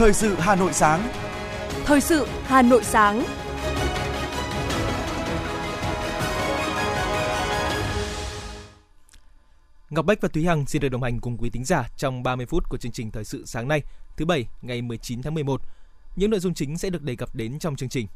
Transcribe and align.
Thời 0.00 0.12
sự 0.12 0.34
Hà 0.34 0.56
Nội 0.56 0.72
sáng. 0.72 1.08
Thời 1.84 2.00
sự 2.00 2.26
Hà 2.44 2.62
Nội 2.62 2.84
sáng. 2.84 3.24
Ngọc 9.90 10.04
Bách 10.06 10.20
và 10.20 10.28
Thúy 10.28 10.44
Hằng 10.44 10.66
xin 10.66 10.82
được 10.82 10.88
đồng 10.88 11.02
hành 11.02 11.20
cùng 11.20 11.36
quý 11.40 11.50
thính 11.50 11.64
giả 11.64 11.88
trong 11.96 12.22
30 12.22 12.46
phút 12.46 12.68
của 12.70 12.76
chương 12.76 12.92
trình 12.92 13.10
Thời 13.10 13.24
sự 13.24 13.44
sáng 13.46 13.68
nay, 13.68 13.82
thứ 14.16 14.24
bảy, 14.24 14.46
ngày 14.62 14.82
19 14.82 15.22
tháng 15.22 15.34
11. 15.34 15.60
Những 16.16 16.30
nội 16.30 16.40
dung 16.40 16.54
chính 16.54 16.78
sẽ 16.78 16.90
được 16.90 17.02
đề 17.02 17.16
cập 17.16 17.34
đến 17.36 17.58
trong 17.58 17.76
chương 17.76 17.88
trình. 17.88 18.06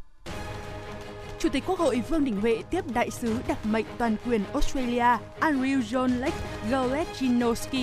Chủ 1.38 1.48
tịch 1.48 1.64
Quốc 1.66 1.78
hội 1.78 2.02
Vương 2.08 2.24
Đình 2.24 2.40
Huệ 2.40 2.62
tiếp 2.70 2.84
đại 2.94 3.10
sứ 3.10 3.36
đặc 3.48 3.66
mệnh 3.66 3.86
toàn 3.98 4.16
quyền 4.26 4.44
Australia 4.44 5.16
Andrew 5.40 5.82
John 5.82 6.18
Lake 6.20 6.36
Golechinoski 6.70 7.74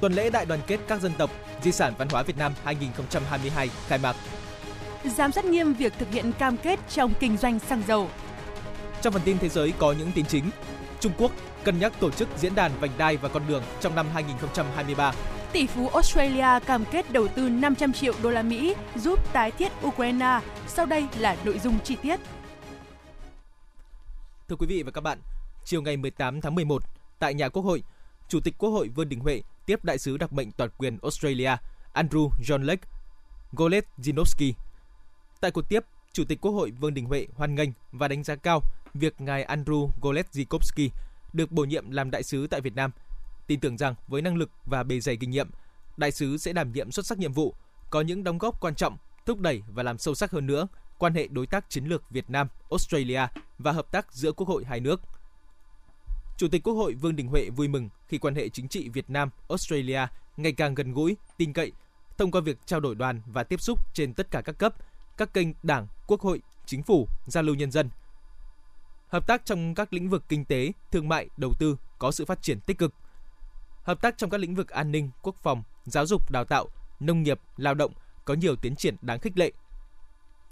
tuần 0.00 0.12
lễ 0.12 0.30
đại 0.30 0.46
đoàn 0.46 0.60
kết 0.66 0.80
các 0.88 1.00
dân 1.00 1.12
tộc, 1.18 1.30
di 1.62 1.72
sản 1.72 1.92
văn 1.98 2.08
hóa 2.08 2.22
Việt 2.22 2.38
Nam 2.38 2.52
2022 2.64 3.68
khai 3.88 3.98
mạc. 3.98 4.16
Giám 5.04 5.32
sát 5.32 5.44
nghiêm 5.44 5.72
việc 5.72 5.92
thực 5.98 6.12
hiện 6.12 6.32
cam 6.38 6.56
kết 6.56 6.80
trong 6.88 7.12
kinh 7.20 7.36
doanh 7.36 7.58
xăng 7.58 7.82
dầu. 7.88 8.08
Trong 9.02 9.12
phần 9.12 9.22
tin 9.24 9.38
thế 9.38 9.48
giới 9.48 9.72
có 9.78 9.92
những 9.92 10.12
tin 10.14 10.26
chính. 10.26 10.50
Trung 11.00 11.12
Quốc 11.18 11.32
cân 11.64 11.78
nhắc 11.78 11.92
tổ 12.00 12.10
chức 12.10 12.28
diễn 12.36 12.54
đàn 12.54 12.70
vành 12.80 12.90
đai 12.98 13.16
và 13.16 13.28
con 13.28 13.42
đường 13.48 13.62
trong 13.80 13.94
năm 13.94 14.06
2023. 14.14 15.12
Tỷ 15.52 15.66
phú 15.66 15.88
Australia 15.88 16.64
cam 16.66 16.84
kết 16.92 17.12
đầu 17.12 17.28
tư 17.28 17.48
500 17.48 17.92
triệu 17.92 18.12
đô 18.22 18.30
la 18.30 18.42
Mỹ 18.42 18.74
giúp 18.96 19.32
tái 19.32 19.50
thiết 19.50 19.72
Ukraine. 19.86 20.40
Sau 20.68 20.86
đây 20.86 21.04
là 21.18 21.36
nội 21.44 21.58
dung 21.64 21.78
chi 21.84 21.96
tiết. 22.02 22.20
Thưa 24.48 24.56
quý 24.56 24.66
vị 24.66 24.82
và 24.82 24.90
các 24.90 25.00
bạn, 25.00 25.18
chiều 25.64 25.82
ngày 25.82 25.96
18 25.96 26.40
tháng 26.40 26.54
11, 26.54 26.82
tại 27.18 27.34
nhà 27.34 27.48
Quốc 27.48 27.62
hội, 27.62 27.82
Chủ 28.30 28.40
tịch 28.40 28.54
Quốc 28.58 28.70
hội 28.70 28.88
Vương 28.88 29.08
Đình 29.08 29.20
Huệ 29.20 29.42
tiếp 29.66 29.84
đại 29.84 29.98
sứ 29.98 30.16
đặc 30.16 30.32
mệnh 30.32 30.52
toàn 30.52 30.70
quyền 30.78 30.98
Australia 31.02 31.52
Andrew 31.94 32.30
John 32.38 32.62
Lake 32.64 32.82
Goleszinowski. 33.52 34.52
Tại 35.40 35.50
cuộc 35.50 35.68
tiếp, 35.68 35.80
Chủ 36.12 36.24
tịch 36.24 36.40
Quốc 36.40 36.52
hội 36.52 36.70
Vương 36.70 36.94
Đình 36.94 37.04
Huệ 37.04 37.26
hoan 37.34 37.54
nghênh 37.54 37.70
và 37.92 38.08
đánh 38.08 38.22
giá 38.24 38.34
cao 38.36 38.60
việc 38.94 39.20
ngài 39.20 39.44
Andrew 39.44 39.88
Goleszinowski 40.00 40.88
được 41.32 41.52
bổ 41.52 41.64
nhiệm 41.64 41.90
làm 41.90 42.10
đại 42.10 42.22
sứ 42.22 42.46
tại 42.46 42.60
Việt 42.60 42.74
Nam, 42.74 42.90
tin 43.46 43.60
tưởng 43.60 43.76
rằng 43.76 43.94
với 44.08 44.22
năng 44.22 44.36
lực 44.36 44.50
và 44.66 44.82
bề 44.82 45.00
dày 45.00 45.16
kinh 45.16 45.30
nghiệm, 45.30 45.50
đại 45.96 46.10
sứ 46.12 46.36
sẽ 46.36 46.52
đảm 46.52 46.72
nhiệm 46.72 46.90
xuất 46.90 47.06
sắc 47.06 47.18
nhiệm 47.18 47.32
vụ, 47.32 47.54
có 47.90 48.00
những 48.00 48.24
đóng 48.24 48.38
góp 48.38 48.60
quan 48.60 48.74
trọng, 48.74 48.96
thúc 49.26 49.40
đẩy 49.40 49.62
và 49.72 49.82
làm 49.82 49.98
sâu 49.98 50.14
sắc 50.14 50.30
hơn 50.30 50.46
nữa 50.46 50.66
quan 50.98 51.14
hệ 51.14 51.28
đối 51.28 51.46
tác 51.46 51.70
chiến 51.70 51.84
lược 51.84 52.10
Việt 52.10 52.30
Nam, 52.30 52.48
Australia 52.70 53.22
và 53.58 53.72
hợp 53.72 53.92
tác 53.92 54.12
giữa 54.12 54.32
quốc 54.32 54.48
hội 54.48 54.64
hai 54.64 54.80
nước– 54.80 55.00
Chủ 56.40 56.48
tịch 56.48 56.62
Quốc 56.62 56.74
hội 56.74 56.94
Vương 56.94 57.16
Đình 57.16 57.26
Huệ 57.26 57.50
vui 57.50 57.68
mừng 57.68 57.88
khi 58.06 58.18
quan 58.18 58.34
hệ 58.34 58.48
chính 58.48 58.68
trị 58.68 58.88
Việt 58.88 59.10
Nam 59.10 59.30
Australia 59.48 60.00
ngày 60.36 60.52
càng 60.52 60.74
gần 60.74 60.92
gũi, 60.92 61.16
tin 61.36 61.52
cậy 61.52 61.72
thông 62.18 62.30
qua 62.30 62.40
việc 62.40 62.58
trao 62.66 62.80
đổi 62.80 62.94
đoàn 62.94 63.20
và 63.26 63.42
tiếp 63.42 63.60
xúc 63.60 63.94
trên 63.94 64.14
tất 64.14 64.30
cả 64.30 64.40
các 64.40 64.52
cấp, 64.58 64.74
các 65.16 65.34
kênh 65.34 65.48
Đảng, 65.62 65.86
Quốc 66.06 66.20
hội, 66.20 66.40
Chính 66.66 66.82
phủ, 66.82 67.08
giao 67.26 67.42
lưu 67.42 67.54
nhân 67.56 67.70
dân. 67.70 67.90
Hợp 69.08 69.26
tác 69.26 69.44
trong 69.44 69.74
các 69.74 69.92
lĩnh 69.92 70.08
vực 70.10 70.22
kinh 70.28 70.44
tế, 70.44 70.72
thương 70.92 71.08
mại, 71.08 71.28
đầu 71.36 71.52
tư 71.58 71.76
có 71.98 72.10
sự 72.12 72.24
phát 72.24 72.42
triển 72.42 72.60
tích 72.60 72.78
cực. 72.78 72.94
Hợp 73.82 74.02
tác 74.02 74.18
trong 74.18 74.30
các 74.30 74.38
lĩnh 74.40 74.54
vực 74.54 74.68
an 74.68 74.92
ninh, 74.92 75.10
quốc 75.22 75.36
phòng, 75.42 75.62
giáo 75.84 76.06
dục, 76.06 76.30
đào 76.30 76.44
tạo, 76.44 76.66
nông 77.00 77.22
nghiệp, 77.22 77.40
lao 77.56 77.74
động 77.74 77.92
có 78.24 78.34
nhiều 78.34 78.56
tiến 78.56 78.76
triển 78.76 78.96
đáng 79.02 79.18
khích 79.18 79.38
lệ. 79.38 79.52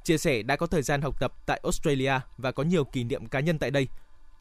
Chia 0.05 0.19
sẻ 0.19 0.43
đã 0.43 0.57
có 0.57 0.67
thời 0.67 0.83
gian 0.83 1.03
học 1.03 1.21
tập 1.21 1.33
tại 1.47 1.61
Australia 1.65 2.15
và 2.39 2.53
có 2.53 2.63
nhiều 2.63 2.85
kỷ 2.85 3.05
niệm 3.05 3.27
cá 3.27 3.41
nhân 3.41 3.59
tại 3.59 3.71
đây. 3.71 3.89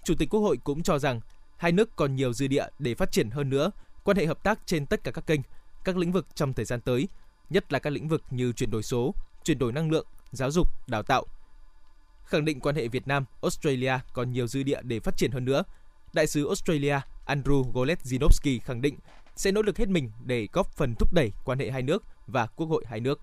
Chủ 0.03 0.15
tịch 0.15 0.29
Quốc 0.29 0.39
hội 0.39 0.57
cũng 0.63 0.83
cho 0.83 0.99
rằng 0.99 1.21
hai 1.57 1.71
nước 1.71 1.95
còn 1.95 2.15
nhiều 2.15 2.33
dư 2.33 2.47
địa 2.47 2.65
để 2.79 2.95
phát 2.95 3.11
triển 3.11 3.29
hơn 3.29 3.49
nữa 3.49 3.71
quan 4.03 4.17
hệ 4.17 4.25
hợp 4.25 4.43
tác 4.43 4.59
trên 4.65 4.85
tất 4.85 5.03
cả 5.03 5.11
các 5.11 5.27
kênh, 5.27 5.39
các 5.83 5.97
lĩnh 5.97 6.11
vực 6.11 6.27
trong 6.35 6.53
thời 6.53 6.65
gian 6.65 6.81
tới, 6.81 7.07
nhất 7.49 7.73
là 7.73 7.79
các 7.79 7.89
lĩnh 7.89 8.07
vực 8.07 8.21
như 8.31 8.51
chuyển 8.51 8.71
đổi 8.71 8.83
số, 8.83 9.13
chuyển 9.43 9.59
đổi 9.59 9.71
năng 9.71 9.91
lượng, 9.91 10.05
giáo 10.31 10.51
dục, 10.51 10.67
đào 10.89 11.03
tạo. 11.03 11.25
Khẳng 12.25 12.45
định 12.45 12.59
quan 12.59 12.75
hệ 12.75 12.87
Việt 12.87 13.07
Nam 13.07 13.25
Australia 13.41 13.93
còn 14.13 14.31
nhiều 14.31 14.47
dư 14.47 14.63
địa 14.63 14.81
để 14.83 14.99
phát 14.99 15.17
triển 15.17 15.31
hơn 15.31 15.45
nữa, 15.45 15.63
đại 16.13 16.27
sứ 16.27 16.45
Australia 16.47 16.99
Andrew 17.25 17.71
Goletzinovsky 17.73 18.59
khẳng 18.63 18.81
định 18.81 18.97
sẽ 19.35 19.51
nỗ 19.51 19.61
lực 19.61 19.77
hết 19.77 19.89
mình 19.89 20.11
để 20.25 20.47
góp 20.53 20.73
phần 20.77 20.95
thúc 20.95 21.13
đẩy 21.13 21.31
quan 21.45 21.59
hệ 21.59 21.71
hai 21.71 21.81
nước 21.81 22.03
và 22.27 22.45
quốc 22.55 22.67
hội 22.67 22.83
hai 22.87 22.99
nước. 22.99 23.19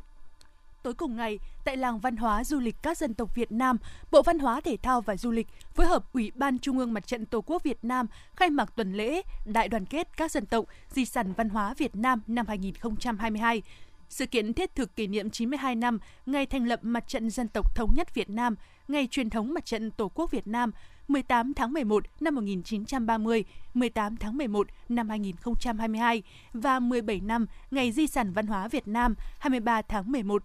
Tối 0.85 0.95
cùng 0.95 1.17
ngày, 1.17 1.39
tại 1.65 1.77
làng 1.77 1.99
văn 1.99 2.17
hóa 2.17 2.45
du 2.45 2.61
lịch 2.61 2.75
các 2.83 2.99
dân 2.99 3.15
tộc 3.15 3.35
Việt 3.35 3.53
Nam, 3.53 3.77
Bộ 4.11 4.23
Văn 4.23 4.39
hóa 4.39 4.61
Thể 4.61 4.77
thao 4.83 5.01
và 5.01 5.17
Du 5.17 5.31
lịch 5.31 5.47
phối 5.75 5.87
hợp 5.87 6.05
Ủy 6.13 6.33
ban 6.35 6.59
Trung 6.59 6.79
ương 6.79 6.93
Mặt 6.93 7.07
trận 7.07 7.27
Tổ 7.27 7.41
quốc 7.47 7.63
Việt 7.63 7.79
Nam 7.85 8.07
khai 8.37 8.51
mạc 8.51 8.77
tuần 8.77 8.93
lễ 8.95 9.23
Đại 9.47 9.69
đoàn 9.69 9.85
kết 9.85 10.09
các 10.17 10.31
dân 10.31 10.47
tộc 10.47 10.65
Di 10.91 11.05
sản 11.05 11.33
văn 11.33 11.49
hóa 11.49 11.75
Việt 11.79 11.97
Nam 11.97 12.21
năm 12.27 12.47
2022. 12.49 13.63
Sự 14.09 14.27
kiện 14.27 14.55
thiết 14.55 14.75
thực 14.75 14.97
kỷ 14.97 15.07
niệm 15.07 15.31
92 15.31 15.75
năm 15.75 15.99
ngày 16.27 16.47
thành 16.47 16.65
lập 16.67 16.81
Mặt 16.83 17.05
trận 17.09 17.31
Dân 17.31 17.49
tộc 17.49 17.75
Thống 17.77 17.91
nhất 17.95 18.15
Việt 18.15 18.31
Nam, 18.31 18.55
ngày 18.89 19.09
truyền 19.11 19.31
thống 19.31 19.55
Mặt 19.55 19.67
trận 19.67 19.91
Tổ 19.91 20.11
quốc 20.15 20.31
Việt 20.31 20.47
Nam 20.47 20.71
18 21.09 21.55
tháng 21.55 21.73
11 21.73 22.05
năm 22.21 22.35
1930, 22.35 23.45
18 23.75 24.17
tháng 24.17 24.37
11 24.37 24.67
năm 24.89 25.09
2022 25.09 26.23
và 26.53 26.81
17 26.81 27.21
năm 27.21 27.47
Ngày 27.71 27.93
Di 27.93 28.07
sản 28.07 28.33
Văn 28.33 28.47
hóa 28.47 28.69
Việt 28.69 28.89
Nam 28.89 29.15
23 29.39 29.83
tháng 29.83 30.13
11 30.13 30.43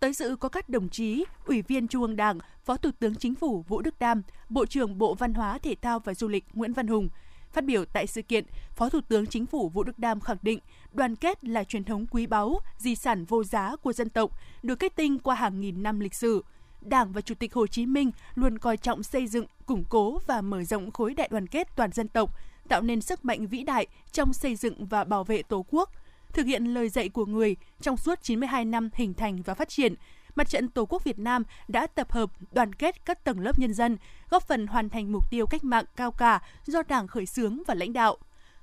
Tới 0.00 0.12
dự 0.12 0.36
có 0.36 0.48
các 0.48 0.68
đồng 0.68 0.88
chí, 0.88 1.24
Ủy 1.44 1.62
viên 1.62 1.88
Trung 1.88 2.02
ương 2.02 2.16
Đảng, 2.16 2.38
Phó 2.64 2.76
Thủ 2.76 2.90
tướng 2.98 3.14
Chính 3.14 3.34
phủ 3.34 3.64
Vũ 3.68 3.80
Đức 3.82 3.94
Đam, 3.98 4.22
Bộ 4.48 4.66
trưởng 4.66 4.98
Bộ 4.98 5.14
Văn 5.14 5.34
hóa, 5.34 5.58
Thể 5.58 5.74
thao 5.82 5.98
và 6.00 6.14
Du 6.14 6.28
lịch 6.28 6.44
Nguyễn 6.54 6.72
Văn 6.72 6.86
Hùng. 6.86 7.08
Phát 7.52 7.64
biểu 7.64 7.84
tại 7.84 8.06
sự 8.06 8.22
kiện, 8.22 8.44
Phó 8.76 8.88
Thủ 8.88 9.00
tướng 9.08 9.26
Chính 9.26 9.46
phủ 9.46 9.68
Vũ 9.68 9.82
Đức 9.82 9.98
Đam 9.98 10.20
khẳng 10.20 10.36
định 10.42 10.58
đoàn 10.92 11.16
kết 11.16 11.44
là 11.44 11.64
truyền 11.64 11.84
thống 11.84 12.06
quý 12.10 12.26
báu, 12.26 12.58
di 12.78 12.94
sản 12.94 13.24
vô 13.24 13.44
giá 13.44 13.76
của 13.76 13.92
dân 13.92 14.08
tộc, 14.10 14.30
được 14.62 14.74
kết 14.74 14.96
tinh 14.96 15.18
qua 15.18 15.34
hàng 15.34 15.60
nghìn 15.60 15.82
năm 15.82 16.00
lịch 16.00 16.14
sử. 16.14 16.44
Đảng 16.80 17.12
và 17.12 17.20
Chủ 17.20 17.34
tịch 17.34 17.54
Hồ 17.54 17.66
Chí 17.66 17.86
Minh 17.86 18.10
luôn 18.34 18.58
coi 18.58 18.76
trọng 18.76 19.02
xây 19.02 19.26
dựng, 19.26 19.46
củng 19.66 19.84
cố 19.88 20.18
và 20.26 20.40
mở 20.40 20.64
rộng 20.64 20.90
khối 20.90 21.14
đại 21.14 21.28
đoàn 21.30 21.46
kết 21.46 21.68
toàn 21.76 21.92
dân 21.92 22.08
tộc, 22.08 22.30
tạo 22.68 22.82
nên 22.82 23.00
sức 23.00 23.24
mạnh 23.24 23.46
vĩ 23.46 23.62
đại 23.62 23.86
trong 24.12 24.32
xây 24.32 24.56
dựng 24.56 24.84
và 24.86 25.04
bảo 25.04 25.24
vệ 25.24 25.42
Tổ 25.42 25.64
quốc, 25.70 25.90
thực 26.32 26.46
hiện 26.46 26.64
lời 26.64 26.88
dạy 26.88 27.08
của 27.08 27.26
người 27.26 27.56
trong 27.80 27.96
suốt 27.96 28.18
92 28.22 28.64
năm 28.64 28.90
hình 28.94 29.14
thành 29.14 29.42
và 29.42 29.54
phát 29.54 29.68
triển, 29.68 29.94
Mặt 30.36 30.48
trận 30.48 30.68
Tổ 30.68 30.86
quốc 30.86 31.04
Việt 31.04 31.18
Nam 31.18 31.42
đã 31.68 31.86
tập 31.86 32.12
hợp, 32.12 32.30
đoàn 32.52 32.72
kết 32.72 33.04
các 33.06 33.24
tầng 33.24 33.40
lớp 33.40 33.58
nhân 33.58 33.74
dân, 33.74 33.96
góp 34.30 34.42
phần 34.48 34.66
hoàn 34.66 34.88
thành 34.88 35.12
mục 35.12 35.30
tiêu 35.30 35.46
cách 35.46 35.64
mạng 35.64 35.84
cao 35.96 36.10
cả 36.10 36.42
do 36.66 36.82
Đảng 36.82 37.06
khởi 37.08 37.26
xướng 37.26 37.62
và 37.66 37.74
lãnh 37.74 37.92
đạo. 37.92 38.16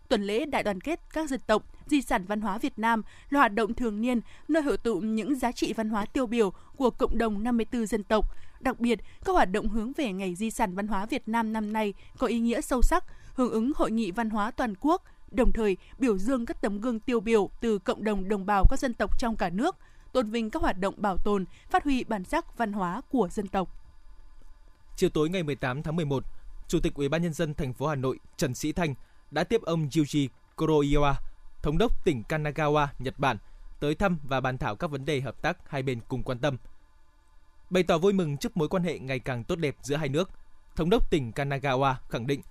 Tuần 0.10 0.24
lễ 0.24 0.46
đại 0.46 0.64
đoàn 0.64 0.82
kết 0.82 1.00
các 1.14 1.30
dân 1.30 1.40
tộc, 1.48 1.64
di 1.88 2.02
sản 2.02 2.26
văn 2.26 2.42
hóa 2.42 2.58
Việt 2.58 2.80
Nam 2.80 3.02
là 3.30 3.40
hoạt 3.40 3.54
động 3.54 3.74
thường 3.74 4.02
niên 4.02 4.20
nơi 4.48 4.64
hội 4.64 4.78
tụ 4.78 5.00
những 5.00 5.36
giá 5.36 5.52
trị 5.52 5.74
văn 5.74 5.90
hóa 5.90 6.06
tiêu 6.06 6.26
biểu 6.28 6.54
của 6.78 6.90
cộng 6.90 7.18
đồng 7.18 7.44
54 7.44 7.86
dân 7.86 8.04
tộc. 8.04 8.26
Đặc 8.62 8.80
biệt, 8.80 9.00
các 9.26 9.34
hoạt 9.34 9.52
động 9.52 9.68
hướng 9.70 9.92
về 9.98 10.14
Ngày 10.14 10.36
Di 10.36 10.52
sản 10.52 10.76
Văn 10.76 10.88
hóa 10.88 11.06
Việt 11.06 11.28
Nam 11.28 11.54
năm 11.54 11.74
nay 11.74 11.94
có 12.18 12.28
ý 12.28 12.40
nghĩa 12.40 12.62
sâu 12.62 12.82
sắc, 12.82 13.04
hưởng 13.36 13.52
ứng 13.52 13.72
Hội 13.76 13.92
nghị 13.92 14.12
Văn 14.12 14.30
hóa 14.30 14.52
Toàn 14.52 14.74
quốc 14.82 15.02
đồng 15.32 15.52
thời 15.54 15.78
biểu 16.00 16.18
dương 16.18 16.46
các 16.46 16.62
tấm 16.62 16.82
gương 16.82 17.00
tiêu 17.00 17.20
biểu 17.20 17.50
từ 17.62 17.80
cộng 17.80 18.04
đồng 18.04 18.28
đồng 18.30 18.46
bào 18.46 18.64
các 18.70 18.80
dân 18.80 18.94
tộc 18.94 19.20
trong 19.20 19.36
cả 19.36 19.50
nước, 19.50 19.76
tôn 20.14 20.30
vinh 20.30 20.50
các 20.52 20.62
hoạt 20.62 20.80
động 20.80 20.94
bảo 20.98 21.18
tồn, 21.18 21.46
phát 21.70 21.84
huy 21.84 22.04
bản 22.04 22.24
sắc 22.24 22.58
văn 22.58 22.74
hóa 22.74 23.02
của 23.10 23.30
dân 23.32 23.48
tộc. 23.48 23.70
Chiều 24.96 25.10
tối 25.10 25.30
ngày 25.30 25.44
18 25.44 25.84
tháng 25.84 25.96
11, 25.96 26.24
Chủ 26.68 26.80
tịch 26.84 26.94
Ủy 26.94 27.10
ban 27.10 27.22
nhân 27.24 27.34
dân 27.34 27.54
thành 27.54 27.74
phố 27.74 27.88
Hà 27.88 27.96
Nội 27.96 28.20
Trần 28.38 28.56
Sĩ 28.56 28.72
Thanh 28.72 28.96
đã 29.32 29.44
tiếp 29.44 29.62
ông 29.62 29.88
Yuji 29.88 30.28
Kuroiwa, 30.58 31.14
thống 31.64 31.78
đốc 31.78 32.06
tỉnh 32.06 32.24
Kanagawa, 32.30 32.88
Nhật 33.00 33.20
Bản, 33.20 33.38
tới 33.80 33.96
thăm 33.96 34.20
và 34.24 34.40
bàn 34.40 34.58
thảo 34.58 34.76
các 34.76 34.92
vấn 34.92 35.06
đề 35.06 35.22
hợp 35.22 35.42
tác 35.42 35.70
hai 35.70 35.84
bên 35.84 36.00
cùng 36.08 36.24
quan 36.24 36.40
tâm. 36.40 36.58
Bày 37.70 37.84
tỏ 37.84 37.98
vui 37.98 38.14
mừng 38.14 38.38
trước 38.38 38.58
mối 38.58 38.68
quan 38.68 38.84
hệ 38.84 39.00
ngày 39.00 39.20
càng 39.20 39.44
tốt 39.44 39.56
đẹp 39.56 39.76
giữa 39.82 39.96
hai 39.96 40.10
nước, 40.10 40.30
thống 40.76 40.90
đốc 40.90 41.12
tỉnh 41.12 41.32
Kanagawa 41.36 41.94
khẳng 42.10 42.28
định 42.28 42.42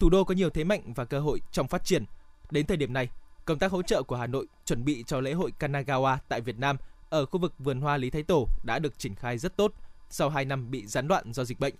thủ 0.00 0.10
đô 0.10 0.24
có 0.24 0.34
nhiều 0.34 0.50
thế 0.50 0.64
mạnh 0.64 0.92
và 0.94 1.04
cơ 1.04 1.20
hội 1.20 1.40
trong 1.52 1.68
phát 1.68 1.84
triển– 1.84 2.04
Đến 2.50 2.66
thời 2.66 2.76
điểm 2.76 2.92
này, 2.92 3.08
công 3.44 3.58
tác 3.58 3.72
hỗ 3.72 3.82
trợ 3.82 4.02
của 4.02 4.16
Hà 4.16 4.26
Nội 4.26 4.46
chuẩn 4.64 4.84
bị 4.84 5.04
cho 5.06 5.20
lễ 5.20 5.32
hội 5.32 5.52
Kanagawa 5.58 6.16
tại 6.28 6.40
Việt 6.40 6.58
Nam 6.58 6.76
ở 7.10 7.26
khu 7.26 7.40
vực 7.40 7.52
vườn 7.58 7.80
hoa 7.80 7.96
Lý 7.96 8.10
Thái 8.10 8.22
Tổ 8.22 8.46
đã 8.64 8.78
được 8.78 8.98
triển 8.98 9.14
khai 9.14 9.38
rất 9.38 9.56
tốt 9.56 9.72
sau 10.10 10.28
2 10.30 10.44
năm 10.44 10.70
bị 10.70 10.86
gián 10.86 11.08
đoạn 11.08 11.32
do 11.32 11.44
dịch 11.44 11.60
bệnh. 11.60 11.74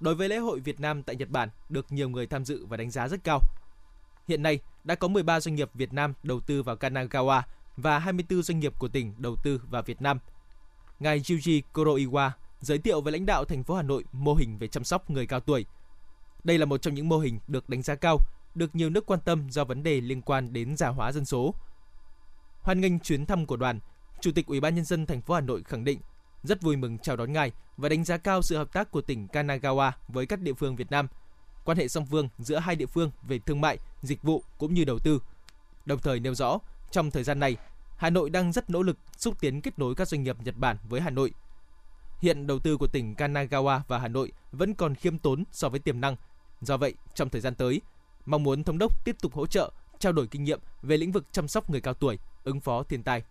Đối 0.00 0.14
với 0.14 0.28
lễ 0.28 0.36
hội 0.36 0.60
Việt 0.60 0.80
Nam 0.80 1.02
tại 1.02 1.16
Nhật 1.16 1.30
Bản 1.30 1.48
được 1.68 1.92
nhiều 1.92 2.08
người 2.08 2.26
tham 2.26 2.44
dự 2.44 2.66
và 2.66 2.76
đánh 2.76 2.90
giá 2.90 3.08
rất 3.08 3.24
cao. 3.24 3.40
Hiện 4.28 4.42
nay 4.42 4.58
đã 4.84 4.94
có 4.94 5.08
13 5.08 5.40
doanh 5.40 5.54
nghiệp 5.54 5.70
Việt 5.74 5.92
Nam 5.92 6.14
đầu 6.22 6.40
tư 6.40 6.62
vào 6.62 6.76
Kanagawa 6.76 7.42
và 7.76 7.98
24 7.98 8.42
doanh 8.42 8.60
nghiệp 8.60 8.78
của 8.78 8.88
tỉnh 8.88 9.14
đầu 9.18 9.36
tư 9.44 9.60
vào 9.70 9.82
Việt 9.82 10.02
Nam. 10.02 10.18
Ngài 11.00 11.20
Yuji 11.20 11.62
Kuroiwa 11.74 12.30
giới 12.60 12.78
thiệu 12.78 13.00
với 13.00 13.12
lãnh 13.12 13.26
đạo 13.26 13.44
thành 13.44 13.64
phố 13.64 13.74
Hà 13.74 13.82
Nội 13.82 14.04
mô 14.12 14.34
hình 14.34 14.58
về 14.58 14.68
chăm 14.68 14.84
sóc 14.84 15.10
người 15.10 15.26
cao 15.26 15.40
tuổi. 15.40 15.64
Đây 16.44 16.58
là 16.58 16.66
một 16.66 16.78
trong 16.82 16.94
những 16.94 17.08
mô 17.08 17.18
hình 17.18 17.38
được 17.48 17.68
đánh 17.68 17.82
giá 17.82 17.94
cao 17.94 18.18
được 18.54 18.76
nhiều 18.76 18.90
nước 18.90 19.06
quan 19.06 19.20
tâm 19.20 19.50
do 19.50 19.64
vấn 19.64 19.82
đề 19.82 20.00
liên 20.00 20.22
quan 20.22 20.52
đến 20.52 20.76
già 20.76 20.88
hóa 20.88 21.12
dân 21.12 21.24
số. 21.24 21.54
Hoan 22.62 22.80
nghênh 22.80 22.98
chuyến 23.00 23.26
thăm 23.26 23.46
của 23.46 23.56
đoàn, 23.56 23.80
Chủ 24.20 24.30
tịch 24.34 24.46
Ủy 24.46 24.60
ban 24.60 24.74
nhân 24.74 24.84
dân 24.84 25.06
thành 25.06 25.20
phố 25.22 25.34
Hà 25.34 25.40
Nội 25.40 25.62
khẳng 25.64 25.84
định 25.84 26.00
rất 26.44 26.60
vui 26.62 26.76
mừng 26.76 26.98
chào 26.98 27.16
đón 27.16 27.32
ngài 27.32 27.52
và 27.76 27.88
đánh 27.88 28.04
giá 28.04 28.16
cao 28.16 28.42
sự 28.42 28.56
hợp 28.56 28.72
tác 28.72 28.90
của 28.90 29.00
tỉnh 29.00 29.26
Kanagawa 29.32 29.92
với 30.08 30.26
các 30.26 30.40
địa 30.40 30.52
phương 30.52 30.76
Việt 30.76 30.90
Nam. 30.90 31.08
Quan 31.64 31.78
hệ 31.78 31.88
song 31.88 32.06
phương 32.06 32.28
giữa 32.38 32.58
hai 32.58 32.76
địa 32.76 32.86
phương 32.86 33.10
về 33.28 33.38
thương 33.38 33.60
mại, 33.60 33.78
dịch 34.02 34.22
vụ 34.22 34.42
cũng 34.58 34.74
như 34.74 34.84
đầu 34.84 34.98
tư. 34.98 35.22
Đồng 35.84 35.98
thời 36.00 36.20
nêu 36.20 36.34
rõ, 36.34 36.58
trong 36.90 37.10
thời 37.10 37.24
gian 37.24 37.40
này, 37.40 37.56
Hà 37.96 38.10
Nội 38.10 38.30
đang 38.30 38.52
rất 38.52 38.70
nỗ 38.70 38.82
lực 38.82 38.96
xúc 39.16 39.34
tiến 39.40 39.60
kết 39.60 39.78
nối 39.78 39.94
các 39.94 40.08
doanh 40.08 40.22
nghiệp 40.22 40.36
Nhật 40.44 40.56
Bản 40.58 40.76
với 40.88 41.00
Hà 41.00 41.10
Nội. 41.10 41.32
Hiện 42.20 42.46
đầu 42.46 42.58
tư 42.58 42.76
của 42.76 42.86
tỉnh 42.86 43.14
Kanagawa 43.18 43.80
và 43.88 43.98
Hà 43.98 44.08
Nội 44.08 44.32
vẫn 44.52 44.74
còn 44.74 44.94
khiêm 44.94 45.18
tốn 45.18 45.44
so 45.52 45.68
với 45.68 45.80
tiềm 45.80 46.00
năng. 46.00 46.16
Do 46.60 46.76
vậy, 46.76 46.94
trong 47.14 47.28
thời 47.30 47.40
gian 47.40 47.54
tới, 47.54 47.80
mong 48.26 48.42
muốn 48.42 48.64
thống 48.64 48.78
đốc 48.78 49.04
tiếp 49.04 49.16
tục 49.22 49.34
hỗ 49.34 49.46
trợ, 49.46 49.70
trao 49.98 50.12
đổi 50.12 50.26
kinh 50.26 50.44
nghiệm 50.44 50.60
về 50.82 50.96
lĩnh 50.96 51.12
vực 51.12 51.24
chăm 51.32 51.48
sóc 51.48 51.70
người 51.70 51.80
cao 51.80 51.94
tuổi, 51.94 52.18
ứng 52.44 52.60
phó 52.60 52.82
thiên 52.82 53.02
tai. 53.02 53.22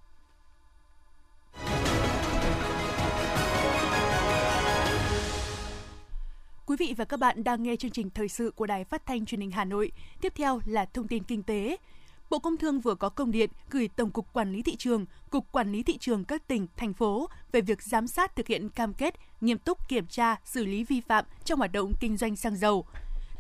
Quý 6.65 6.77
vị 6.79 6.93
và 6.97 7.05
các 7.05 7.17
bạn 7.19 7.43
đang 7.43 7.63
nghe 7.63 7.75
chương 7.75 7.91
trình 7.91 8.09
thời 8.09 8.27
sự 8.27 8.51
của 8.55 8.65
Đài 8.65 8.83
Phát 8.83 9.05
thanh 9.05 9.25
Truyền 9.25 9.41
hình 9.41 9.51
Hà 9.51 9.65
Nội. 9.65 9.91
Tiếp 10.21 10.33
theo 10.35 10.59
là 10.65 10.85
thông 10.85 11.07
tin 11.07 11.23
kinh 11.23 11.43
tế. 11.43 11.77
Bộ 12.29 12.39
Công 12.39 12.57
Thương 12.57 12.79
vừa 12.79 12.95
có 12.95 13.09
công 13.09 13.31
điện 13.31 13.49
gửi 13.69 13.89
Tổng 13.95 14.09
cục 14.11 14.33
Quản 14.33 14.51
lý 14.53 14.61
thị 14.63 14.75
trường, 14.75 15.05
Cục 15.29 15.45
Quản 15.51 15.71
lý 15.71 15.83
thị 15.83 15.97
trường 15.97 16.23
các 16.25 16.47
tỉnh, 16.47 16.67
thành 16.77 16.93
phố 16.93 17.29
về 17.51 17.61
việc 17.61 17.83
giám 17.83 18.07
sát 18.07 18.35
thực 18.35 18.47
hiện 18.47 18.69
cam 18.69 18.93
kết, 18.93 19.15
nghiêm 19.41 19.57
túc 19.57 19.89
kiểm 19.89 20.05
tra, 20.07 20.35
xử 20.45 20.65
lý 20.65 20.83
vi 20.83 21.01
phạm 21.01 21.25
trong 21.45 21.59
hoạt 21.59 21.71
động 21.71 21.91
kinh 21.99 22.17
doanh 22.17 22.35
xăng 22.35 22.55
dầu. 22.55 22.85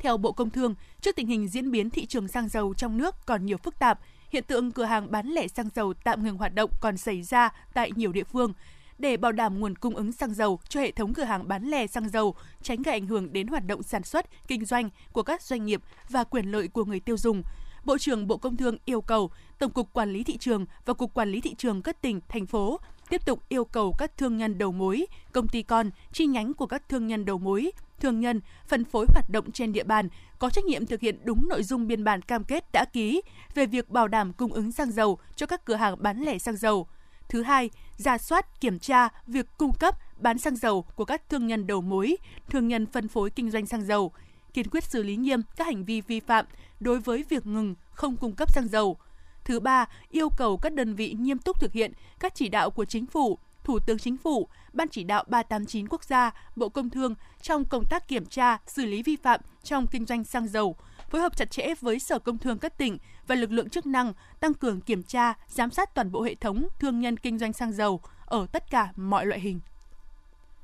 Theo 0.01 0.17
Bộ 0.17 0.31
Công 0.31 0.49
Thương, 0.49 0.75
trước 1.01 1.15
tình 1.15 1.27
hình 1.27 1.47
diễn 1.47 1.71
biến 1.71 1.89
thị 1.89 2.05
trường 2.05 2.27
xăng 2.27 2.47
dầu 2.49 2.73
trong 2.73 2.97
nước 2.97 3.15
còn 3.25 3.45
nhiều 3.45 3.57
phức 3.57 3.79
tạp, 3.79 3.99
hiện 4.29 4.43
tượng 4.47 4.71
cửa 4.71 4.83
hàng 4.83 5.11
bán 5.11 5.27
lẻ 5.27 5.47
xăng 5.47 5.69
dầu 5.75 5.93
tạm 5.93 6.23
ngừng 6.23 6.37
hoạt 6.37 6.55
động 6.55 6.69
còn 6.81 6.97
xảy 6.97 7.21
ra 7.23 7.49
tại 7.73 7.91
nhiều 7.95 8.11
địa 8.11 8.23
phương. 8.23 8.53
Để 8.99 9.17
bảo 9.17 9.31
đảm 9.31 9.59
nguồn 9.59 9.75
cung 9.75 9.95
ứng 9.95 10.11
xăng 10.11 10.33
dầu 10.33 10.59
cho 10.69 10.79
hệ 10.79 10.91
thống 10.91 11.13
cửa 11.13 11.23
hàng 11.23 11.47
bán 11.47 11.63
lẻ 11.63 11.87
xăng 11.87 12.09
dầu, 12.09 12.35
tránh 12.63 12.81
gây 12.81 12.93
ảnh 12.93 13.07
hưởng 13.07 13.33
đến 13.33 13.47
hoạt 13.47 13.65
động 13.67 13.83
sản 13.83 14.03
xuất, 14.03 14.25
kinh 14.47 14.65
doanh 14.65 14.89
của 15.11 15.23
các 15.23 15.41
doanh 15.41 15.65
nghiệp 15.65 15.81
và 16.09 16.23
quyền 16.23 16.45
lợi 16.45 16.67
của 16.67 16.85
người 16.85 16.99
tiêu 16.99 17.17
dùng, 17.17 17.43
Bộ 17.85 17.97
trưởng 17.97 18.27
Bộ 18.27 18.37
Công 18.37 18.57
Thương 18.57 18.77
yêu 18.85 19.01
cầu 19.01 19.31
Tổng 19.59 19.71
cục 19.71 19.93
Quản 19.93 20.11
lý 20.11 20.23
thị 20.23 20.37
trường 20.37 20.65
và 20.85 20.93
Cục 20.93 21.13
Quản 21.13 21.29
lý 21.29 21.41
thị 21.41 21.55
trường 21.57 21.81
các 21.81 22.01
tỉnh, 22.01 22.21
thành 22.29 22.45
phố 22.45 22.79
tiếp 23.09 23.21
tục 23.25 23.43
yêu 23.49 23.65
cầu 23.65 23.95
các 23.99 24.17
thương 24.17 24.37
nhân 24.37 24.57
đầu 24.57 24.71
mối, 24.71 25.05
công 25.31 25.47
ty 25.47 25.61
con, 25.61 25.89
chi 26.11 26.25
nhánh 26.25 26.53
của 26.53 26.65
các 26.65 26.89
thương 26.89 27.07
nhân 27.07 27.25
đầu 27.25 27.37
mối 27.37 27.71
thương 28.01 28.19
nhân, 28.19 28.41
phân 28.67 28.85
phối 28.85 29.05
hoạt 29.13 29.29
động 29.29 29.51
trên 29.51 29.73
địa 29.73 29.83
bàn 29.83 30.09
có 30.39 30.49
trách 30.49 30.65
nhiệm 30.65 30.85
thực 30.85 30.99
hiện 31.01 31.19
đúng 31.23 31.47
nội 31.49 31.63
dung 31.63 31.87
biên 31.87 32.03
bản 32.03 32.21
cam 32.21 32.43
kết 32.43 32.71
đã 32.71 32.85
ký 32.85 33.21
về 33.55 33.65
việc 33.65 33.89
bảo 33.89 34.07
đảm 34.07 34.33
cung 34.33 34.53
ứng 34.53 34.71
xăng 34.71 34.91
dầu 34.91 35.17
cho 35.35 35.45
các 35.45 35.65
cửa 35.65 35.75
hàng 35.75 35.95
bán 35.99 36.17
lẻ 36.21 36.37
xăng 36.39 36.55
dầu. 36.55 36.87
Thứ 37.29 37.43
hai, 37.43 37.69
ra 37.97 38.17
soát, 38.17 38.61
kiểm 38.61 38.79
tra 38.79 39.07
việc 39.27 39.45
cung 39.57 39.71
cấp, 39.79 39.95
bán 40.19 40.37
xăng 40.37 40.55
dầu 40.55 40.81
của 40.95 41.05
các 41.05 41.29
thương 41.29 41.47
nhân 41.47 41.67
đầu 41.67 41.81
mối, 41.81 42.15
thương 42.49 42.67
nhân 42.67 42.85
phân 42.85 43.07
phối 43.07 43.29
kinh 43.29 43.51
doanh 43.51 43.65
xăng 43.65 43.85
dầu, 43.85 44.11
kiên 44.53 44.69
quyết 44.71 44.83
xử 44.83 45.03
lý 45.03 45.15
nghiêm 45.15 45.41
các 45.55 45.67
hành 45.67 45.85
vi 45.85 46.01
vi 46.01 46.19
phạm 46.19 46.45
đối 46.79 46.99
với 46.99 47.25
việc 47.29 47.45
ngừng 47.47 47.75
không 47.91 48.15
cung 48.17 48.35
cấp 48.35 48.51
xăng 48.53 48.67
dầu. 48.67 48.97
Thứ 49.45 49.59
ba, 49.59 49.85
yêu 50.11 50.29
cầu 50.37 50.57
các 50.57 50.73
đơn 50.73 50.95
vị 50.95 51.15
nghiêm 51.19 51.37
túc 51.37 51.59
thực 51.61 51.71
hiện 51.73 51.91
các 52.19 52.35
chỉ 52.35 52.49
đạo 52.49 52.69
của 52.69 52.85
chính 52.85 53.05
phủ 53.05 53.37
Thủ 53.63 53.79
tướng 53.79 53.97
Chính 53.97 54.17
phủ, 54.17 54.47
Ban 54.73 54.87
chỉ 54.89 55.03
đạo 55.03 55.23
389 55.27 55.87
quốc 55.87 56.03
gia, 56.03 56.31
Bộ 56.55 56.69
Công 56.69 56.89
Thương 56.89 57.15
trong 57.41 57.65
công 57.65 57.85
tác 57.89 58.07
kiểm 58.07 58.25
tra, 58.25 58.57
xử 58.67 58.85
lý 58.85 59.03
vi 59.03 59.15
phạm 59.23 59.39
trong 59.63 59.87
kinh 59.87 60.05
doanh 60.05 60.23
xăng 60.23 60.47
dầu, 60.47 60.75
phối 61.09 61.21
hợp 61.21 61.37
chặt 61.37 61.51
chẽ 61.51 61.67
với 61.81 61.99
Sở 61.99 62.19
Công 62.19 62.37
Thương 62.37 62.57
các 62.57 62.77
tỉnh 62.77 62.97
và 63.27 63.35
lực 63.35 63.51
lượng 63.51 63.69
chức 63.69 63.85
năng 63.85 64.13
tăng 64.39 64.53
cường 64.53 64.81
kiểm 64.81 65.03
tra, 65.03 65.33
giám 65.47 65.71
sát 65.71 65.95
toàn 65.95 66.11
bộ 66.11 66.21
hệ 66.21 66.35
thống 66.35 66.67
thương 66.79 66.99
nhân 66.99 67.17
kinh 67.17 67.39
doanh 67.39 67.53
xăng 67.53 67.71
dầu 67.71 68.01
ở 68.25 68.45
tất 68.51 68.71
cả 68.71 68.91
mọi 68.95 69.25
loại 69.25 69.39
hình. 69.39 69.59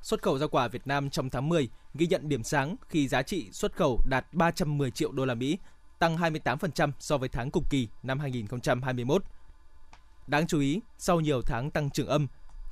Xuất 0.02 0.22
khẩu 0.22 0.38
rau 0.38 0.50
quả 0.50 0.68
Việt 0.68 0.88
Nam 0.88 1.10
trong 1.10 1.30
tháng 1.30 1.50
10 1.50 1.70
ghi 1.96 2.08
nhận 2.08 2.30
điểm 2.30 2.44
sáng 2.44 2.76
khi 2.88 3.08
giá 3.08 3.22
trị 3.22 3.50
xuất 3.52 3.76
khẩu 3.76 4.00
đạt 4.10 4.26
310 4.34 4.92
triệu 4.92 5.12
đô 5.12 5.26
la 5.26 5.34
Mỹ, 5.34 5.58
tăng 6.00 6.18
28% 6.18 6.92
so 7.00 7.18
với 7.18 7.30
tháng 7.30 7.52
cùng 7.52 7.64
kỳ 7.70 7.88
năm 8.04 8.20
2021. 8.20 9.24
Đáng 10.28 10.48
chú 10.48 10.60
ý, 10.60 10.80
sau 10.98 11.20
nhiều 11.20 11.42
tháng 11.42 11.72
tăng 11.72 11.90
trưởng 11.90 12.08
âm, 12.08 12.28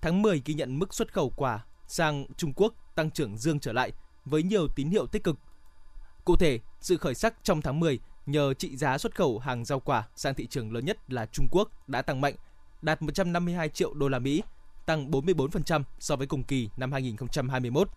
Tháng 0.06 0.22
10 0.22 0.42
ghi 0.46 0.54
nhận 0.54 0.80
mức 0.80 0.94
xuất 0.94 1.13
khẩu 1.13 1.30
quả 1.36 1.63
sang 1.88 2.25
Trung 2.38 2.54
Quốc 2.56 2.74
tăng 2.96 3.12
trưởng 3.12 3.38
dương 3.38 3.60
trở 3.60 3.74
lại 3.74 3.92
với 4.25 4.44
nhiều 4.44 4.68
tín 4.75 4.90
hiệu 4.90 5.07
tích 5.07 5.24
cực. 5.24 5.36
Cụ 6.25 6.36
thể, 6.36 6.60
sự 6.81 6.98
khởi 6.98 7.16
sắc 7.16 7.34
trong 7.44 7.62
tháng 7.62 7.80
10 7.80 8.00
nhờ 8.25 8.54
trị 8.54 8.78
giá 8.78 8.98
xuất 8.98 9.16
khẩu 9.16 9.40
hàng 9.40 9.66
rau 9.66 9.80
quả 9.80 10.07
sang 10.16 10.34
thị 10.34 10.48
trường 10.48 10.74
lớn 10.74 10.86
nhất 10.86 11.12
là 11.13 11.25
Trung 11.25 11.48
Quốc 11.52 11.90
đã 11.90 12.02
tăng 12.02 12.22
mạnh, 12.22 12.34
đạt 12.81 13.02
152 13.02 13.69
triệu 13.69 13.94
đô 13.94 14.07
la 14.07 14.19
Mỹ, 14.19 14.42
tăng 14.86 15.12
44% 15.12 15.84
so 16.00 16.16
với 16.16 16.28
cùng 16.28 16.44
kỳ 16.44 16.69
năm 16.78 16.92
2021. 16.92 17.88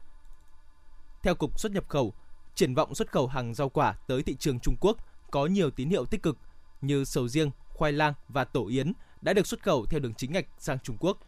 Theo 1.23 1.35
Cục 1.35 1.61
xuất 1.61 1.73
nhập 1.73 1.89
khẩu, 1.89 2.13
triển 2.55 2.75
vọng 2.75 2.95
xuất 2.95 3.11
khẩu 3.13 3.27
hàng 3.27 3.55
rau 3.55 3.69
quả 3.69 3.93
tới 4.09 4.23
thị 4.23 4.37
trường 4.39 4.59
Trung 4.63 4.75
Quốc 4.81 4.97
có 5.31 5.47
nhiều 5.47 5.71
tín 5.71 5.89
hiệu 5.91 6.05
tích 6.05 6.23
cực 6.23 6.37
như 6.81 7.05
sầu 7.05 7.29
riêng, 7.29 7.51
khoai 7.69 7.93
lang 7.93 8.13
và 8.29 8.45
tổ 8.45 8.67
yến 8.69 8.93
đã 9.23 9.33
được 9.33 9.47
xuất 9.47 9.63
khẩu 9.63 9.87
theo 9.87 10.01
đường 10.01 10.15
chính 10.15 10.33
ngạch 10.33 10.47
sang 10.59 10.79
Trung 10.79 10.97
Quốc 11.01 11.19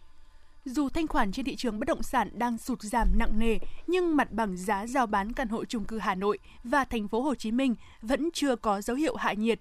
dù 0.64 0.88
thanh 0.88 1.06
khoản 1.08 1.32
trên 1.32 1.44
thị 1.44 1.56
trường 1.56 1.78
bất 1.80 1.88
động 1.88 2.02
sản 2.02 2.28
đang 2.34 2.58
sụt 2.58 2.82
giảm 2.82 3.08
nặng 3.18 3.38
nề, 3.38 3.56
nhưng 3.86 4.16
mặt 4.16 4.32
bằng 4.32 4.56
giá 4.56 4.86
giao 4.86 5.06
bán 5.06 5.32
căn 5.32 5.48
hộ 5.48 5.64
chung 5.64 5.84
cư 5.84 5.98
Hà 5.98 6.14
Nội 6.14 6.38
và 6.64 6.84
thành 6.84 7.08
phố 7.08 7.20
Hồ 7.20 7.34
Chí 7.34 7.50
Minh 7.50 7.74
vẫn 8.02 8.28
chưa 8.34 8.56
có 8.56 8.80
dấu 8.80 8.96
hiệu 8.96 9.16
hạ 9.16 9.32
nhiệt. 9.32 9.60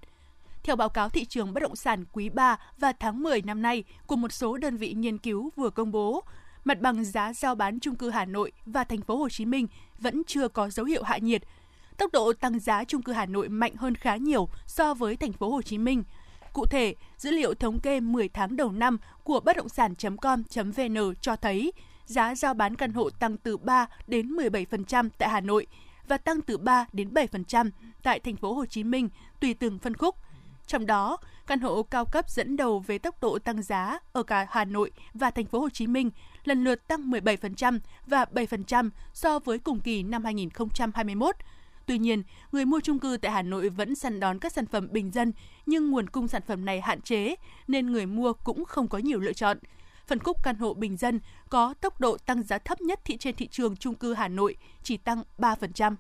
Theo 0.64 0.76
báo 0.76 0.90
cáo 0.90 1.10
thị 1.10 1.26
trường 1.26 1.54
bất 1.54 1.60
động 1.64 1.76
sản 1.76 2.06
quý 2.14 2.30
3 2.30 2.60
và 2.78 2.92
tháng 2.94 3.24
10 3.24 3.42
năm 3.42 3.62
nay 3.62 3.84
của 4.08 4.16
một 4.16 4.32
số 4.34 4.58
đơn 4.58 4.78
vị 4.78 4.94
nghiên 4.94 5.18
cứu 5.18 5.50
vừa 5.56 5.70
công 5.70 5.92
bố, 5.92 6.24
mặt 6.64 6.82
bằng 6.82 7.06
giá 7.06 7.34
giao 7.34 7.56
bán 7.56 7.80
chung 7.80 7.96
cư 7.96 8.10
Hà 8.10 8.26
Nội 8.26 8.52
và 8.66 8.84
thành 8.84 9.02
phố 9.02 9.16
Hồ 9.16 9.30
Chí 9.30 9.46
Minh 9.46 9.68
vẫn 10.00 10.22
chưa 10.28 10.48
có 10.48 10.70
dấu 10.70 10.86
hiệu 10.86 11.04
hạ 11.04 11.18
nhiệt. 11.18 11.42
Tốc 11.98 12.12
độ 12.14 12.34
tăng 12.34 12.60
giá 12.60 12.84
chung 12.84 13.02
cư 13.02 13.12
Hà 13.12 13.26
Nội 13.26 13.50
mạnh 13.50 13.76
hơn 13.76 13.96
khá 13.96 14.16
nhiều 14.16 14.48
so 14.68 14.94
với 14.94 15.16
thành 15.16 15.34
phố 15.34 15.50
Hồ 15.50 15.62
Chí 15.62 15.78
Minh 15.78 16.04
Cụ 16.54 16.66
thể, 16.66 16.96
dữ 17.18 17.32
liệu 17.32 17.54
thống 17.54 17.80
kê 17.80 18.00
10 18.00 18.30
tháng 18.30 18.56
đầu 18.58 18.72
năm 18.72 18.98
của 19.24 19.40
bất 19.40 19.58
động 19.58 19.70
sản.com.vn 19.70 21.16
cho 21.22 21.36
thấy 21.36 21.72
giá 22.06 22.36
giao 22.36 22.54
bán 22.54 22.76
căn 22.76 22.94
hộ 22.94 23.10
tăng 23.10 23.38
từ 23.38 23.58
3 23.58 23.86
đến 24.08 24.28
17% 24.36 25.10
tại 25.18 25.30
Hà 25.30 25.40
Nội 25.42 25.68
và 26.08 26.18
tăng 26.18 26.42
từ 26.42 26.58
3 26.58 26.86
đến 26.94 27.10
7% 27.10 27.70
tại 28.04 28.20
thành 28.20 28.36
phố 28.36 28.54
Hồ 28.54 28.66
Chí 28.66 28.84
Minh 28.84 29.10
tùy 29.42 29.54
từng 29.54 29.80
phân 29.80 29.94
khúc. 29.94 30.16
Trong 30.68 30.86
đó, 30.86 31.18
căn 31.48 31.60
hộ 31.60 31.84
cao 31.84 32.06
cấp 32.06 32.30
dẫn 32.30 32.58
đầu 32.58 32.80
về 32.80 32.98
tốc 32.98 33.22
độ 33.22 33.40
tăng 33.40 33.62
giá 33.62 34.00
ở 34.12 34.24
cả 34.24 34.48
Hà 34.50 34.66
Nội 34.66 34.92
và 35.14 35.32
thành 35.32 35.46
phố 35.46 35.60
Hồ 35.60 35.70
Chí 35.70 35.88
Minh 35.88 36.10
lần 36.46 36.64
lượt 36.64 36.88
tăng 36.88 37.12
17% 37.12 37.80
và 38.08 38.26
7% 38.34 38.90
so 39.14 39.40
với 39.40 39.60
cùng 39.60 39.80
kỳ 39.80 40.04
năm 40.04 40.24
2021 40.24 41.36
Tuy 41.90 41.98
nhiên, 41.98 42.24
người 42.52 42.66
mua 42.66 42.80
chung 42.84 43.00
cư 43.00 43.18
tại 43.22 43.32
Hà 43.32 43.42
Nội 43.42 43.70
vẫn 43.70 43.96
săn 43.96 44.20
đón 44.20 44.40
các 44.40 44.54
sản 44.54 44.66
phẩm 44.66 44.88
bình 44.92 45.12
dân, 45.12 45.32
nhưng 45.66 45.92
nguồn 45.92 46.10
cung 46.10 46.28
sản 46.28 46.42
phẩm 46.48 46.66
này 46.66 46.82
hạn 46.82 47.02
chế 47.02 47.36
nên 47.68 47.92
người 47.92 48.06
mua 48.06 48.34
cũng 48.34 48.66
không 48.66 48.88
có 48.88 48.98
nhiều 48.98 49.20
lựa 49.20 49.34
chọn. 49.34 49.58
Phân 50.08 50.20
khúc 50.20 50.38
căn 50.44 50.56
hộ 50.56 50.74
bình 50.74 50.98
dân 50.98 51.20
có 51.50 51.74
tốc 51.82 52.00
độ 52.00 52.18
tăng 52.18 52.44
giá 52.44 52.58
thấp 52.58 52.82
nhất 52.82 53.00
thị 53.06 53.18
trên 53.18 53.36
thị 53.36 53.48
trường 53.52 53.76
chung 53.76 53.94
cư 53.96 54.14
Hà 54.14 54.28
Nội, 54.28 54.56
chỉ 54.84 54.98
tăng 54.98 55.24
3%. 55.38 55.96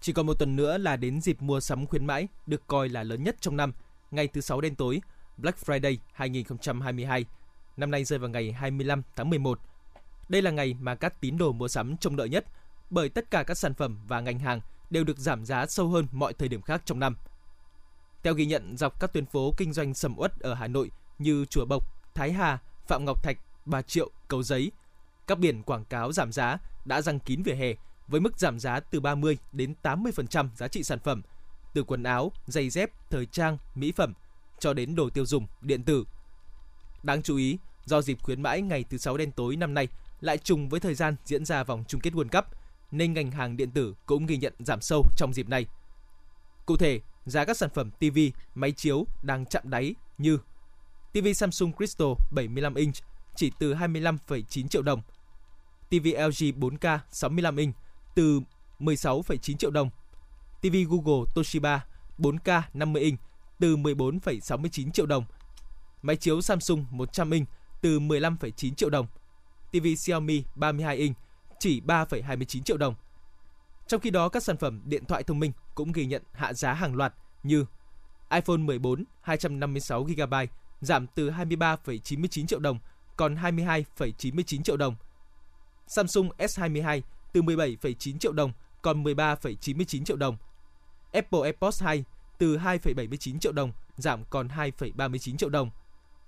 Chỉ 0.00 0.12
còn 0.12 0.26
một 0.26 0.34
tuần 0.38 0.56
nữa 0.56 0.78
là 0.78 0.96
đến 0.96 1.20
dịp 1.20 1.42
mua 1.42 1.60
sắm 1.60 1.86
khuyến 1.86 2.06
mãi 2.06 2.28
được 2.46 2.66
coi 2.66 2.88
là 2.88 3.02
lớn 3.02 3.22
nhất 3.24 3.36
trong 3.40 3.56
năm, 3.56 3.72
ngày 4.10 4.28
thứ 4.28 4.40
sáu 4.40 4.60
đen 4.60 4.74
tối, 4.74 5.00
Black 5.38 5.58
Friday 5.66 5.96
2022. 6.12 7.24
Năm 7.76 7.90
nay 7.90 8.04
rơi 8.04 8.18
vào 8.18 8.30
ngày 8.30 8.52
25 8.52 9.02
tháng 9.16 9.30
11. 9.30 9.58
Đây 10.28 10.42
là 10.42 10.50
ngày 10.50 10.76
mà 10.80 10.94
các 10.94 11.20
tín 11.20 11.38
đồ 11.38 11.52
mua 11.52 11.68
sắm 11.68 11.96
trông 11.96 12.16
đợi 12.16 12.28
nhất– 12.28 12.44
bởi 12.90 13.08
tất 13.08 13.30
cả 13.30 13.42
các 13.42 13.58
sản 13.58 13.74
phẩm 13.74 13.98
và 14.08 14.20
ngành 14.20 14.38
hàng 14.38 14.60
đều 14.90 15.04
được 15.04 15.18
giảm 15.18 15.44
giá 15.44 15.66
sâu 15.66 15.88
hơn 15.88 16.06
mọi 16.12 16.32
thời 16.34 16.48
điểm 16.48 16.62
khác 16.62 16.82
trong 16.84 16.98
năm. 17.00 17.16
Theo 18.22 18.34
ghi 18.34 18.46
nhận 18.46 18.76
dọc 18.76 19.00
các 19.00 19.12
tuyến 19.12 19.26
phố 19.26 19.54
kinh 19.56 19.72
doanh 19.72 19.94
sầm 19.94 20.14
uất 20.16 20.38
ở 20.40 20.54
Hà 20.54 20.66
Nội 20.68 20.90
như 21.18 21.44
Chùa 21.44 21.64
Bộc, 21.64 21.84
Thái 22.14 22.32
Hà, 22.32 22.58
Phạm 22.88 23.04
Ngọc 23.04 23.22
Thạch, 23.24 23.36
Bà 23.66 23.82
Triệu, 23.82 24.10
Cầu 24.28 24.42
Giấy, 24.42 24.72
các 25.26 25.38
biển 25.38 25.62
quảng 25.62 25.84
cáo 25.84 26.12
giảm 26.12 26.32
giá 26.32 26.58
đã 26.84 27.00
răng 27.02 27.20
kín 27.20 27.42
vỉa 27.42 27.54
hè 27.54 27.74
với 28.08 28.20
mức 28.20 28.38
giảm 28.38 28.60
giá 28.60 28.80
từ 28.80 29.00
30 29.00 29.38
đến 29.52 29.74
80% 29.82 30.48
giá 30.56 30.68
trị 30.68 30.82
sản 30.82 30.98
phẩm, 30.98 31.22
từ 31.74 31.82
quần 31.82 32.02
áo, 32.02 32.32
giày 32.46 32.70
dép, 32.70 32.90
thời 33.10 33.26
trang, 33.26 33.58
mỹ 33.74 33.92
phẩm 33.96 34.12
cho 34.60 34.72
đến 34.74 34.94
đồ 34.94 35.10
tiêu 35.10 35.26
dùng, 35.26 35.46
điện 35.60 35.82
tử. 35.84 36.04
Đáng 37.02 37.22
chú 37.22 37.36
ý, 37.36 37.58
do 37.84 38.02
dịp 38.02 38.22
khuyến 38.22 38.42
mãi 38.42 38.62
ngày 38.62 38.84
thứ 38.90 38.98
sáu 38.98 39.16
đen 39.16 39.32
tối 39.32 39.56
năm 39.56 39.74
nay 39.74 39.88
lại 40.20 40.38
trùng 40.38 40.68
với 40.68 40.80
thời 40.80 40.94
gian 40.94 41.16
diễn 41.24 41.44
ra 41.44 41.64
vòng 41.64 41.84
chung 41.88 42.00
kết 42.00 42.12
World 42.12 42.28
Cup– 42.40 42.44
nên 42.90 43.14
ngành 43.14 43.30
hàng 43.30 43.56
điện 43.56 43.70
tử 43.70 43.94
cũng 44.06 44.26
ghi 44.26 44.36
nhận 44.36 44.52
giảm 44.58 44.80
sâu 44.80 45.02
trong 45.16 45.32
dịp 45.32 45.48
này. 45.48 45.66
Cụ 46.66 46.76
thể, 46.76 47.00
giá 47.26 47.44
các 47.44 47.56
sản 47.56 47.70
phẩm 47.74 47.90
TV, 47.90 48.18
máy 48.54 48.72
chiếu 48.72 49.04
đang 49.22 49.46
chạm 49.46 49.62
đáy 49.70 49.94
như 50.18 50.38
TV 51.12 51.26
Samsung 51.34 51.72
Crystal 51.76 52.08
75 52.32 52.74
inch 52.74 52.94
chỉ 53.36 53.52
từ 53.58 53.74
25,9 53.74 54.68
triệu 54.68 54.82
đồng, 54.82 55.02
TV 55.88 56.04
LG 56.06 56.58
4K 56.60 56.98
65 57.10 57.56
inch 57.56 57.74
từ 58.14 58.40
16,9 58.80 59.56
triệu 59.56 59.70
đồng, 59.70 59.90
TV 60.60 60.76
Google 60.90 61.24
Toshiba 61.34 61.84
4K 62.18 62.62
50 62.74 63.02
inch 63.02 63.18
từ 63.60 63.76
14,69 63.76 64.90
triệu 64.90 65.06
đồng, 65.06 65.24
máy 66.02 66.16
chiếu 66.16 66.40
Samsung 66.40 66.86
100 66.90 67.30
inch 67.30 67.46
từ 67.80 68.00
15,9 68.00 68.74
triệu 68.74 68.90
đồng, 68.90 69.06
TV 69.70 69.86
Xiaomi 69.98 70.42
32 70.56 70.96
inch 70.96 71.16
chỉ 71.60 71.80
3,29 71.86 72.62
triệu 72.62 72.76
đồng. 72.76 72.94
Trong 73.86 74.00
khi 74.00 74.10
đó, 74.10 74.28
các 74.28 74.42
sản 74.42 74.56
phẩm 74.56 74.82
điện 74.84 75.04
thoại 75.04 75.22
thông 75.22 75.40
minh 75.40 75.52
cũng 75.74 75.92
ghi 75.92 76.06
nhận 76.06 76.22
hạ 76.32 76.52
giá 76.52 76.72
hàng 76.72 76.96
loạt 76.96 77.14
như 77.42 77.64
iPhone 78.32 78.56
14 78.56 79.04
256GB 79.24 80.46
giảm 80.80 81.06
từ 81.06 81.30
23,99 81.30 82.46
triệu 82.46 82.58
đồng 82.58 82.78
còn 83.16 83.34
22,99 83.34 84.62
triệu 84.62 84.76
đồng. 84.76 84.94
Samsung 85.86 86.28
S22 86.38 87.00
từ 87.32 87.42
17,9 87.42 88.18
triệu 88.18 88.32
đồng 88.32 88.52
còn 88.82 89.02
13,99 89.04 90.04
triệu 90.04 90.16
đồng. 90.16 90.36
Apple 91.12 91.40
AirPods 91.42 91.82
2 91.82 92.04
từ 92.38 92.56
2,79 92.58 93.38
triệu 93.38 93.52
đồng 93.52 93.72
giảm 93.96 94.24
còn 94.24 94.48
2,39 94.48 95.36
triệu 95.36 95.48
đồng. 95.48 95.70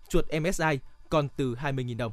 Chuột 0.08 0.24
MSI 0.42 0.78
còn 1.08 1.28
từ 1.36 1.54
20.000 1.54 1.96
đồng. 1.96 2.12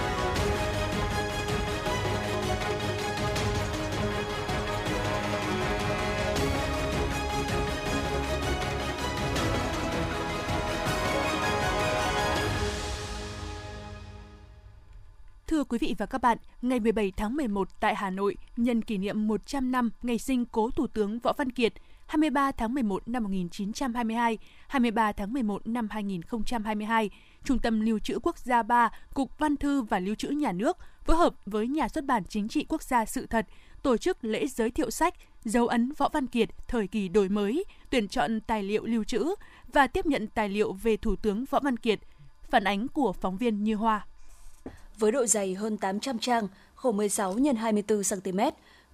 Thưa 15.61 15.65
quý 15.65 15.77
vị 15.81 15.95
và 15.97 16.05
các 16.05 16.21
bạn, 16.21 16.37
ngày 16.61 16.79
17 16.79 17.11
tháng 17.17 17.35
11 17.35 17.67
tại 17.79 17.95
Hà 17.95 18.09
Nội, 18.09 18.35
nhân 18.57 18.81
kỷ 18.81 18.97
niệm 18.97 19.27
100 19.27 19.71
năm 19.71 19.91
ngày 20.03 20.17
sinh 20.17 20.45
cố 20.45 20.69
Thủ 20.75 20.87
tướng 20.87 21.19
Võ 21.19 21.33
Văn 21.37 21.51
Kiệt, 21.51 21.73
23 22.07 22.51
tháng 22.51 22.73
11 22.73 23.07
năm 23.07 23.23
1922, 23.23 24.37
23 24.67 25.11
tháng 25.11 25.33
11 25.33 25.67
năm 25.67 25.87
2022, 25.91 27.09
Trung 27.43 27.59
tâm 27.59 27.81
Lưu 27.81 27.99
trữ 27.99 28.19
Quốc 28.23 28.37
gia 28.37 28.63
3, 28.63 28.89
Cục 29.13 29.37
Văn 29.39 29.55
thư 29.57 29.81
và 29.81 29.99
Lưu 29.99 30.15
trữ 30.15 30.29
Nhà 30.29 30.51
nước 30.51 30.77
phối 31.03 31.15
hợp 31.17 31.33
với 31.45 31.67
Nhà 31.67 31.87
xuất 31.87 32.05
bản 32.05 32.23
Chính 32.29 32.47
trị 32.47 32.65
Quốc 32.69 32.83
gia 32.83 33.05
Sự 33.05 33.25
thật 33.25 33.45
tổ 33.83 33.97
chức 33.97 34.17
lễ 34.21 34.47
giới 34.47 34.71
thiệu 34.71 34.91
sách 34.91 35.13
Dấu 35.45 35.67
ấn 35.67 35.91
Võ 35.97 36.09
Văn 36.13 36.27
Kiệt 36.27 36.49
thời 36.67 36.87
kỳ 36.87 37.07
đổi 37.09 37.29
mới, 37.29 37.63
tuyển 37.89 38.07
chọn 38.07 38.39
tài 38.41 38.63
liệu 38.63 38.85
lưu 38.85 39.03
trữ 39.03 39.27
và 39.73 39.87
tiếp 39.87 40.05
nhận 40.05 40.27
tài 40.27 40.49
liệu 40.49 40.73
về 40.73 40.97
Thủ 40.97 41.15
tướng 41.15 41.45
Võ 41.45 41.59
Văn 41.59 41.77
Kiệt. 41.77 41.99
Phản 42.51 42.63
ánh 42.63 42.87
của 42.87 43.13
phóng 43.13 43.37
viên 43.37 43.63
Như 43.63 43.75
Hoa 43.75 44.05
với 44.99 45.11
độ 45.11 45.25
dày 45.25 45.53
hơn 45.53 45.77
800 45.77 46.19
trang, 46.19 46.47
khổ 46.75 46.91
16 46.91 47.33
x 47.33 47.45
24 47.57 48.01
cm. 48.03 48.39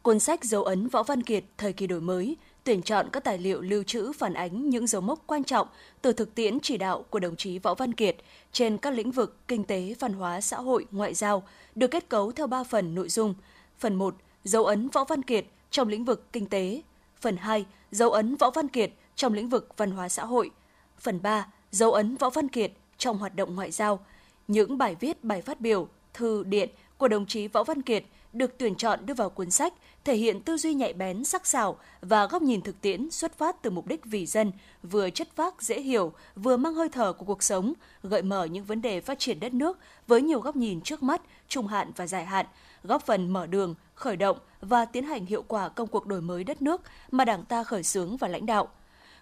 Cuốn 0.01 0.19
sách 0.19 0.43
dấu 0.45 0.63
ấn 0.63 0.87
Võ 0.87 1.03
Văn 1.03 1.23
Kiệt 1.23 1.43
thời 1.57 1.73
kỳ 1.73 1.87
đổi 1.87 2.01
mới, 2.01 2.37
tuyển 2.63 2.81
chọn 2.81 3.09
các 3.11 3.23
tài 3.23 3.37
liệu 3.37 3.61
lưu 3.61 3.83
trữ 3.83 4.11
phản 4.13 4.33
ánh 4.33 4.69
những 4.69 4.87
dấu 4.87 5.01
mốc 5.01 5.19
quan 5.27 5.43
trọng 5.43 5.67
từ 6.01 6.13
thực 6.13 6.35
tiễn 6.35 6.59
chỉ 6.59 6.77
đạo 6.77 7.05
của 7.09 7.19
đồng 7.19 7.35
chí 7.35 7.59
Võ 7.59 7.73
Văn 7.75 7.93
Kiệt 7.93 8.15
trên 8.51 8.77
các 8.77 8.93
lĩnh 8.93 9.11
vực 9.11 9.37
kinh 9.47 9.63
tế, 9.63 9.95
văn 9.99 10.13
hóa, 10.13 10.41
xã 10.41 10.57
hội, 10.57 10.85
ngoại 10.91 11.13
giao, 11.13 11.43
được 11.75 11.87
kết 11.87 12.09
cấu 12.09 12.31
theo 12.31 12.47
3 12.47 12.63
phần 12.63 12.95
nội 12.95 13.09
dung. 13.09 13.33
Phần 13.79 13.95
1, 13.95 14.15
dấu 14.43 14.65
ấn 14.65 14.89
Võ 14.89 15.03
Văn 15.03 15.23
Kiệt 15.23 15.45
trong 15.71 15.87
lĩnh 15.87 16.05
vực 16.05 16.33
kinh 16.33 16.45
tế. 16.45 16.81
Phần 17.21 17.37
2, 17.37 17.65
dấu 17.91 18.11
ấn 18.11 18.35
Võ 18.35 18.49
Văn 18.49 18.67
Kiệt 18.67 18.91
trong 19.15 19.33
lĩnh 19.33 19.49
vực 19.49 19.69
văn 19.77 19.91
hóa 19.91 20.09
xã 20.09 20.25
hội. 20.25 20.51
Phần 20.99 21.21
3, 21.21 21.47
dấu 21.71 21.93
ấn 21.93 22.15
Võ 22.15 22.29
Văn 22.29 22.47
Kiệt 22.47 22.71
trong 22.97 23.17
hoạt 23.17 23.35
động 23.35 23.55
ngoại 23.55 23.71
giao– 23.71 23.99
những 24.47 24.77
bài 24.77 24.95
viết, 24.99 25.23
bài 25.23 25.41
phát 25.41 25.61
biểu, 25.61 25.87
thư 26.13 26.43
điện 26.43 26.69
của 26.97 27.07
đồng 27.07 27.25
chí 27.25 27.47
Võ 27.47 27.63
Văn 27.63 27.81
Kiệt 27.81 28.03
được 28.33 28.55
tuyển 28.57 28.75
chọn 28.75 28.99
đưa 29.05 29.13
vào 29.13 29.29
cuốn 29.29 29.51
sách, 29.51 29.73
thể 30.03 30.15
hiện 30.15 30.41
tư 30.41 30.57
duy 30.57 30.73
nhạy 30.73 30.93
bén, 30.93 31.23
sắc 31.23 31.47
sảo 31.47 31.77
và 32.01 32.25
góc 32.27 32.41
nhìn 32.41 32.61
thực 32.61 32.81
tiễn 32.81 33.11
xuất 33.11 33.37
phát 33.37 33.61
từ 33.61 33.69
mục 33.69 33.87
đích 33.87 34.05
vì 34.05 34.25
dân, 34.25 34.51
vừa 34.83 35.09
chất 35.09 35.27
phác 35.35 35.61
dễ 35.61 35.81
hiểu, 35.81 36.13
vừa 36.35 36.57
mang 36.57 36.73
hơi 36.73 36.89
thở 36.89 37.13
của 37.13 37.25
cuộc 37.25 37.43
sống, 37.43 37.73
gợi 38.03 38.21
mở 38.21 38.43
những 38.45 38.65
vấn 38.65 38.81
đề 38.81 39.01
phát 39.01 39.19
triển 39.19 39.39
đất 39.39 39.53
nước 39.53 39.77
với 40.07 40.21
nhiều 40.21 40.39
góc 40.39 40.55
nhìn 40.55 40.81
trước 40.81 41.03
mắt, 41.03 41.21
trung 41.47 41.67
hạn 41.67 41.91
và 41.95 42.07
dài 42.07 42.25
hạn, 42.25 42.45
góp 42.83 43.05
phần 43.05 43.29
mở 43.33 43.47
đường, 43.47 43.75
khởi 43.95 44.15
động 44.15 44.37
và 44.61 44.85
tiến 44.85 45.03
hành 45.05 45.25
hiệu 45.25 45.43
quả 45.47 45.69
công 45.69 45.87
cuộc 45.87 46.07
đổi 46.07 46.21
mới 46.21 46.43
đất 46.43 46.61
nước 46.61 46.81
mà 47.11 47.25
Đảng 47.25 47.45
ta 47.45 47.63
khởi 47.63 47.83
xướng 47.83 48.17
và 48.17 48.27
lãnh 48.27 48.45
đạo. 48.45 48.67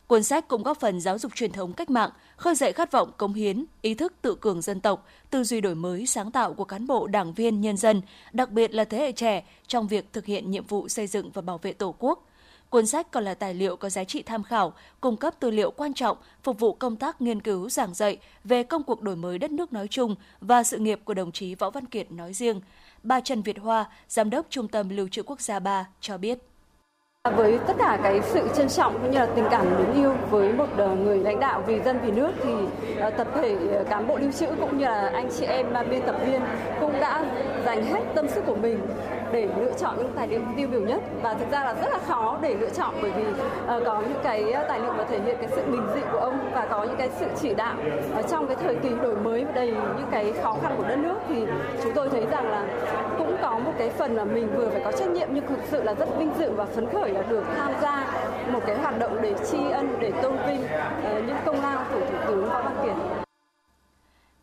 Cuốn 0.08 0.24
sách 0.24 0.48
cũng 0.48 0.64
góp 0.64 0.80
phần 0.80 1.02
giáo 1.02 1.18
dục 1.18 1.36
truyền 1.36 1.52
thống 1.52 1.74
cách 1.74 1.90
mạng, 1.90 2.10
khơi 2.38 2.56
dậy 2.56 2.74
khát 2.74 2.92
vọng 2.92 3.12
cống 3.18 3.34
hiến, 3.34 3.66
ý 3.82 3.94
thức 3.94 4.14
tự 4.22 4.36
cường 4.36 4.62
dân 4.62 4.80
tộc, 4.80 5.08
tư 5.30 5.44
duy 5.44 5.62
đổi 5.62 5.76
mới 5.76 6.06
sáng 6.06 6.32
tạo 6.32 6.54
của 6.54 6.64
cán 6.64 6.88
bộ, 6.88 7.08
đảng 7.08 7.34
viên, 7.34 7.62
nhân 7.62 7.78
dân, 7.78 8.02
đặc 8.34 8.50
biệt 8.52 8.74
là 8.74 8.84
thế 8.86 8.98
hệ 8.98 9.12
trẻ 9.12 9.44
trong 9.68 9.88
việc 9.88 10.14
thực 10.14 10.26
hiện 10.26 10.52
nhiệm 10.52 10.68
vụ 10.68 10.88
xây 10.90 11.08
dựng 11.08 11.32
và 11.32 11.42
bảo 11.42 11.58
vệ 11.58 11.74
Tổ 11.74 11.96
quốc. 12.00 12.28
Cuốn 12.70 12.86
sách 12.86 13.12
còn 13.12 13.24
là 13.24 13.34
tài 13.34 13.54
liệu 13.54 13.76
có 13.76 13.90
giá 13.90 14.04
trị 14.04 14.22
tham 14.24 14.44
khảo, 14.44 14.74
cung 15.02 15.18
cấp 15.18 15.34
tư 15.40 15.52
liệu 15.52 15.72
quan 15.72 15.94
trọng 15.94 16.18
phục 16.44 16.60
vụ 16.60 16.74
công 16.74 16.96
tác 16.96 17.22
nghiên 17.22 17.40
cứu 17.42 17.70
giảng 17.70 17.94
dạy 17.94 18.18
về 18.44 18.64
công 18.64 18.84
cuộc 18.84 19.02
đổi 19.02 19.16
mới 19.16 19.38
đất 19.38 19.52
nước 19.52 19.74
nói 19.74 19.88
chung 19.88 20.16
và 20.42 20.64
sự 20.64 20.78
nghiệp 20.78 21.00
của 21.04 21.14
đồng 21.14 21.32
chí 21.32 21.56
Võ 21.56 21.70
Văn 21.70 21.86
Kiệt 21.86 22.12
nói 22.12 22.34
riêng. 22.34 22.62
Bà 23.04 23.20
Trần 23.20 23.42
Việt 23.42 23.60
Hoa, 23.60 23.86
Giám 24.10 24.30
đốc 24.30 24.46
Trung 24.50 24.68
tâm 24.68 24.90
Lưu 24.90 25.08
trữ 25.08 25.24
Quốc 25.24 25.42
gia 25.42 25.60
3 25.60 25.88
cho 26.02 26.18
biết. 26.18 26.40
Với 27.34 27.60
tất 27.68 27.74
cả 27.78 28.00
cái 28.04 28.22
sự 28.22 28.48
trân 28.56 28.68
trọng 28.70 28.94
cũng 29.02 29.12
như 29.12 29.20
là 29.20 29.26
tình 29.36 29.46
cảm 29.52 29.66
mến 29.78 30.02
yêu 30.02 30.14
với 30.30 30.54
một 30.54 30.66
ờ, 30.78 30.96
người 30.96 31.18
lãnh 31.20 31.40
đạo 31.40 31.64
vì 31.68 31.80
dân 31.86 32.00
vì 32.06 32.12
nước 32.12 32.32
thì 32.44 32.52
ờ, 33.00 33.10
tập 33.10 33.28
thể 33.36 33.56
ờ, 33.76 33.84
cán 33.90 34.08
bộ 34.08 34.18
lưu 34.18 34.32
trữ 34.32 34.46
cũng 34.62 34.78
như 34.78 34.86
là 34.86 35.10
anh 35.14 35.30
chị 35.40 35.46
em 35.46 35.66
biên 35.90 36.02
tập 36.06 36.16
viên 36.26 36.42
cũng 36.82 36.94
đã 37.02 37.26
dành 37.66 37.86
hết 37.86 38.02
tâm 38.16 38.28
sức 38.28 38.44
của 38.48 38.56
mình 38.56 38.80
để 39.36 39.48
lựa 39.58 39.72
chọn 39.80 39.96
những 39.98 40.12
tài 40.16 40.28
liệu 40.28 40.42
tiêu 40.58 40.68
biểu 40.72 40.82
nhất 40.82 41.02
và 41.22 41.34
thực 41.34 41.52
ra 41.52 41.60
là 41.64 41.74
rất 41.74 41.90
là 41.94 42.00
khó 42.08 42.38
để 42.42 42.56
lựa 42.60 42.70
chọn 42.70 42.94
bởi 43.02 43.12
vì 43.12 43.24
uh, 43.28 43.84
có 43.86 44.02
những 44.02 44.20
cái 44.24 44.52
ờ, 44.52 44.66
tài 44.68 44.80
liệu 44.80 44.94
mà 44.98 45.04
thể 45.10 45.20
hiện 45.26 45.36
cái 45.38 45.48
sự 45.56 45.62
bình 45.72 45.84
dị 45.96 46.02
của 46.12 46.18
ông 46.18 46.40
và 46.54 46.66
có 46.70 46.84
những 46.84 46.96
cái 46.98 47.10
sự 47.20 47.26
chỉ 47.42 47.54
đạo 47.54 47.76
ở 48.16 48.22
trong 48.22 48.48
cái 48.48 48.58
thời 48.64 48.76
kỳ 48.76 48.90
đổi 49.04 49.16
mới 49.16 49.46
đầy 49.54 49.68
những 49.68 50.08
cái 50.12 50.34
khó 50.44 50.56
khăn 50.62 50.74
của 50.78 50.84
đất 50.88 50.96
nước 50.96 51.16
thì 51.30 51.46
chúng 51.84 51.94
tôi 51.94 52.10
thấy 52.10 52.26
rằng 52.32 52.52
là 52.52 52.64
cũng 53.18 53.38
có 53.42 53.60
một 53.60 53.72
cái 53.78 53.90
phần 53.90 54.16
là 54.16 54.24
mình 54.26 54.48
vừa 54.56 54.70
phải 54.70 54.82
có 54.86 54.92
trách 54.92 55.10
nhiệm 55.10 55.28
nhưng 55.32 55.48
thực 55.48 55.60
sự 55.72 55.84
là 55.84 55.94
rất 55.94 56.10
vinh 56.18 56.32
dự 56.40 56.52
và 56.52 56.66
phấn 56.66 56.86
khởi 56.94 57.10
là 57.10 57.22
được 57.30 57.44
tham 57.58 57.72
gia 57.82 58.08
một 58.50 58.60
cái 58.66 58.76
hoạt 58.76 59.00
động 59.00 59.18
để 59.22 59.34
tri 59.52 59.60
ân 59.72 59.88
để 60.00 60.12
tôn 60.22 60.34
vinh 60.48 60.62
uh, 60.64 61.24
những 61.28 61.38
công 61.46 61.62
lao 61.64 61.80
của 61.94 62.15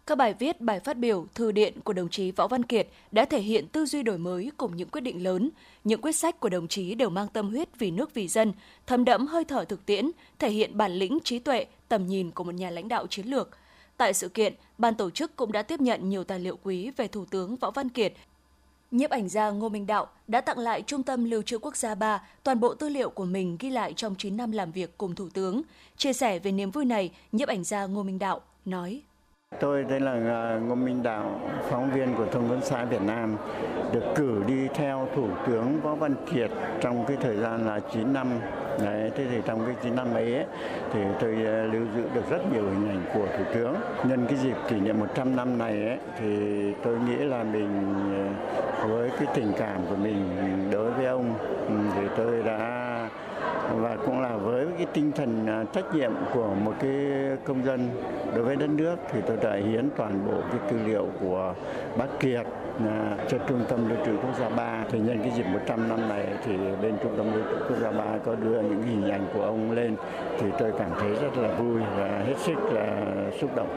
các 0.07 0.19
bài 0.19 0.35
viết, 0.35 0.61
bài 0.61 0.81
phát 0.81 0.97
biểu, 0.97 1.27
thư 1.35 1.53
điện 1.53 1.75
của 1.85 1.93
đồng 1.93 2.09
chí 2.09 2.31
Võ 2.31 2.49
Văn 2.49 2.63
Kiệt 2.63 2.89
đã 3.13 3.25
thể 3.25 3.41
hiện 3.41 3.69
tư 3.69 3.87
duy 3.87 4.03
đổi 4.03 4.19
mới 4.19 4.51
cùng 4.57 4.77
những 4.77 4.89
quyết 4.89 5.01
định 5.01 5.23
lớn. 5.23 5.51
Những 5.85 6.01
quyết 6.01 6.13
sách 6.13 6.41
của 6.41 6.49
đồng 6.49 6.69
chí 6.69 6.95
đều 6.95 7.09
mang 7.11 7.29
tâm 7.29 7.49
huyết 7.51 7.69
vì 7.79 7.91
nước 7.91 8.15
vì 8.15 8.29
dân, 8.29 8.53
thấm 8.87 9.05
đẫm 9.05 9.27
hơi 9.27 9.45
thở 9.45 9.65
thực 9.65 9.87
tiễn, 9.87 10.11
thể 10.39 10.51
hiện 10.51 10.77
bản 10.77 10.93
lĩnh, 10.93 11.19
trí 11.25 11.39
tuệ, 11.39 11.67
tầm 11.89 12.07
nhìn 12.07 12.31
của 12.31 12.45
một 12.45 12.55
nhà 12.55 12.71
lãnh 12.71 12.89
đạo 12.89 13.07
chiến 13.07 13.27
lược. 13.27 13.51
Tại 13.97 14.15
sự 14.15 14.29
kiện, 14.29 14.55
ban 14.79 14.95
tổ 14.95 15.11
chức 15.11 15.37
cũng 15.37 15.53
đã 15.53 15.63
tiếp 15.63 15.81
nhận 15.81 16.09
nhiều 16.09 16.25
tài 16.25 16.39
liệu 16.41 16.59
quý 16.63 16.91
về 16.97 17.09
Thủ 17.09 17.25
tướng 17.25 17.57
Võ 17.57 17.71
Văn 17.71 17.89
Kiệt 17.89 18.13
nhiếp 18.91 19.11
ảnh 19.11 19.29
gia 19.29 19.51
Ngô 19.51 19.69
Minh 19.69 19.87
Đạo 19.87 20.07
đã 20.29 20.41
tặng 20.41 20.59
lại 20.59 20.83
Trung 20.87 21.03
tâm 21.03 21.25
Lưu 21.25 21.43
trữ 21.43 21.59
Quốc 21.59 21.77
gia 21.77 21.95
3 21.95 22.23
toàn 22.43 22.61
bộ 22.61 22.75
tư 22.75 22.89
liệu 22.89 23.11
của 23.11 23.25
mình 23.25 23.57
ghi 23.61 23.71
lại 23.71 23.93
trong 23.93 24.15
9 24.19 24.37
năm 24.37 24.51
làm 24.53 24.73
việc 24.73 24.99
cùng 24.99 25.15
Thủ 25.15 25.29
tướng. 25.29 25.63
Chia 25.97 26.13
sẻ 26.13 26.39
về 26.39 26.53
niềm 26.53 26.71
vui 26.71 26.85
này, 26.85 27.11
nhiếp 27.33 27.49
ảnh 27.49 27.65
gia 27.65 27.87
Ngô 27.87 28.03
Minh 28.03 28.19
Đạo 28.19 28.41
nói. 28.65 29.01
Tôi 29.61 29.85
tên 29.89 30.03
là 30.03 30.13
à, 30.13 30.59
Ngô 30.67 30.75
Minh 30.75 31.03
Đạo, 31.03 31.41
phóng 31.69 31.91
viên 31.91 32.15
của 32.15 32.27
Thông 32.33 32.49
tấn 32.51 32.61
xã 32.63 32.85
Việt 32.85 33.03
Nam, 33.07 33.37
được 33.93 34.05
cử 34.15 34.41
đi 34.47 34.69
theo 34.75 35.09
Thủ 35.17 35.29
tướng 35.47 35.81
Võ 35.81 35.95
Văn 35.95 36.15
Kiệt 36.35 36.51
trong 36.81 37.05
cái 37.09 37.17
thời 37.21 37.37
gian 37.37 37.67
là 37.67 37.81
9 37.93 38.13
năm. 38.13 38.27
Đấy, 38.85 39.11
thế 39.17 39.27
thì 39.31 39.39
trong 39.47 39.65
cái 39.67 39.75
9 39.83 39.97
năm 39.97 40.07
ấy, 40.15 40.45
thì 40.93 41.01
tôi 41.21 41.33
à, 41.35 41.67
lưu 41.73 41.83
giữ 41.97 42.03
được 42.15 42.31
rất 42.31 42.53
nhiều 42.53 42.63
hình 42.63 42.89
ảnh 42.89 43.03
của 43.15 43.27
Thủ 43.39 43.45
tướng. 43.55 43.75
Nhân 44.05 44.27
cái 44.29 44.39
dịp 44.39 44.57
kỷ 44.69 44.81
niệm 44.81 44.99
100 45.01 45.37
năm 45.37 45.59
này 45.59 45.87
ấy, 45.89 45.99
thì 46.19 46.37
tôi 46.85 46.97
nghĩ 47.01 47.25
là 47.25 47.43
mình 47.45 47.69
à, 48.13 48.57
với 48.87 49.11
cái 49.19 49.29
tình 49.35 49.53
cảm 49.59 49.77
của 49.91 49.97
mình 49.97 50.25
đối 50.73 50.91
với 50.91 51.07
ông 51.07 51.35
thì 51.69 52.03
tôi 52.17 52.43
đã 52.43 52.82
và 53.71 53.97
cũng 54.07 54.21
là 54.21 54.37
với 54.37 54.67
cái 54.77 54.87
tinh 54.93 55.13
thần 55.13 55.47
à, 55.47 55.65
trách 55.73 55.95
nhiệm 55.95 56.13
của 56.35 56.55
một 56.55 56.75
cái 56.81 56.93
công 57.45 57.65
dân 57.65 57.89
đối 58.35 58.45
với 58.45 58.57
đất 58.57 58.71
nước 58.71 58.97
thì 59.11 59.21
tôi 59.27 59.37
đã 59.37 59.53
hiến 59.55 59.89
toàn 59.97 60.27
bộ 60.27 60.41
cái 60.51 60.61
tư 60.71 60.77
liệu 60.87 61.07
của 61.21 61.55
bác 61.99 62.07
Kiệt 62.21 62.47
à, 62.91 63.17
cho 63.29 63.39
trung 63.39 63.65
tâm 63.69 63.89
lưu 63.89 63.99
trữ 64.07 64.13
quốc 64.17 64.37
gia 64.41 64.49
3 64.49 64.85
thì 64.91 64.99
nhân 64.99 65.19
cái 65.23 65.33
dịp 65.37 65.47
100 65.53 65.89
năm 65.89 66.09
này 66.09 66.27
thì 66.45 66.57
bên 66.83 66.95
trung 67.03 67.15
tâm 67.17 67.27
lưu 67.35 67.43
trữ 67.51 67.65
quốc 67.69 67.79
gia 67.81 67.91
3 67.91 68.05
có 68.27 68.35
đưa 68.35 68.61
những 68.61 68.83
hình 68.83 69.11
ảnh 69.11 69.27
của 69.35 69.43
ông 69.43 69.71
lên 69.73 69.97
thì 70.39 70.47
tôi 70.59 70.73
cảm 70.79 70.91
thấy 71.01 71.11
rất 71.15 71.37
là 71.39 71.49
vui 71.59 71.81
và 71.97 72.23
hết 72.27 72.35
sức 72.39 72.57
là 72.73 72.97
xúc 73.41 73.51
động 73.57 73.75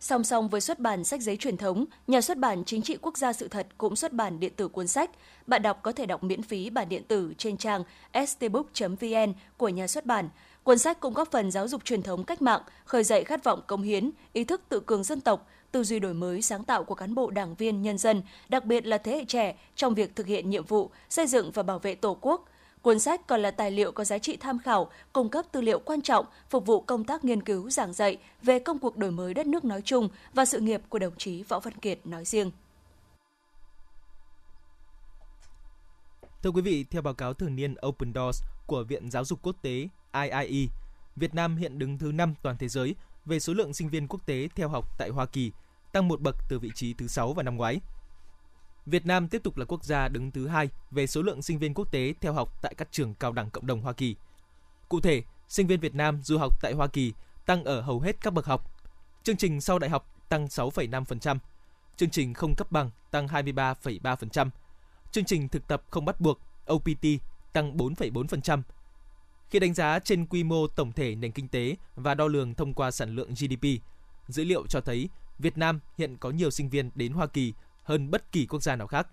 Song 0.00 0.24
song 0.24 0.48
với 0.48 0.60
xuất 0.60 0.78
bản 0.78 1.04
sách 1.04 1.22
giấy 1.22 1.36
truyền 1.36 1.56
thống, 1.56 1.84
nhà 2.06 2.20
xuất 2.20 2.38
bản 2.38 2.62
Chính 2.66 2.82
trị 2.82 2.96
Quốc 3.02 3.18
gia 3.18 3.32
sự 3.32 3.48
thật 3.48 3.66
cũng 3.78 3.96
xuất 3.96 4.12
bản 4.12 4.40
điện 4.40 4.52
tử 4.56 4.68
cuốn 4.68 4.86
sách. 4.86 5.10
Bạn 5.46 5.62
đọc 5.62 5.78
có 5.82 5.92
thể 5.92 6.06
đọc 6.06 6.22
miễn 6.24 6.42
phí 6.42 6.70
bản 6.70 6.88
điện 6.88 7.02
tử 7.08 7.34
trên 7.38 7.56
trang 7.56 7.84
stbook.vn 8.26 9.32
của 9.56 9.68
nhà 9.68 9.86
xuất 9.86 10.06
bản. 10.06 10.28
Cuốn 10.64 10.78
sách 10.78 11.00
cũng 11.00 11.14
góp 11.14 11.30
phần 11.30 11.50
giáo 11.50 11.68
dục 11.68 11.84
truyền 11.84 12.02
thống 12.02 12.24
cách 12.24 12.42
mạng, 12.42 12.60
khởi 12.84 13.04
dậy 13.04 13.24
khát 13.24 13.44
vọng 13.44 13.60
công 13.66 13.82
hiến, 13.82 14.10
ý 14.32 14.44
thức 14.44 14.60
tự 14.68 14.80
cường 14.86 15.04
dân 15.04 15.20
tộc, 15.20 15.48
tư 15.72 15.84
duy 15.84 15.98
đổi 15.98 16.14
mới 16.14 16.42
sáng 16.42 16.64
tạo 16.64 16.84
của 16.84 16.94
cán 16.94 17.14
bộ 17.14 17.30
đảng 17.30 17.54
viên 17.54 17.82
nhân 17.82 17.98
dân, 17.98 18.22
đặc 18.48 18.64
biệt 18.64 18.86
là 18.86 18.98
thế 18.98 19.12
hệ 19.16 19.24
trẻ 19.24 19.54
trong 19.76 19.94
việc 19.94 20.16
thực 20.16 20.26
hiện 20.26 20.50
nhiệm 20.50 20.64
vụ 20.64 20.90
xây 21.10 21.26
dựng 21.26 21.50
và 21.50 21.62
bảo 21.62 21.78
vệ 21.78 21.94
Tổ 21.94 22.18
quốc– 22.20 22.44
Cuốn 22.86 22.98
sách 22.98 23.26
còn 23.26 23.40
là 23.40 23.50
tài 23.50 23.70
liệu 23.70 23.92
có 23.92 24.04
giá 24.04 24.18
trị 24.18 24.36
tham 24.36 24.58
khảo, 24.58 24.90
cung 25.12 25.28
cấp 25.28 25.44
tư 25.52 25.60
liệu 25.60 25.78
quan 25.78 26.02
trọng 26.02 26.26
phục 26.50 26.66
vụ 26.66 26.80
công 26.80 27.04
tác 27.04 27.24
nghiên 27.24 27.42
cứu 27.42 27.70
giảng 27.70 27.92
dạy 27.92 28.18
về 28.42 28.58
công 28.58 28.78
cuộc 28.78 28.96
đổi 28.96 29.10
mới 29.10 29.34
đất 29.34 29.46
nước 29.46 29.64
nói 29.64 29.80
chung 29.84 30.08
và 30.34 30.44
sự 30.44 30.60
nghiệp 30.60 30.80
của 30.88 30.98
đồng 30.98 31.14
chí 31.16 31.42
Võ 31.42 31.60
Văn 31.60 31.74
Kiệt 31.74 32.06
nói 32.06 32.24
riêng. 32.24 32.50
Thưa 36.42 36.50
quý 36.50 36.62
vị, 36.62 36.84
theo 36.90 37.02
báo 37.02 37.14
cáo 37.14 37.34
thường 37.34 37.56
niên 37.56 37.74
Open 37.86 38.12
Doors 38.14 38.42
của 38.66 38.84
Viện 38.84 39.10
Giáo 39.10 39.24
dục 39.24 39.38
Quốc 39.42 39.56
tế 39.62 39.88
IIE, 40.14 40.68
Việt 41.16 41.34
Nam 41.34 41.56
hiện 41.56 41.78
đứng 41.78 41.98
thứ 41.98 42.12
5 42.12 42.34
toàn 42.42 42.56
thế 42.58 42.68
giới 42.68 42.94
về 43.24 43.40
số 43.40 43.54
lượng 43.54 43.74
sinh 43.74 43.88
viên 43.88 44.08
quốc 44.08 44.26
tế 44.26 44.48
theo 44.54 44.68
học 44.68 44.98
tại 44.98 45.08
Hoa 45.08 45.26
Kỳ, 45.26 45.52
tăng 45.92 46.08
một 46.08 46.20
bậc 46.20 46.36
từ 46.48 46.58
vị 46.58 46.70
trí 46.74 46.94
thứ 46.94 47.06
6 47.06 47.32
vào 47.32 47.42
năm 47.42 47.56
ngoái– 47.56 47.80
Việt 48.86 49.06
Nam 49.06 49.28
tiếp 49.28 49.42
tục 49.42 49.56
là 49.56 49.64
quốc 49.64 49.84
gia 49.84 50.08
đứng 50.08 50.30
thứ 50.30 50.46
hai 50.48 50.68
về 50.90 51.06
số 51.06 51.22
lượng 51.22 51.42
sinh 51.42 51.58
viên 51.58 51.74
quốc 51.74 51.92
tế 51.92 52.14
theo 52.20 52.32
học 52.32 52.62
tại 52.62 52.74
các 52.76 52.88
trường 52.90 53.14
cao 53.14 53.32
đẳng 53.32 53.50
cộng 53.50 53.66
đồng 53.66 53.80
Hoa 53.80 53.92
Kỳ. 53.92 54.16
Cụ 54.88 55.00
thể, 55.00 55.22
sinh 55.48 55.66
viên 55.66 55.80
Việt 55.80 55.94
Nam 55.94 56.20
du 56.24 56.38
học 56.38 56.62
tại 56.62 56.72
Hoa 56.72 56.86
Kỳ 56.86 57.12
tăng 57.46 57.64
ở 57.64 57.80
hầu 57.80 58.00
hết 58.00 58.16
các 58.20 58.32
bậc 58.32 58.46
học. 58.46 58.64
Chương 59.22 59.36
trình 59.36 59.60
sau 59.60 59.78
đại 59.78 59.90
học 59.90 60.16
tăng 60.28 60.46
6,5%, 60.46 61.38
chương 61.96 62.10
trình 62.10 62.34
không 62.34 62.54
cấp 62.56 62.72
bằng 62.72 62.90
tăng 63.10 63.26
23,3%, 63.26 64.50
chương 65.12 65.24
trình 65.24 65.48
thực 65.48 65.68
tập 65.68 65.82
không 65.90 66.04
bắt 66.04 66.20
buộc 66.20 66.40
OPT 66.72 67.04
tăng 67.52 67.76
4,4%. 67.76 68.62
Khi 69.50 69.58
đánh 69.58 69.74
giá 69.74 69.98
trên 69.98 70.26
quy 70.26 70.44
mô 70.44 70.66
tổng 70.66 70.92
thể 70.92 71.14
nền 71.14 71.32
kinh 71.32 71.48
tế 71.48 71.76
và 71.96 72.14
đo 72.14 72.26
lường 72.28 72.54
thông 72.54 72.74
qua 72.74 72.90
sản 72.90 73.14
lượng 73.14 73.30
GDP, 73.34 73.64
dữ 74.28 74.44
liệu 74.44 74.66
cho 74.66 74.80
thấy 74.80 75.08
Việt 75.38 75.58
Nam 75.58 75.80
hiện 75.98 76.16
có 76.16 76.30
nhiều 76.30 76.50
sinh 76.50 76.68
viên 76.68 76.90
đến 76.94 77.12
Hoa 77.12 77.26
Kỳ 77.26 77.52
hơn 77.86 78.10
bất 78.10 78.32
kỳ 78.32 78.46
quốc 78.46 78.62
gia 78.62 78.76
nào 78.76 78.86
khác. 78.86 79.06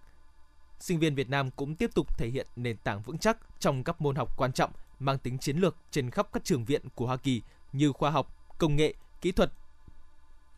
Sinh 0.80 1.00
viên 1.00 1.16
Việt 1.16 1.30
Nam 1.30 1.52
cũng 1.52 1.76
tiếp 1.76 1.90
tục 1.96 2.18
thể 2.18 2.28
hiện 2.30 2.48
nền 2.56 2.78
tảng 2.78 3.02
vững 3.02 3.18
chắc 3.18 3.38
trong 3.60 3.84
các 3.84 4.02
môn 4.02 4.16
học 4.16 4.38
quan 4.38 4.52
trọng 4.54 4.72
mang 5.00 5.20
tính 5.20 5.38
chiến 5.38 5.58
lược 5.58 5.76
trên 5.92 6.12
khắp 6.12 6.28
các 6.34 6.44
trường 6.44 6.66
viện 6.66 6.82
của 6.96 7.08
Hoa 7.08 7.18
Kỳ 7.18 7.42
như 7.74 7.92
khoa 7.94 8.10
học, 8.10 8.56
công 8.58 8.76
nghệ, 8.76 8.94
kỹ 9.22 9.32
thuật 9.32 9.52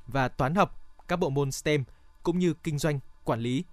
và 0.08 0.28
toán 0.28 0.56
học, 0.56 0.98
các 1.08 1.16
bộ 1.16 1.30
môn 1.30 1.52
STEM 1.52 1.84
cũng 2.24 2.40
như 2.40 2.54
kinh 2.64 2.80
doanh, 2.80 3.00
quản 3.24 3.40
lý. 3.40 3.64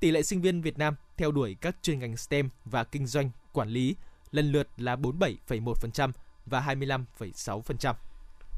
Tỷ 0.00 0.10
lệ 0.10 0.22
sinh 0.22 0.40
viên 0.40 0.60
Việt 0.62 0.78
Nam 0.78 0.94
theo 1.16 1.32
đuổi 1.32 1.56
các 1.60 1.76
chuyên 1.82 1.98
ngành 1.98 2.16
STEM 2.16 2.48
và 2.64 2.84
kinh 2.84 3.06
doanh, 3.06 3.30
quản 3.52 3.68
lý 3.68 3.96
lần 4.30 4.52
lượt 4.52 4.68
là 4.76 4.96
47,1% 4.96 6.10
và 6.46 6.60
25,6%. 6.66 7.94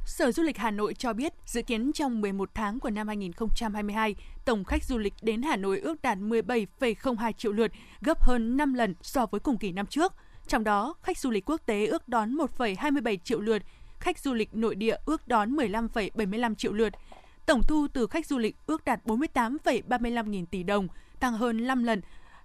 Sở 0.05 0.33
Du 0.33 0.43
lịch 0.43 0.57
Hà 0.59 0.71
Nội 0.71 0.95
cho 0.99 1.13
biết, 1.13 1.33
dự 1.47 1.63
kiến 1.63 1.93
trong 1.93 2.21
11 2.21 2.51
tháng 2.55 2.79
của 2.81 2.91
năm 2.91 3.07
2022, 3.09 4.15
tổng 4.45 4.65
khách 4.65 4.85
du 4.85 4.99
lịch 4.99 5.15
đến 5.23 5.43
Hà 5.43 5.57
Nội 5.57 5.79
ước 5.81 6.03
đạt 6.03 6.19
17,02 6.19 7.33
triệu 7.33 7.53
lượt, 7.53 7.73
gấp 8.01 8.23
hơn 8.25 8.57
5 8.57 8.75
lần 8.75 8.95
so 9.03 9.27
với 9.27 9.41
cùng 9.41 9.59
kỳ 9.59 9.73
năm 9.73 9.87
trước. 9.87 10.13
Trong 10.49 10.65
đó, 10.65 10.95
khách 11.03 11.19
du 11.19 11.31
lịch 11.31 11.51
quốc 11.51 11.61
tế 11.67 11.87
ước 11.87 12.09
đón 12.09 12.35
1,27 12.37 13.17
triệu 13.25 13.41
lượt, 13.41 13.63
khách 13.99 14.19
du 14.19 14.35
lịch 14.35 14.55
nội 14.57 14.75
địa 14.75 14.97
ước 15.07 15.29
đón 15.29 15.57
15,75 15.57 16.55
triệu 16.55 16.73
lượt. 16.73 16.93
Tổng 17.47 17.61
thu 17.69 17.87
từ 17.93 18.07
khách 18.07 18.27
du 18.27 18.39
lịch 18.39 18.57
ước 18.67 18.85
đạt 18.85 19.07
48,35 19.07 20.27
nghìn 20.27 20.47
tỷ 20.47 20.63
đồng, 20.63 20.89
tăng 21.21 21.33
hơn 21.33 21.67
5 21.67 21.85
lần 21.85 22.01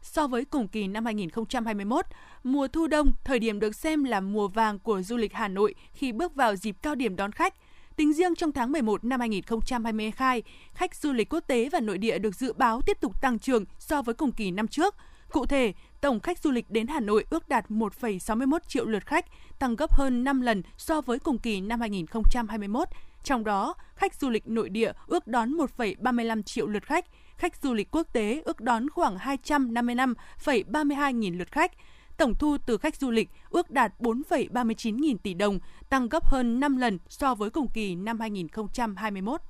So 0.07 0.27
với 0.27 0.45
cùng 0.45 0.67
kỳ 0.67 0.87
năm 0.87 1.05
2021, 1.05 2.05
mùa 2.43 2.67
thu 2.67 2.87
đông, 2.87 3.07
thời 3.23 3.39
điểm 3.39 3.59
được 3.59 3.75
xem 3.75 4.03
là 4.03 4.19
mùa 4.21 4.47
vàng 4.47 4.79
của 4.79 5.01
du 5.01 5.17
lịch 5.17 5.33
Hà 5.33 5.47
Nội 5.47 5.75
khi 5.93 6.11
bước 6.11 6.35
vào 6.35 6.55
dịp 6.55 6.75
cao 6.81 6.95
điểm 6.95 7.15
đón 7.15 7.31
khách, 7.31 7.53
Tính 7.95 8.13
riêng 8.13 8.35
trong 8.35 8.51
tháng 8.51 8.71
11 8.71 9.03
năm 9.05 9.19
2022, 9.19 10.43
khách 10.73 10.95
du 10.95 11.13
lịch 11.13 11.33
quốc 11.33 11.39
tế 11.47 11.69
và 11.71 11.79
nội 11.79 11.97
địa 11.97 12.19
được 12.19 12.35
dự 12.35 12.53
báo 12.53 12.81
tiếp 12.85 12.97
tục 13.01 13.21
tăng 13.21 13.39
trưởng 13.39 13.65
so 13.79 14.01
với 14.01 14.15
cùng 14.15 14.31
kỳ 14.31 14.51
năm 14.51 14.67
trước. 14.67 14.95
Cụ 15.31 15.45
thể, 15.45 15.73
tổng 16.01 16.19
khách 16.19 16.39
du 16.39 16.51
lịch 16.51 16.65
đến 16.69 16.87
Hà 16.87 16.99
Nội 16.99 17.25
ước 17.29 17.49
đạt 17.49 17.69
1,61 17.69 18.59
triệu 18.67 18.85
lượt 18.85 19.05
khách, 19.05 19.25
tăng 19.59 19.75
gấp 19.75 19.93
hơn 19.95 20.23
5 20.23 20.41
lần 20.41 20.63
so 20.77 21.01
với 21.01 21.19
cùng 21.19 21.39
kỳ 21.39 21.61
năm 21.61 21.79
2021. 21.79 22.87
Trong 23.23 23.43
đó, 23.43 23.73
khách 23.95 24.15
du 24.15 24.29
lịch 24.29 24.47
nội 24.47 24.69
địa 24.69 24.91
ước 25.07 25.27
đón 25.27 25.51
1,35 25.77 26.41
triệu 26.43 26.67
lượt 26.67 26.85
khách, 26.85 27.05
khách 27.37 27.55
du 27.63 27.73
lịch 27.73 27.87
quốc 27.91 28.07
tế 28.13 28.41
ước 28.45 28.61
đón 28.61 28.89
khoảng 28.89 29.17
255,32 29.17 31.11
nghìn 31.11 31.37
lượt 31.37 31.51
khách. 31.51 31.71
Tổng 32.17 32.35
thu 32.35 32.57
từ 32.65 32.77
khách 32.77 32.95
du 32.95 33.11
lịch 33.11 33.29
ước 33.49 33.71
đạt 33.71 34.01
4,39 34.01 34.99
nghìn 34.99 35.17
tỷ 35.17 35.33
đồng, 35.33 35.59
tăng 35.89 36.09
gấp 36.09 36.25
hơn 36.29 36.59
5 36.59 36.77
lần 36.77 36.99
so 37.09 37.35
với 37.35 37.49
cùng 37.49 37.67
kỳ 37.73 37.95
năm 37.95 38.19
2021. 38.19 39.41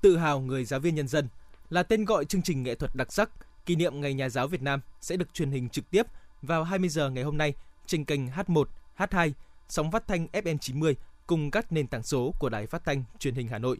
Tự 0.00 0.16
hào 0.16 0.40
người 0.40 0.64
giáo 0.64 0.80
viên 0.80 0.94
nhân 0.94 1.08
dân 1.08 1.28
là 1.70 1.82
tên 1.82 2.04
gọi 2.04 2.24
chương 2.24 2.42
trình 2.42 2.62
nghệ 2.62 2.74
thuật 2.74 2.94
đặc 2.94 3.12
sắc 3.12 3.30
kỷ 3.66 3.76
niệm 3.76 4.00
Ngày 4.00 4.14
Nhà 4.14 4.28
giáo 4.28 4.46
Việt 4.48 4.62
Nam 4.62 4.80
sẽ 5.00 5.16
được 5.16 5.34
truyền 5.34 5.50
hình 5.50 5.68
trực 5.68 5.90
tiếp 5.90 6.06
vào 6.42 6.64
20 6.64 6.88
giờ 6.88 7.10
ngày 7.10 7.24
hôm 7.24 7.36
nay 7.38 7.54
trên 7.86 8.04
kênh 8.04 8.26
H1, 8.28 8.64
H2, 8.96 9.30
sóng 9.68 9.90
phát 9.90 10.06
thanh 10.06 10.26
FM 10.32 10.58
90 10.58 10.96
cùng 11.26 11.50
các 11.50 11.72
nền 11.72 11.86
tảng 11.86 12.02
số 12.02 12.34
của 12.38 12.48
Đài 12.48 12.66
Phát 12.66 12.84
thanh 12.84 13.04
Truyền 13.18 13.34
hình 13.34 13.48
Hà 13.48 13.58
Nội. 13.58 13.78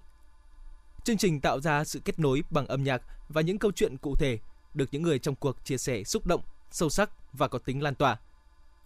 Chương 1.05 1.17
trình 1.17 1.41
tạo 1.41 1.61
ra 1.61 1.85
sự 1.85 2.01
kết 2.05 2.19
nối 2.19 2.43
bằng 2.51 2.67
âm 2.67 2.85
nhạc 2.85 3.03
và 3.29 3.41
những 3.41 3.59
câu 3.59 3.73
chuyện 3.73 3.97
cụ 3.97 4.15
thể 4.17 4.39
được 4.75 4.89
những 4.93 5.03
người 5.03 5.19
trong 5.19 5.35
cuộc 5.35 5.65
chia 5.65 5.77
sẻ 5.79 6.05
xúc 6.05 6.27
động, 6.27 6.41
sâu 6.71 6.89
sắc 6.89 7.11
và 7.33 7.49
có 7.49 7.59
tính 7.59 7.83
lan 7.83 7.95
tỏa. 7.95 8.17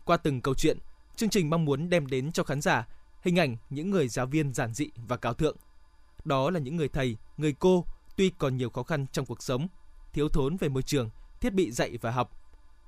Qua 0.05 0.17
từng 0.17 0.41
câu 0.41 0.55
chuyện, 0.55 0.79
chương 1.17 1.29
trình 1.29 1.51
mong 1.51 1.65
muốn 1.65 1.91
đem 1.91 2.07
đến 2.07 2.33
cho 2.33 2.45
khán 2.45 2.61
giả 2.61 2.89
hình 3.23 3.39
ảnh 3.39 3.57
những 3.71 3.91
người 3.91 4.09
giáo 4.09 4.27
viên 4.27 4.53
giản 4.55 4.75
dị 4.75 4.89
và 5.09 5.17
cao 5.17 5.35
thượng. 5.35 5.57
Đó 6.25 6.51
là 6.51 6.61
những 6.61 6.77
người 6.77 6.89
thầy, 6.89 7.17
người 7.37 7.55
cô 7.59 7.85
tuy 8.17 8.33
còn 8.39 8.57
nhiều 8.57 8.71
khó 8.71 8.83
khăn 8.83 9.07
trong 9.13 9.27
cuộc 9.27 9.43
sống, 9.43 9.69
thiếu 10.13 10.29
thốn 10.29 10.57
về 10.57 10.69
môi 10.69 10.83
trường, 10.83 11.11
thiết 11.41 11.51
bị 11.53 11.71
dạy 11.71 11.99
và 12.01 12.11
học, 12.11 12.31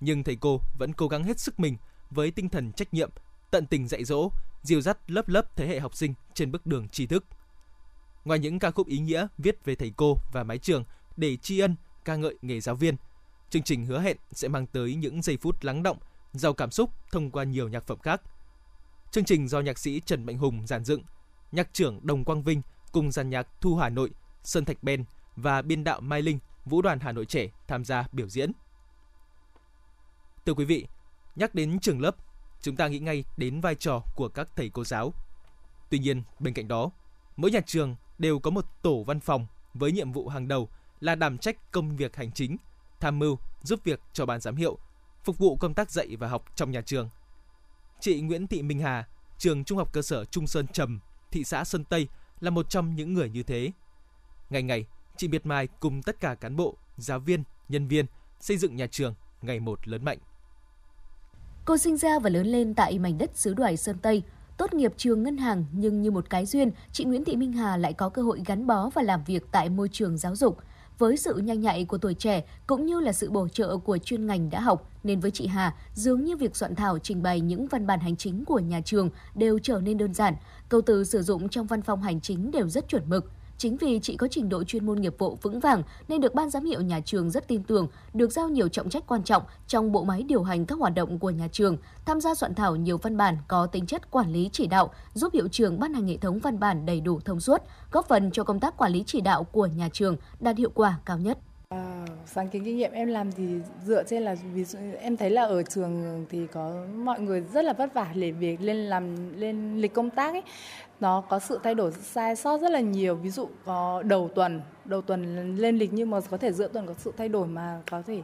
nhưng 0.01 0.25
thầy 0.25 0.37
cô 0.41 0.61
vẫn 0.79 0.93
cố 0.93 1.09
gắng 1.09 1.25
hết 1.25 1.41
sức 1.41 1.61
mình 1.61 1.77
với 2.11 2.31
tinh 2.31 2.49
thần 2.49 2.73
trách 2.73 2.95
nhiệm, 2.95 3.11
tận 3.51 3.67
tình 3.67 3.89
dạy 3.89 4.05
dỗ, 4.05 4.29
dìu 4.63 4.81
dắt 4.81 5.11
lớp 5.11 5.29
lớp 5.29 5.57
thế 5.57 5.67
hệ 5.67 5.81
học 5.81 5.97
sinh 5.97 6.15
trên 6.35 6.53
bước 6.53 6.67
đường 6.67 6.89
tri 6.89 7.07
thức. 7.07 7.25
Ngoài 8.27 8.39
những 8.39 8.59
ca 8.59 8.71
khúc 8.71 8.87
ý 8.87 8.99
nghĩa 8.99 9.27
viết 9.39 9.65
về 9.65 9.75
thầy 9.75 9.93
cô 9.97 10.17
và 10.33 10.45
mái 10.45 10.59
trường 10.59 10.85
để 11.17 11.37
tri 11.37 11.59
ân, 11.61 11.77
ca 12.05 12.17
ngợi 12.17 12.35
nghề 12.43 12.61
giáo 12.61 12.75
viên, 12.75 12.97
chương 13.51 13.63
trình 13.63 13.87
hứa 13.87 14.01
hẹn 14.01 14.17
sẽ 14.33 14.49
mang 14.49 14.67
tới 14.67 14.95
những 14.95 15.23
giây 15.23 15.37
phút 15.37 15.65
lắng 15.65 15.83
động, 15.83 15.97
giàu 16.33 16.53
cảm 16.53 16.71
xúc 16.71 16.91
thông 17.13 17.31
qua 17.31 17.45
nhiều 17.45 17.69
nhạc 17.69 17.87
phẩm 17.87 17.99
khác. 17.99 18.21
Chương 19.13 19.25
trình 19.25 19.49
do 19.49 19.61
nhạc 19.61 19.79
sĩ 19.79 20.01
Trần 20.07 20.27
Mạnh 20.27 20.39
Hùng 20.39 20.67
giàn 20.67 20.85
dựng, 20.85 21.03
nhạc 21.53 21.69
trưởng 21.73 22.01
Đồng 22.07 22.25
Quang 22.25 22.43
Vinh 22.43 22.63
cùng 22.93 23.13
dàn 23.13 23.31
nhạc 23.31 23.49
Thu 23.61 23.77
Hà 23.77 23.89
Nội, 23.89 24.11
Sơn 24.43 24.65
Thạch 24.65 24.83
Ben 24.85 25.05
và 25.37 25.63
biên 25.63 25.85
đạo 25.85 26.01
Mai 26.01 26.23
Linh, 26.23 26.39
Vũ 26.65 26.83
đoàn 26.83 27.01
Hà 27.01 27.13
Nội 27.13 27.25
Trẻ 27.27 27.49
tham 27.69 27.85
gia 27.85 28.05
biểu 28.13 28.29
diễn. 28.29 28.53
Thưa 30.47 30.55
quý 30.55 30.65
vị, 30.65 30.87
nhắc 31.37 31.55
đến 31.55 31.79
trường 31.81 32.01
lớp, 32.01 32.17
chúng 32.63 32.77
ta 32.77 32.89
nghĩ 32.89 32.99
ngay 32.99 33.25
đến 33.37 33.61
vai 33.61 33.75
trò 33.75 34.01
của 34.15 34.29
các 34.29 34.49
thầy 34.57 34.69
cô 34.71 34.85
giáo. 34.85 35.13
Tuy 35.91 35.99
nhiên, 35.99 36.23
bên 36.41 36.55
cạnh 36.55 36.69
đó, 36.69 36.91
mỗi 37.37 37.51
nhà 37.51 37.61
trường 37.67 37.97
đều 38.19 38.39
có 38.39 38.51
một 38.51 38.65
tổ 38.83 39.03
văn 39.07 39.21
phòng 39.21 39.47
với 39.75 39.93
nhiệm 39.93 40.13
vụ 40.13 40.29
hàng 40.29 40.49
đầu 40.49 40.69
là 41.01 41.15
đảm 41.15 41.39
trách 41.39 41.73
công 41.73 41.97
việc 41.97 42.17
hành 42.17 42.33
chính, 42.33 42.57
tham 43.01 43.19
mưu, 43.19 43.39
giúp 43.63 43.81
việc 43.85 44.01
cho 44.13 44.27
ban 44.27 44.41
giám 44.41 44.57
hiệu, 44.57 44.79
phục 45.25 45.39
vụ 45.39 45.57
công 45.57 45.75
tác 45.75 45.91
dạy 45.91 46.17
và 46.17 46.29
học 46.29 46.45
trong 46.57 46.71
nhà 46.71 46.81
trường. 46.81 47.09
Chị 48.01 48.21
Nguyễn 48.21 48.47
Thị 48.47 48.63
Minh 48.63 48.81
Hà, 48.81 49.05
trường 49.39 49.65
Trung 49.65 49.79
học 49.79 49.93
cơ 49.93 50.03
sở 50.03 50.25
Trung 50.25 50.47
Sơn 50.47 50.67
Trầm, 50.69 51.01
thị 51.31 51.45
xã 51.45 51.65
Sơn 51.65 51.85
Tây 51.85 52.09
là 52.41 52.51
một 52.51 52.71
trong 52.71 52.97
những 52.97 53.15
người 53.15 53.29
như 53.31 53.43
thế. 53.43 53.71
Ngày 54.51 54.63
ngày, 54.63 54.87
chị 55.17 55.29
miệt 55.29 55.47
mài 55.47 55.67
cùng 55.67 56.03
tất 56.03 56.21
cả 56.21 56.35
cán 56.35 56.57
bộ, 56.57 56.75
giáo 56.97 57.19
viên, 57.19 57.45
nhân 57.69 57.89
viên 57.89 58.07
xây 58.41 58.57
dựng 58.57 58.77
nhà 58.77 58.87
trường 58.87 59.15
ngày 59.43 59.61
một 59.61 59.89
lớn 59.89 60.05
mạnh. 60.05 60.19
Cô 61.65 61.79
sinh 61.79 61.97
ra 61.97 62.19
và 62.19 62.31
lớn 62.31 62.47
lên 62.47 62.75
tại 62.75 62.99
mảnh 62.99 63.19
đất 63.19 63.31
xứ 63.35 63.55
đoài 63.55 63.77
Sơn 63.77 63.99
Tây– 63.99 64.23
Tốt 64.57 64.75
nghiệp 64.75 64.93
trường 64.97 65.23
ngân 65.23 65.37
hàng 65.37 65.65
nhưng 65.73 66.03
như 66.03 66.11
một 66.11 66.31
cái 66.31 66.47
duyên, 66.47 66.71
chị 66.93 67.05
Nguyễn 67.05 67.25
Thị 67.25 67.37
Minh 67.37 67.53
Hà 67.53 67.77
lại 67.77 67.93
có 67.93 68.09
cơ 68.09 68.23
hội 68.23 68.43
gắn 68.47 68.67
bó 68.67 68.89
và 68.95 69.03
làm 69.03 69.25
việc 69.27 69.47
tại 69.53 69.69
môi 69.69 69.89
trường 69.93 70.19
giáo 70.19 70.37
dục. 70.37 70.59
Với 70.99 71.17
sự 71.17 71.35
nhanh 71.35 71.61
nhạy 71.61 71.85
của 71.85 71.99
tuổi 71.99 72.15
trẻ 72.15 72.45
cũng 72.67 72.87
như 72.87 73.01
là 73.01 73.13
sự 73.13 73.31
bổ 73.31 73.49
trợ 73.49 73.77
của 73.77 73.99
chuyên 73.99 74.27
ngành 74.27 74.51
đã 74.51 74.61
học, 74.61 74.91
nên 75.05 75.21
với 75.21 75.31
chị 75.31 75.47
Hà, 75.47 75.75
dường 75.95 76.25
như 76.25 76.37
việc 76.37 76.57
soạn 76.57 76.75
thảo 76.75 76.99
trình 76.99 77.23
bày 77.23 77.41
những 77.41 77.67
văn 77.69 77.87
bản 77.87 78.01
hành 78.01 78.17
chính 78.17 78.45
của 78.45 78.59
nhà 78.59 78.81
trường 78.85 79.11
đều 79.35 79.59
trở 79.59 79.81
nên 79.83 79.99
đơn 79.99 80.15
giản. 80.15 80.35
Câu 80.69 80.81
từ 80.83 81.05
sử 81.05 81.23
dụng 81.23 81.49
trong 81.49 81.67
văn 81.67 81.83
phòng 81.83 82.03
hành 82.03 82.21
chính 82.21 82.51
đều 82.51 82.69
rất 82.69 82.89
chuẩn 82.89 83.03
mực. 83.09 83.33
Chính 83.59 83.77
vì 83.77 84.01
chị 84.03 84.17
có 84.17 84.29
trình 84.31 84.49
độ 84.49 84.65
chuyên 84.65 84.87
môn 84.87 85.01
nghiệp 85.01 85.19
vụ 85.19 85.39
vững 85.43 85.61
vàng 85.61 85.83
nên 86.09 86.21
được 86.21 86.35
ban 86.35 86.51
giám 86.51 86.65
hiệu 86.65 86.81
nhà 86.81 87.01
trường 87.01 87.31
rất 87.31 87.49
tin 87.49 87.63
tưởng, 87.63 87.89
được 88.15 88.33
giao 88.33 88.49
nhiều 88.49 88.69
trọng 88.69 88.89
trách 88.91 89.05
quan 89.07 89.23
trọng 89.25 89.43
trong 89.67 89.93
bộ 89.93 90.05
máy 90.05 90.23
điều 90.23 90.43
hành 90.43 90.67
các 90.67 90.79
hoạt 90.79 90.95
động 90.95 91.19
của 91.19 91.31
nhà 91.31 91.49
trường, 91.53 91.77
tham 92.07 92.21
gia 92.21 92.35
soạn 92.35 92.55
thảo 92.55 92.77
nhiều 92.77 92.99
văn 92.99 93.17
bản 93.17 93.37
có 93.49 93.67
tính 93.67 93.87
chất 93.87 94.11
quản 94.11 94.33
lý 94.33 94.51
chỉ 94.53 94.67
đạo, 94.67 94.91
giúp 95.15 95.33
hiệu 95.33 95.49
trường 95.53 95.79
ban 95.81 95.95
hành 95.95 96.09
hệ 96.09 96.17
thống 96.17 96.39
văn 96.39 96.59
bản 96.61 96.87
đầy 96.87 97.01
đủ 97.01 97.21
thông 97.21 97.41
suốt, 97.41 97.63
góp 97.93 98.09
phần 98.09 98.31
cho 98.31 98.45
công 98.45 98.61
tác 98.61 98.77
quản 98.77 98.93
lý 98.93 99.05
chỉ 99.07 99.21
đạo 99.21 99.45
của 99.45 99.67
nhà 99.67 99.89
trường 99.93 100.17
đạt 100.41 100.57
hiệu 100.59 100.71
quả 100.75 100.99
cao 101.07 101.19
nhất. 101.19 101.39
À, 101.69 102.05
sáng 102.27 102.49
kiến 102.49 102.65
kinh 102.65 102.77
nghiệm 102.77 102.93
em 102.93 103.09
làm 103.09 103.33
thì 103.33 103.45
dựa 103.85 104.05
trên 104.05 104.23
là 104.23 104.35
ví 104.55 104.65
dụ 104.65 104.79
em 105.01 105.17
thấy 105.17 105.31
là 105.31 105.43
ở 105.43 105.63
trường 105.63 106.25
thì 106.31 106.47
có 106.53 106.73
mọi 106.97 107.21
người 107.21 107.43
rất 107.55 107.65
là 107.65 107.73
vất 107.73 107.95
vả 107.95 108.09
để 108.15 108.31
việc 108.31 108.61
lên 108.61 108.77
làm 108.77 109.17
lên 109.37 109.77
lịch 109.79 109.93
công 109.95 110.11
tác 110.11 110.33
ấy 110.35 110.43
nó 111.01 111.21
có 111.21 111.39
sự 111.39 111.61
thay 111.63 111.75
đổi 111.75 111.93
sai 111.93 112.37
sót 112.37 112.59
rất 112.59 112.71
là 112.73 112.81
nhiều 112.81 113.15
ví 113.15 113.31
dụ 113.31 113.49
có 113.65 114.03
đầu 114.03 114.31
tuần 114.35 114.61
đầu 114.85 115.03
tuần 115.03 115.57
lên 115.57 115.77
lịch 115.79 115.93
nhưng 115.93 116.11
mà 116.11 116.21
có 116.21 116.37
thể 116.37 116.53
giữa 116.53 116.69
tuần 116.69 116.87
có 116.87 116.95
sự 116.99 117.13
thay 117.17 117.29
đổi 117.29 117.47
mà 117.47 117.81
có 117.91 118.03
thể 118.07 118.23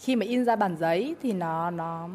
khi 0.00 0.16
mà 0.16 0.26
in 0.26 0.44
ra 0.44 0.56
bản 0.56 0.76
giấy 0.76 1.14
thì 1.22 1.32
nó 1.32 1.70
nó 1.70 2.08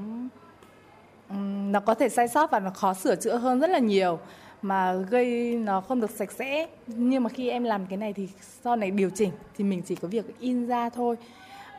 nó 1.57 1.79
có 1.79 1.93
thể 1.93 2.09
sai 2.09 2.27
sót 2.27 2.51
và 2.51 2.59
nó 2.59 2.69
khó 2.69 2.93
sửa 2.93 3.15
chữa 3.15 3.35
hơn 3.37 3.59
rất 3.59 3.69
là 3.69 3.79
nhiều 3.79 4.19
mà 4.61 4.93
gây 4.93 5.55
nó 5.63 5.81
không 5.81 6.01
được 6.01 6.09
sạch 6.11 6.31
sẽ 6.31 6.67
nhưng 6.87 7.23
mà 7.23 7.29
khi 7.29 7.49
em 7.49 7.63
làm 7.63 7.85
cái 7.85 7.97
này 7.97 8.13
thì 8.13 8.29
sau 8.63 8.75
này 8.75 8.91
điều 8.91 9.09
chỉnh 9.09 9.31
thì 9.57 9.63
mình 9.63 9.81
chỉ 9.87 9.95
có 9.95 10.07
việc 10.07 10.39
in 10.39 10.67
ra 10.67 10.89
thôi 10.89 11.15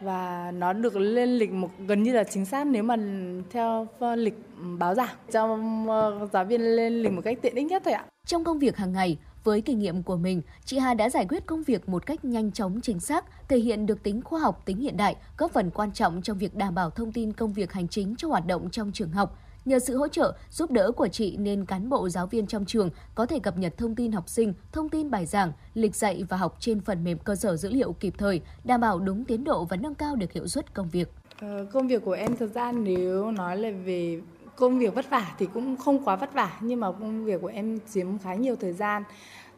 và 0.02 0.50
nó 0.58 0.72
được 0.72 0.96
lên 0.96 1.28
lịch 1.28 1.52
một 1.52 1.68
gần 1.86 2.02
như 2.02 2.12
là 2.12 2.24
chính 2.24 2.44
xác 2.44 2.66
nếu 2.66 2.82
mà 2.82 2.96
theo 3.50 3.86
ờ, 3.98 4.16
lịch 4.16 4.36
báo 4.78 4.94
giảng. 4.94 5.14
cho 5.32 5.58
ờ, 5.88 6.28
giáo 6.32 6.44
viên 6.44 6.60
lên 6.76 6.92
lịch 7.02 7.12
một 7.12 7.20
cách 7.24 7.38
tiện 7.42 7.54
ích 7.54 7.66
nhất 7.66 7.82
thôi 7.84 7.94
ạ. 7.94 8.04
Trong 8.26 8.44
công 8.44 8.58
việc 8.58 8.76
hàng 8.76 8.92
ngày, 8.92 9.16
với 9.44 9.60
kinh 9.60 9.78
nghiệm 9.78 10.02
của 10.02 10.16
mình, 10.16 10.42
chị 10.64 10.78
Hà 10.78 10.94
đã 10.94 11.10
giải 11.10 11.26
quyết 11.28 11.46
công 11.46 11.62
việc 11.62 11.88
một 11.88 12.06
cách 12.06 12.24
nhanh 12.24 12.52
chóng 12.52 12.80
chính 12.82 13.00
xác, 13.00 13.24
thể 13.48 13.58
hiện 13.58 13.86
được 13.86 14.02
tính 14.02 14.22
khoa 14.22 14.40
học, 14.40 14.62
tính 14.66 14.76
hiện 14.78 14.96
đại, 14.96 15.16
góp 15.38 15.50
phần 15.52 15.70
quan 15.70 15.92
trọng 15.92 16.22
trong 16.22 16.38
việc 16.38 16.54
đảm 16.54 16.74
bảo 16.74 16.90
thông 16.90 17.12
tin 17.12 17.32
công 17.32 17.52
việc 17.52 17.72
hành 17.72 17.88
chính 17.88 18.14
cho 18.18 18.28
hoạt 18.28 18.46
động 18.46 18.70
trong 18.70 18.92
trường 18.92 19.10
học 19.12 19.38
Nhờ 19.68 19.78
sự 19.78 19.96
hỗ 19.96 20.08
trợ, 20.08 20.32
giúp 20.50 20.70
đỡ 20.70 20.90
của 20.96 21.08
chị 21.08 21.36
nên 21.36 21.64
cán 21.64 21.88
bộ 21.88 22.08
giáo 22.08 22.26
viên 22.26 22.46
trong 22.46 22.64
trường 22.64 22.90
có 23.14 23.26
thể 23.26 23.38
cập 23.38 23.58
nhật 23.58 23.74
thông 23.78 23.94
tin 23.94 24.12
học 24.12 24.28
sinh, 24.28 24.54
thông 24.72 24.88
tin 24.88 25.10
bài 25.10 25.26
giảng, 25.26 25.52
lịch 25.74 25.96
dạy 25.96 26.22
và 26.28 26.36
học 26.36 26.56
trên 26.60 26.80
phần 26.80 27.04
mềm 27.04 27.18
cơ 27.18 27.34
sở 27.36 27.56
dữ 27.56 27.68
liệu 27.70 27.92
kịp 27.92 28.14
thời, 28.18 28.40
đảm 28.64 28.80
bảo 28.80 28.98
đúng 29.00 29.24
tiến 29.24 29.44
độ 29.44 29.64
và 29.64 29.76
nâng 29.76 29.94
cao 29.94 30.16
được 30.16 30.32
hiệu 30.32 30.46
suất 30.48 30.74
công 30.74 30.88
việc. 30.90 31.08
Ờ, 31.40 31.66
công 31.72 31.88
việc 31.88 32.04
của 32.04 32.12
em 32.12 32.36
thời 32.36 32.48
gian 32.48 32.84
nếu 32.84 33.30
nói 33.32 33.56
là 33.56 33.70
về 33.84 34.20
công 34.56 34.78
việc 34.78 34.94
vất 34.94 35.10
vả 35.10 35.34
thì 35.38 35.46
cũng 35.54 35.76
không 35.76 36.04
quá 36.04 36.16
vất 36.16 36.34
vả 36.34 36.58
nhưng 36.60 36.80
mà 36.80 36.92
công 36.92 37.24
việc 37.24 37.40
của 37.40 37.46
em 37.54 37.78
chiếm 37.94 38.18
khá 38.18 38.34
nhiều 38.34 38.56
thời 38.60 38.72
gian 38.72 39.02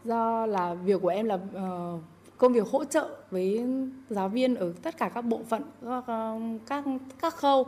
do 0.04 0.46
là 0.46 0.74
việc 0.74 1.02
của 1.02 1.08
em 1.08 1.26
là 1.26 1.34
uh, 1.34 2.00
công 2.40 2.52
việc 2.52 2.68
hỗ 2.70 2.84
trợ 2.84 3.08
với 3.30 3.64
giáo 4.10 4.28
viên 4.28 4.54
ở 4.54 4.72
tất 4.82 4.96
cả 4.96 5.08
các 5.08 5.22
bộ 5.24 5.40
phận 5.48 5.62
các 5.84 6.06
um, 6.32 6.58
các, 6.68 6.84
các 7.22 7.34
khâu 7.34 7.66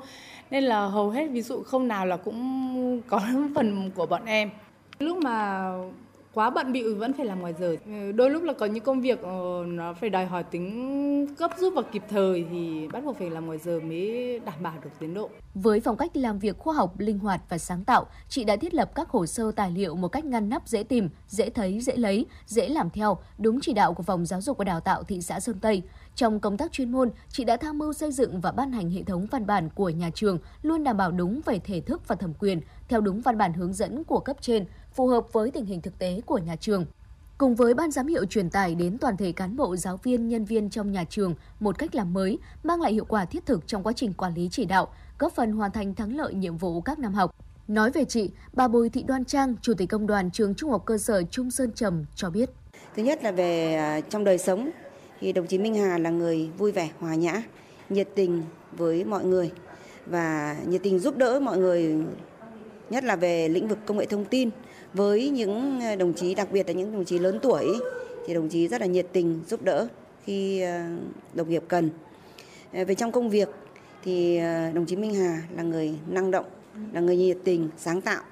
nên 0.51 0.65
là 0.65 0.87
hầu 0.87 1.11
hết 1.11 1.27
ví 1.33 1.43
dụ 1.43 1.63
không 1.63 1.89
nào 1.89 2.07
là 2.07 2.17
cũng 2.17 3.01
có 3.07 3.21
phần 3.55 3.91
của 3.95 4.07
bọn 4.07 4.25
em 4.25 4.51
lúc 4.99 5.17
mà 5.19 5.65
quá 6.35 6.51
bận 6.51 6.73
bịu 6.73 6.97
vẫn 6.99 7.13
phải 7.13 7.27
làm 7.27 7.41
ngoài 7.41 7.55
giờ 7.61 7.77
ừ, 7.87 8.13
đôi 8.13 8.31
lúc 8.31 8.43
là 8.43 8.53
có 8.53 8.67
những 8.67 8.85
công 8.85 9.01
việc 9.01 9.23
ờ, 9.23 9.65
nó 9.67 9.95
phải 9.95 10.11
đòi 10.11 10.27
hỏi 10.27 10.43
tính 10.43 11.27
cấp 11.39 11.51
giúp 11.59 11.73
và 11.77 11.83
kịp 11.93 12.03
thời 12.11 12.47
thì 12.51 12.89
bắt 12.93 13.05
buộc 13.05 13.19
phải 13.19 13.31
làm 13.31 13.47
ngoài 13.47 13.59
giờ 13.59 13.81
mới 13.81 14.41
đảm 14.45 14.55
bảo 14.63 14.75
được 14.85 14.91
tiến 14.99 15.15
độ 15.15 15.31
với 15.55 15.81
phong 15.81 15.97
cách 15.97 16.17
làm 16.17 16.39
việc 16.39 16.59
khoa 16.59 16.75
học 16.75 16.95
linh 16.99 17.19
hoạt 17.19 17.41
và 17.49 17.59
sáng 17.59 17.85
tạo 17.85 18.07
chị 18.29 18.45
đã 18.45 18.57
thiết 18.57 18.75
lập 18.75 18.91
các 18.95 19.09
hồ 19.09 19.27
sơ 19.27 19.53
tài 19.57 19.71
liệu 19.71 19.97
một 19.97 20.09
cách 20.09 20.25
ngăn 20.25 20.49
nắp 20.49 20.69
dễ 20.69 20.83
tìm 20.83 21.09
dễ 21.29 21.51
thấy 21.51 21.81
dễ 21.81 21.97
lấy 21.97 22.27
dễ 22.47 22.69
làm 22.69 22.91
theo 22.91 23.19
đúng 23.39 23.59
chỉ 23.63 23.73
đạo 23.73 23.95
của 23.95 24.03
phòng 24.03 24.27
giáo 24.27 24.41
dục 24.41 24.59
và 24.59 24.65
đào 24.65 24.81
tạo 24.81 25.03
thị 25.03 25.23
xã 25.23 25.41
sơn 25.41 25.57
tây 25.61 25.83
trong 26.17 26.41
công 26.41 26.57
tác 26.57 26.73
chuyên 26.73 26.93
môn, 26.93 27.11
chị 27.29 27.45
đã 27.45 27.57
tham 27.57 27.79
mưu 27.79 27.93
xây 27.93 28.13
dựng 28.13 28.41
và 28.41 28.53
ban 28.53 28.73
hành 28.73 28.91
hệ 28.91 29.03
thống 29.03 29.27
văn 29.31 29.47
bản 29.47 29.69
của 29.75 29.89
nhà 29.89 30.11
trường 30.15 30.39
luôn 30.63 30.85
đảm 30.85 30.97
bảo 30.97 31.11
đúng 31.13 31.41
về 31.45 31.59
thể 31.59 31.81
thức 31.81 32.09
và 32.09 32.15
thẩm 32.17 32.33
quyền, 32.39 32.61
theo 32.89 33.01
đúng 33.01 33.21
văn 33.21 33.39
bản 33.39 33.53
hướng 33.53 33.73
dẫn 33.73 34.05
của 34.05 34.21
cấp 34.21 34.37
trên, 34.41 34.65
phù 34.95 35.07
hợp 35.07 35.33
với 35.33 35.51
tình 35.51 35.65
hình 35.65 35.81
thực 35.81 35.99
tế 35.99 36.21
của 36.27 36.39
nhà 36.39 36.57
trường. 36.57 36.87
Cùng 37.39 37.55
với 37.55 37.75
ban 37.75 37.91
giám 37.91 38.07
hiệu 38.07 38.25
truyền 38.25 38.51
tải 38.51 38.75
đến 38.75 38.99
toàn 38.99 39.17
thể 39.17 39.33
cán 39.33 39.57
bộ, 39.57 39.77
giáo 39.77 39.97
viên, 40.03 40.29
nhân 40.29 40.45
viên 40.45 40.71
trong 40.71 40.93
nhà 40.93 41.05
trường 41.11 41.35
một 41.61 41.79
cách 41.79 41.95
làm 41.95 42.13
mới, 42.15 42.39
mang 42.65 42.81
lại 42.81 42.93
hiệu 42.93 43.05
quả 43.09 43.25
thiết 43.25 43.47
thực 43.47 43.67
trong 43.67 43.83
quá 43.83 43.93
trình 43.97 44.13
quản 44.13 44.35
lý 44.35 44.49
chỉ 44.53 44.65
đạo, 44.65 44.89
góp 45.19 45.33
phần 45.33 45.53
hoàn 45.53 45.71
thành 45.71 45.95
thắng 45.95 46.17
lợi 46.17 46.35
nhiệm 46.35 46.57
vụ 46.57 46.81
các 46.81 46.99
năm 46.99 47.15
học. 47.15 47.31
Nói 47.69 47.91
về 47.91 48.05
chị, 48.05 48.31
bà 48.53 48.69
Bùi 48.69 48.89
Thị 48.89 49.03
Đoan 49.03 49.25
Trang, 49.25 49.55
Chủ 49.63 49.73
tịch 49.79 49.89
Công 49.89 50.07
đoàn 50.07 50.31
Trường 50.31 50.55
Trung 50.55 50.71
học 50.71 50.83
Cơ 50.87 50.99
sở 50.99 51.23
Trung 51.31 51.51
Sơn 51.51 51.73
Trầm 51.75 52.05
cho 52.15 52.31
biết. 52.31 52.51
Thứ 52.97 53.03
nhất 53.03 53.25
là 53.25 53.33
về 53.33 53.75
à, 53.75 54.01
trong 54.01 54.25
đời 54.25 54.39
sống 54.39 54.71
thì 55.23 55.33
đồng 55.33 55.47
chí 55.47 55.59
Minh 55.59 55.75
Hà 55.75 55.99
là 55.99 56.11
người 56.11 56.49
vui 56.59 56.73
vẻ, 56.73 56.91
hòa 56.99 57.15
nhã, 57.15 57.43
nhiệt 57.89 58.09
tình 58.15 58.43
với 58.73 59.05
mọi 59.05 59.25
người 59.25 59.51
và 60.07 60.57
nhiệt 60.67 60.83
tình 60.83 60.99
giúp 60.99 61.17
đỡ 61.17 61.41
mọi 61.41 61.59
người 61.59 61.95
nhất 62.91 63.05
là 63.05 63.17
về 63.17 63.49
lĩnh 63.49 63.69
vực 63.69 63.79
công 63.87 63.97
nghệ 63.99 64.07
thông 64.07 64.25
tin 64.25 64.51
với 64.95 65.31
những 65.31 65.81
ờ, 65.81 65.97
đồng 65.97 66.15
chí 66.15 66.35
đặc 66.35 66.49
biệt 66.53 66.67
là 66.67 66.73
những 66.73 66.93
đồng 66.93 67.05
chí 67.05 67.19
lớn 67.19 67.39
tuổi 67.43 67.67
thì 68.27 68.35
đồng 68.35 68.49
chí 68.49 68.69
rất 68.69 68.81
là 68.81 68.87
nhiệt 68.87 69.07
tình 69.13 69.41
giúp 69.49 69.63
đỡ 69.63 69.87
khi 70.25 70.61
ờ, 70.63 70.81
đồng 71.35 71.49
nghiệp 71.49 71.63
cần 71.69 71.91
ờ, 72.75 72.85
về 72.85 72.95
trong 72.95 73.13
công 73.13 73.31
việc 73.31 73.49
thì 74.05 74.41
đồng 74.75 74.87
chí 74.87 74.97
Minh 74.97 75.15
Hà 75.15 75.43
là 75.57 75.63
người 75.63 75.95
năng 76.07 76.31
động 76.31 76.47
là 76.93 77.01
người 77.01 77.17
nhiệt 77.17 77.39
tình 77.45 77.69
sáng 77.77 78.01
tạo 78.01 78.23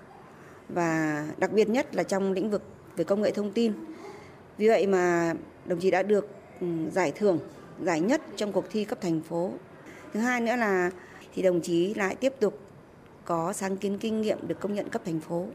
và 0.69 1.25
đặc 1.39 1.53
biệt 1.53 1.69
nhất 1.69 1.95
là 1.95 2.03
trong 2.03 2.33
lĩnh 2.33 2.51
vực 2.51 2.63
về 2.97 3.05
công 3.05 3.23
nghệ 3.23 3.31
thông 3.31 3.53
tin 3.53 3.73
vì 4.59 4.69
vậy 4.69 4.87
mà 4.87 5.35
đồng 5.67 5.79
chí 5.81 5.91
đã 5.91 6.03
được 6.03 6.29
Ừ, 6.61 6.67
giải 6.91 7.13
thưởng 7.17 7.39
giải 7.83 8.01
nhất 8.01 8.21
trong 8.37 8.53
cuộc 8.53 8.65
thi 8.71 8.85
cấp 8.85 8.99
thành 9.01 9.21
phố. 9.23 9.53
Thứ 10.13 10.21
hai 10.21 10.41
nữa 10.41 10.57
là 10.57 10.91
thì 11.35 11.43
đồng 11.43 11.61
chí 11.61 11.95
lại 11.95 12.15
tiếp 12.15 12.33
tục 12.41 12.59
có 13.25 13.53
sáng 13.53 13.77
kiến 13.77 13.99
kinh 13.99 14.21
nghiệm 14.21 14.49
được 14.49 14.61
công 14.61 14.75
nhận 14.75 14.89
cấp 14.89 15.03
thành 15.05 15.21
phố. 15.21 15.47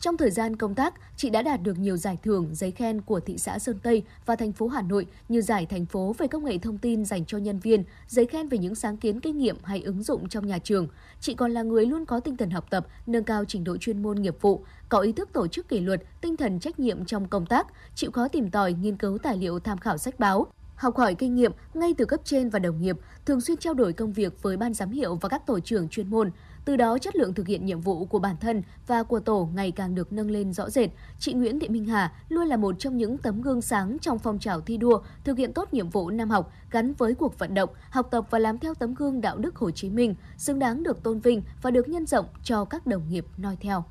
Trong 0.00 0.16
thời 0.16 0.30
gian 0.30 0.56
công 0.56 0.74
tác, 0.74 0.94
chị 1.16 1.30
đã 1.30 1.42
đạt 1.42 1.62
được 1.62 1.78
nhiều 1.78 1.96
giải 1.96 2.18
thưởng, 2.22 2.54
giấy 2.54 2.70
khen 2.70 3.00
của 3.00 3.20
thị 3.20 3.38
xã 3.38 3.58
Sơn 3.58 3.78
Tây 3.82 4.02
và 4.26 4.36
thành 4.36 4.52
phố 4.52 4.68
Hà 4.68 4.82
Nội 4.82 5.06
như 5.28 5.40
giải 5.40 5.66
thành 5.66 5.86
phố 5.86 6.14
về 6.18 6.26
công 6.26 6.44
nghệ 6.44 6.58
thông 6.58 6.78
tin 6.78 7.04
dành 7.04 7.24
cho 7.24 7.38
nhân 7.38 7.58
viên, 7.58 7.84
giấy 8.08 8.26
khen 8.26 8.48
về 8.48 8.58
những 8.58 8.74
sáng 8.74 8.96
kiến 8.96 9.20
kinh 9.20 9.38
nghiệm 9.38 9.56
hay 9.64 9.82
ứng 9.82 10.02
dụng 10.02 10.28
trong 10.28 10.46
nhà 10.46 10.58
trường. 10.58 10.88
Chị 11.20 11.34
còn 11.34 11.52
là 11.52 11.62
người 11.62 11.86
luôn 11.86 12.04
có 12.06 12.20
tinh 12.20 12.36
thần 12.36 12.50
học 12.50 12.70
tập, 12.70 12.86
nâng 13.06 13.24
cao 13.24 13.44
trình 13.44 13.64
độ 13.64 13.76
chuyên 13.80 14.02
môn 14.02 14.16
nghiệp 14.16 14.36
vụ, 14.40 14.64
có 14.88 14.98
ý 14.98 15.12
thức 15.12 15.28
tổ 15.32 15.46
chức 15.46 15.68
kỷ 15.68 15.80
luật, 15.80 16.02
tinh 16.20 16.36
thần 16.36 16.60
trách 16.60 16.80
nhiệm 16.80 17.04
trong 17.04 17.28
công 17.28 17.46
tác, 17.46 17.66
chịu 17.94 18.10
khó 18.10 18.28
tìm 18.28 18.50
tòi, 18.50 18.72
nghiên 18.72 18.96
cứu 18.96 19.18
tài 19.18 19.36
liệu 19.36 19.58
tham 19.60 19.78
khảo 19.78 19.98
sách 19.98 20.18
báo, 20.20 20.46
học 20.78 20.96
hỏi 20.98 21.14
kinh 21.14 21.34
nghiệm 21.34 21.52
ngay 21.74 21.94
từ 21.98 22.04
cấp 22.04 22.20
trên 22.24 22.50
và 22.50 22.58
đồng 22.58 22.80
nghiệp, 22.80 22.96
thường 23.26 23.40
xuyên 23.40 23.56
trao 23.58 23.74
đổi 23.74 23.92
công 23.92 24.12
việc 24.12 24.42
với 24.42 24.56
ban 24.56 24.74
giám 24.74 24.90
hiệu 24.90 25.14
và 25.14 25.28
các 25.28 25.46
tổ 25.46 25.60
trưởng 25.60 25.88
chuyên 25.88 26.10
môn. 26.10 26.30
Từ 26.64 26.76
đó 26.76 26.98
chất 26.98 27.16
lượng 27.16 27.34
thực 27.34 27.46
hiện 27.46 27.66
nhiệm 27.66 27.80
vụ 27.80 28.04
của 28.04 28.18
bản 28.18 28.36
thân 28.40 28.62
và 28.86 29.02
của 29.02 29.20
tổ 29.20 29.48
ngày 29.54 29.70
càng 29.70 29.94
được 29.94 30.12
nâng 30.12 30.30
lên 30.30 30.52
rõ 30.52 30.70
rệt. 30.70 30.90
Chị 31.18 31.32
Nguyễn 31.32 31.60
Thị 31.60 31.68
Minh 31.68 31.84
Hà 31.84 32.12
luôn 32.28 32.46
là 32.46 32.56
một 32.56 32.74
trong 32.78 32.96
những 32.96 33.18
tấm 33.18 33.42
gương 33.42 33.62
sáng 33.62 33.96
trong 34.00 34.18
phong 34.18 34.38
trào 34.38 34.60
thi 34.60 34.76
đua 34.76 35.00
thực 35.24 35.38
hiện 35.38 35.52
tốt 35.52 35.74
nhiệm 35.74 35.90
vụ 35.90 36.10
năm 36.10 36.30
học 36.30 36.52
gắn 36.70 36.92
với 36.92 37.14
cuộc 37.14 37.38
vận 37.38 37.54
động, 37.54 37.70
học 37.90 38.08
tập 38.10 38.26
và 38.30 38.38
làm 38.38 38.58
theo 38.58 38.74
tấm 38.74 38.94
gương 38.94 39.20
đạo 39.20 39.38
đức 39.38 39.56
Hồ 39.56 39.70
Chí 39.70 39.90
Minh, 39.90 40.14
xứng 40.36 40.58
đáng 40.58 40.82
được 40.82 41.02
tôn 41.02 41.20
vinh 41.20 41.42
và 41.62 41.70
được 41.70 41.88
nhân 41.88 42.06
rộng 42.06 42.26
cho 42.42 42.64
các 42.64 42.86
đồng 42.86 43.02
nghiệp 43.08 43.24
noi 43.36 43.56
theo. 43.60 43.84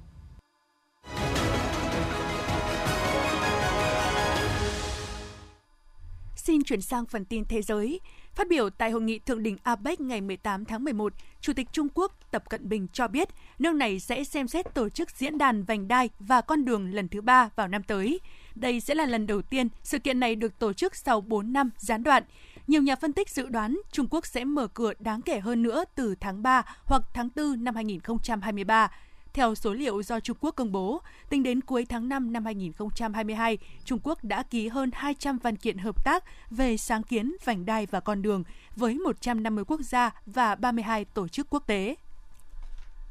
chuyển 6.68 6.82
sang 6.82 7.06
phần 7.06 7.26
tin 7.26 7.46
thế 7.46 7.62
giới. 7.62 8.00
Phát 8.36 8.48
biểu 8.50 8.70
tại 8.70 8.92
hội 8.92 9.02
nghị 9.02 9.20
thượng 9.20 9.44
đỉnh 9.44 9.58
APEC 9.64 10.00
ngày 10.02 10.22
18 10.22 10.66
tháng 10.66 10.84
11, 10.84 11.14
Chủ 11.42 11.54
tịch 11.54 11.68
Trung 11.72 11.88
Quốc 11.94 12.12
Tập 12.32 12.50
Cận 12.50 12.70
Bình 12.70 12.88
cho 12.94 13.08
biết 13.08 13.30
nước 13.60 13.72
này 13.76 14.00
sẽ 14.00 14.24
xem 14.24 14.48
xét 14.48 14.74
tổ 14.74 14.90
chức 14.90 15.10
diễn 15.12 15.38
đàn 15.38 15.64
vành 15.64 15.88
đai 15.88 16.10
và 16.20 16.42
con 16.42 16.66
đường 16.66 16.94
lần 16.94 17.08
thứ 17.10 17.22
ba 17.22 17.50
vào 17.56 17.68
năm 17.68 17.84
tới. 17.84 18.20
Đây 18.56 18.80
sẽ 18.80 18.96
là 18.96 19.06
lần 19.06 19.28
đầu 19.28 19.42
tiên 19.42 19.68
sự 19.84 20.00
kiện 20.00 20.20
này 20.20 20.36
được 20.36 20.60
tổ 20.60 20.74
chức 20.74 20.96
sau 20.96 21.22
4 21.22 21.54
năm 21.54 21.70
gián 21.78 22.04
đoạn. 22.04 22.24
Nhiều 22.68 22.82
nhà 22.82 22.96
phân 22.96 23.14
tích 23.14 23.30
dự 23.30 23.48
đoán 23.50 23.80
Trung 23.92 24.08
Quốc 24.12 24.26
sẽ 24.26 24.46
mở 24.46 24.68
cửa 24.68 24.94
đáng 25.00 25.22
kể 25.22 25.40
hơn 25.40 25.64
nữa 25.64 25.84
từ 25.96 26.16
tháng 26.20 26.44
3 26.44 26.62
hoặc 26.86 27.02
tháng 27.14 27.30
4 27.36 27.64
năm 27.64 27.76
2023 27.76 28.90
theo 29.38 29.56
số 29.56 29.74
liệu 29.74 30.04
do 30.04 30.20
Trung 30.20 30.38
Quốc 30.42 30.56
công 30.56 30.72
bố, 30.72 31.02
tính 31.30 31.44
đến 31.44 31.62
cuối 31.62 31.86
tháng 31.90 32.10
5 32.10 32.34
năm 32.34 32.46
2022, 32.46 33.58
Trung 33.86 34.00
Quốc 34.04 34.24
đã 34.24 34.44
ký 34.44 34.68
hơn 34.68 34.92
200 34.94 35.38
văn 35.38 35.56
kiện 35.56 35.78
hợp 35.78 36.06
tác 36.06 36.24
về 36.52 36.78
sáng 36.78 37.04
kiến, 37.04 37.34
vành 37.46 37.66
đai 37.66 37.86
và 37.86 38.00
con 38.00 38.22
đường 38.22 38.44
với 38.76 38.96
150 38.96 39.64
quốc 39.68 39.82
gia 39.82 40.22
và 40.26 40.56
32 40.56 41.06
tổ 41.06 41.28
chức 41.28 41.48
quốc 41.50 41.64
tế. 41.68 41.96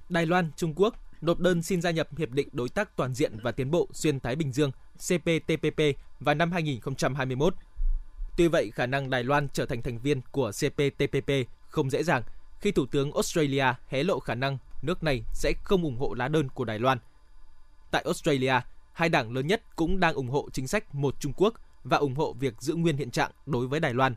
Đài 0.08 0.26
Loan, 0.26 0.50
Trung 0.56 0.72
Quốc 0.76 0.94
nộp 1.22 1.38
đơn 1.40 1.62
xin 1.62 1.82
gia 1.82 1.90
nhập 1.90 2.08
Hiệp 2.18 2.30
định 2.30 2.48
Đối 2.52 2.68
tác 2.68 2.96
Toàn 2.96 3.14
diện 3.14 3.38
và 3.42 3.52
Tiến 3.52 3.70
bộ 3.70 3.88
Xuyên 3.92 4.20
Thái 4.20 4.36
Bình 4.36 4.52
Dương 4.52 4.70
CPTPP 4.96 5.80
vào 6.20 6.34
năm 6.34 6.52
2021. 6.52 7.54
Tuy 8.36 8.48
vậy, 8.48 8.70
khả 8.74 8.86
năng 8.86 9.10
Đài 9.10 9.24
Loan 9.24 9.48
trở 9.52 9.66
thành 9.66 9.82
thành 9.82 9.98
viên 9.98 10.20
của 10.30 10.50
CPTPP 10.52 11.30
không 11.68 11.90
dễ 11.90 12.02
dàng 12.02 12.22
khi 12.60 12.72
Thủ 12.72 12.86
tướng 12.86 13.12
Australia 13.12 13.64
hé 13.88 14.02
lộ 14.02 14.20
khả 14.20 14.34
năng 14.34 14.58
nước 14.82 15.02
này 15.02 15.22
sẽ 15.32 15.52
không 15.62 15.82
ủng 15.82 15.98
hộ 15.98 16.14
lá 16.14 16.28
đơn 16.28 16.48
của 16.48 16.64
Đài 16.64 16.78
Loan. 16.78 16.98
Tại 17.90 18.02
Australia, 18.04 18.54
hai 18.92 19.08
đảng 19.08 19.32
lớn 19.32 19.46
nhất 19.46 19.62
cũng 19.76 20.00
đang 20.00 20.14
ủng 20.14 20.28
hộ 20.28 20.48
chính 20.52 20.68
sách 20.68 20.94
một 20.94 21.14
Trung 21.20 21.32
Quốc 21.36 21.54
và 21.84 21.96
ủng 21.96 22.14
hộ 22.14 22.32
việc 22.32 22.54
giữ 22.62 22.74
nguyên 22.74 22.96
hiện 22.96 23.10
trạng 23.10 23.30
đối 23.46 23.66
với 23.66 23.80
Đài 23.80 23.94
Loan. 23.94 24.14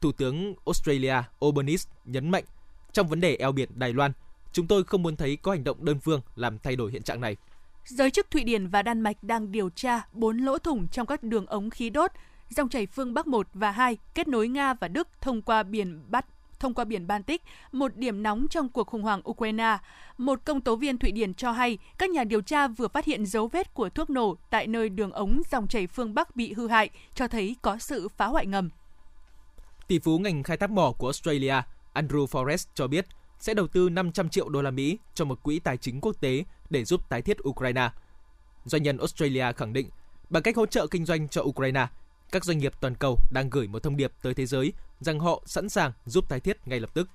Thủ 0.00 0.12
tướng 0.12 0.54
Australia 0.66 1.14
Albanese 1.40 1.90
nhấn 2.04 2.30
mạnh, 2.30 2.44
trong 2.92 3.06
vấn 3.08 3.20
đề 3.20 3.36
eo 3.36 3.52
biển 3.52 3.68
Đài 3.74 3.92
Loan, 3.92 4.12
chúng 4.52 4.66
tôi 4.66 4.84
không 4.84 5.02
muốn 5.02 5.16
thấy 5.16 5.36
có 5.36 5.52
hành 5.52 5.64
động 5.64 5.84
đơn 5.84 6.00
phương 6.00 6.20
làm 6.36 6.58
thay 6.58 6.76
đổi 6.76 6.92
hiện 6.92 7.02
trạng 7.02 7.20
này. 7.20 7.36
Giới 7.84 8.10
chức 8.10 8.30
Thụy 8.30 8.44
Điển 8.44 8.68
và 8.68 8.82
Đan 8.82 9.00
Mạch 9.00 9.22
đang 9.24 9.52
điều 9.52 9.70
tra 9.70 10.00
bốn 10.12 10.38
lỗ 10.38 10.58
thủng 10.58 10.88
trong 10.88 11.06
các 11.06 11.22
đường 11.22 11.46
ống 11.46 11.70
khí 11.70 11.90
đốt 11.90 12.10
dòng 12.56 12.68
chảy 12.68 12.86
phương 12.86 13.14
Bắc 13.14 13.26
1 13.26 13.46
và 13.54 13.70
2 13.70 13.96
kết 14.14 14.28
nối 14.28 14.48
Nga 14.48 14.74
và 14.74 14.88
Đức 14.88 15.08
thông 15.20 15.42
qua 15.42 15.62
biển 15.62 16.02
Bát 16.08 16.26
thông 16.60 16.74
qua 16.74 16.84
biển 16.84 17.06
Baltic, 17.06 17.42
một 17.72 17.96
điểm 17.96 18.22
nóng 18.22 18.46
trong 18.50 18.68
cuộc 18.68 18.86
khủng 18.86 19.02
hoảng 19.02 19.28
Ukraine. 19.30 19.78
Một 20.18 20.40
công 20.44 20.60
tố 20.60 20.76
viên 20.76 20.98
Thụy 20.98 21.12
Điển 21.12 21.34
cho 21.34 21.50
hay 21.52 21.78
các 21.98 22.10
nhà 22.10 22.24
điều 22.24 22.40
tra 22.40 22.66
vừa 22.68 22.88
phát 22.88 23.04
hiện 23.04 23.26
dấu 23.26 23.48
vết 23.48 23.74
của 23.74 23.88
thuốc 23.88 24.10
nổ 24.10 24.36
tại 24.50 24.66
nơi 24.66 24.88
đường 24.88 25.12
ống 25.12 25.42
dòng 25.50 25.66
chảy 25.68 25.86
phương 25.86 26.14
Bắc 26.14 26.36
bị 26.36 26.52
hư 26.52 26.68
hại, 26.68 26.90
cho 27.14 27.28
thấy 27.28 27.56
có 27.62 27.78
sự 27.78 28.08
phá 28.08 28.26
hoại 28.26 28.46
ngầm. 28.46 28.70
Tỷ 29.86 29.98
phú 29.98 30.18
ngành 30.18 30.42
khai 30.42 30.56
thác 30.56 30.70
mỏ 30.70 30.92
của 30.98 31.06
Australia 31.06 31.54
Andrew 31.94 32.26
Forrest 32.26 32.66
cho 32.74 32.86
biết 32.86 33.06
sẽ 33.40 33.54
đầu 33.54 33.68
tư 33.68 33.88
500 33.90 34.28
triệu 34.28 34.48
đô 34.48 34.62
la 34.62 34.70
Mỹ 34.70 34.98
cho 35.14 35.24
một 35.24 35.42
quỹ 35.42 35.58
tài 35.58 35.76
chính 35.76 36.00
quốc 36.00 36.16
tế 36.20 36.44
để 36.70 36.84
giúp 36.84 37.08
tái 37.08 37.22
thiết 37.22 37.36
Ukraine. 37.48 37.90
Doanh 38.64 38.82
nhân 38.82 38.98
Australia 38.98 39.46
khẳng 39.56 39.72
định, 39.72 39.88
bằng 40.30 40.42
cách 40.42 40.56
hỗ 40.56 40.66
trợ 40.66 40.86
kinh 40.86 41.04
doanh 41.04 41.28
cho 41.28 41.42
Ukraine, 41.42 41.86
các 42.32 42.44
doanh 42.44 42.58
nghiệp 42.58 42.72
toàn 42.80 42.94
cầu 42.94 43.16
đang 43.32 43.50
gửi 43.50 43.68
một 43.68 43.78
thông 43.82 43.96
điệp 43.96 44.12
tới 44.22 44.34
thế 44.34 44.46
giới 44.46 44.72
rằng 45.00 45.18
họ 45.18 45.42
sẵn 45.46 45.68
sàng 45.68 45.92
giúp 46.06 46.28
tái 46.28 46.40
thiết 46.40 46.68
ngay 46.68 46.80
lập 46.80 46.90
tức. 46.94 47.08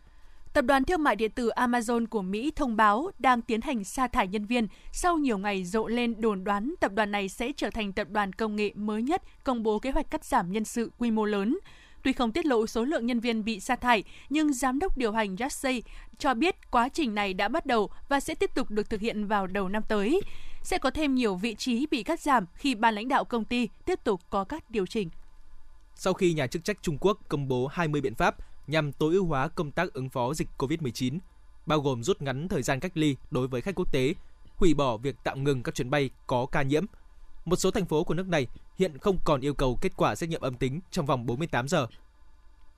Tập 0.54 0.62
đoàn 0.66 0.84
thương 0.84 1.04
mại 1.04 1.16
điện 1.16 1.32
tử 1.32 1.50
Amazon 1.56 2.06
của 2.08 2.22
Mỹ 2.22 2.52
thông 2.56 2.76
báo 2.76 3.12
đang 3.20 3.42
tiến 3.42 3.62
hành 3.62 3.84
sa 3.84 4.08
thải 4.08 4.28
nhân 4.28 4.46
viên 4.46 4.68
sau 4.92 5.18
nhiều 5.18 5.38
ngày 5.38 5.64
rộ 5.64 5.88
lên 5.88 6.22
đồn 6.22 6.44
đoán 6.44 6.74
tập 6.80 6.92
đoàn 6.94 7.12
này 7.12 7.30
sẽ 7.30 7.52
trở 7.58 7.70
thành 7.70 7.94
tập 7.94 8.08
đoàn 8.12 8.34
công 8.34 8.56
nghệ 8.56 8.72
mới 8.76 9.02
nhất 9.02 9.22
công 9.44 9.64
bố 9.64 9.80
kế 9.80 9.92
hoạch 9.92 10.12
cắt 10.12 10.26
giảm 10.26 10.52
nhân 10.52 10.66
sự 10.66 10.92
quy 10.98 11.12
mô 11.12 11.26
lớn. 11.26 11.58
Tuy 12.04 12.14
không 12.14 12.32
tiết 12.32 12.46
lộ 12.46 12.68
số 12.68 12.84
lượng 12.84 13.06
nhân 13.06 13.20
viên 13.20 13.44
bị 13.46 13.60
sa 13.60 13.76
thải, 13.76 14.04
nhưng 14.30 14.54
giám 14.54 14.80
đốc 14.80 14.98
điều 14.98 15.12
hành 15.12 15.36
Jassy 15.36 15.82
cho 16.18 16.34
biết 16.34 16.72
quá 16.72 16.90
trình 16.90 17.16
này 17.16 17.34
đã 17.34 17.48
bắt 17.48 17.66
đầu 17.66 17.90
và 18.10 18.20
sẽ 18.20 18.36
tiếp 18.36 18.50
tục 18.56 18.72
được 18.72 18.90
thực 18.90 19.02
hiện 19.02 19.28
vào 19.28 19.48
đầu 19.48 19.70
năm 19.70 19.84
tới. 19.90 20.22
Sẽ 20.64 20.78
có 20.78 20.90
thêm 20.92 21.16
nhiều 21.16 21.36
vị 21.36 21.56
trí 21.58 21.86
bị 21.92 22.04
cắt 22.04 22.20
giảm 22.20 22.46
khi 22.54 22.76
ban 22.76 22.96
lãnh 22.96 23.08
đạo 23.08 23.24
công 23.26 23.46
ty 23.46 23.68
tiếp 23.86 24.00
tục 24.04 24.22
có 24.30 24.44
các 24.44 24.70
điều 24.72 24.86
chỉnh 24.86 25.10
sau 25.96 26.14
khi 26.14 26.34
nhà 26.34 26.48
chức 26.48 26.64
trách 26.64 26.78
Trung 26.82 26.98
Quốc 27.00 27.18
công 27.30 27.48
bố 27.48 27.68
20 27.68 28.02
biện 28.02 28.16
pháp 28.16 28.36
nhằm 28.70 28.92
tối 28.94 29.14
ưu 29.14 29.26
hóa 29.26 29.48
công 29.48 29.72
tác 29.72 29.94
ứng 29.94 30.10
phó 30.10 30.34
dịch 30.34 30.48
COVID-19, 30.58 31.20
bao 31.66 31.80
gồm 31.82 32.04
rút 32.04 32.22
ngắn 32.22 32.48
thời 32.48 32.62
gian 32.64 32.80
cách 32.80 32.98
ly 32.98 33.16
đối 33.32 33.48
với 33.48 33.62
khách 33.62 33.76
quốc 33.76 33.94
tế, 33.94 34.14
hủy 34.56 34.74
bỏ 34.74 34.98
việc 34.98 35.16
tạm 35.24 35.44
ngừng 35.44 35.64
các 35.64 35.76
chuyến 35.76 35.90
bay 35.90 36.10
có 36.28 36.46
ca 36.46 36.62
nhiễm. 36.62 36.86
Một 37.46 37.56
số 37.56 37.72
thành 37.72 37.86
phố 37.86 38.04
của 38.04 38.14
nước 38.14 38.28
này 38.28 38.48
hiện 38.78 38.98
không 38.98 39.18
còn 39.26 39.42
yêu 39.42 39.54
cầu 39.54 39.78
kết 39.82 39.92
quả 39.98 40.16
xét 40.16 40.30
nghiệm 40.30 40.42
âm 40.42 40.58
tính 40.58 40.80
trong 40.92 41.06
vòng 41.06 41.26
48 41.26 41.68
giờ. 41.68 41.88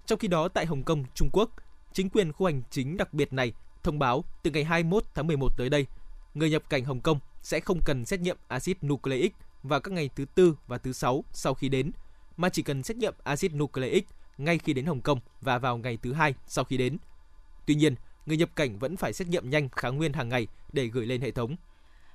Trong 0.05 0.19
khi 0.19 0.27
đó, 0.27 0.47
tại 0.47 0.65
Hồng 0.65 0.83
Kông, 0.83 1.03
Trung 1.15 1.29
Quốc, 1.33 1.49
chính 1.93 2.09
quyền 2.09 2.33
khu 2.33 2.45
hành 2.45 2.61
chính 2.69 2.97
đặc 2.97 3.13
biệt 3.13 3.33
này 3.33 3.53
thông 3.83 3.99
báo 3.99 4.23
từ 4.43 4.51
ngày 4.51 4.63
21 4.63 5.03
tháng 5.15 5.27
11 5.27 5.57
tới 5.57 5.69
đây, 5.69 5.85
người 6.33 6.49
nhập 6.49 6.63
cảnh 6.69 6.85
Hồng 6.85 7.01
Kông 7.01 7.19
sẽ 7.41 7.59
không 7.59 7.79
cần 7.85 8.05
xét 8.05 8.19
nghiệm 8.19 8.37
axit 8.47 8.83
nucleic 8.85 9.33
vào 9.63 9.79
các 9.79 9.91
ngày 9.91 10.09
thứ 10.15 10.25
tư 10.35 10.55
và 10.67 10.77
thứ 10.77 10.93
sáu 10.93 11.23
sau 11.31 11.53
khi 11.53 11.69
đến– 11.69 11.91
mà 12.37 12.49
chỉ 12.49 12.61
cần 12.61 12.83
xét 12.83 12.97
nghiệm 12.97 13.13
axit 13.23 13.51
nucleic 13.55 14.05
ngay 14.37 14.57
khi 14.57 14.73
đến 14.73 14.85
Hồng 14.85 15.01
Kông 15.01 15.19
và 15.41 15.57
vào 15.57 15.77
ngày 15.77 15.97
thứ 16.01 16.13
hai 16.13 16.33
sau 16.47 16.65
khi 16.65 16.77
đến. 16.77 16.97
Tuy 17.65 17.75
nhiên, 17.75 17.95
người 18.25 18.37
nhập 18.37 18.49
cảnh 18.55 18.77
vẫn 18.79 18.97
phải 18.97 19.13
xét 19.13 19.27
nghiệm 19.27 19.49
nhanh 19.49 19.69
kháng 19.69 19.97
nguyên 19.97 20.13
hàng 20.13 20.29
ngày 20.29 20.47
để 20.73 20.87
gửi 20.87 21.05
lên 21.05 21.21
hệ 21.21 21.31
thống. 21.31 21.55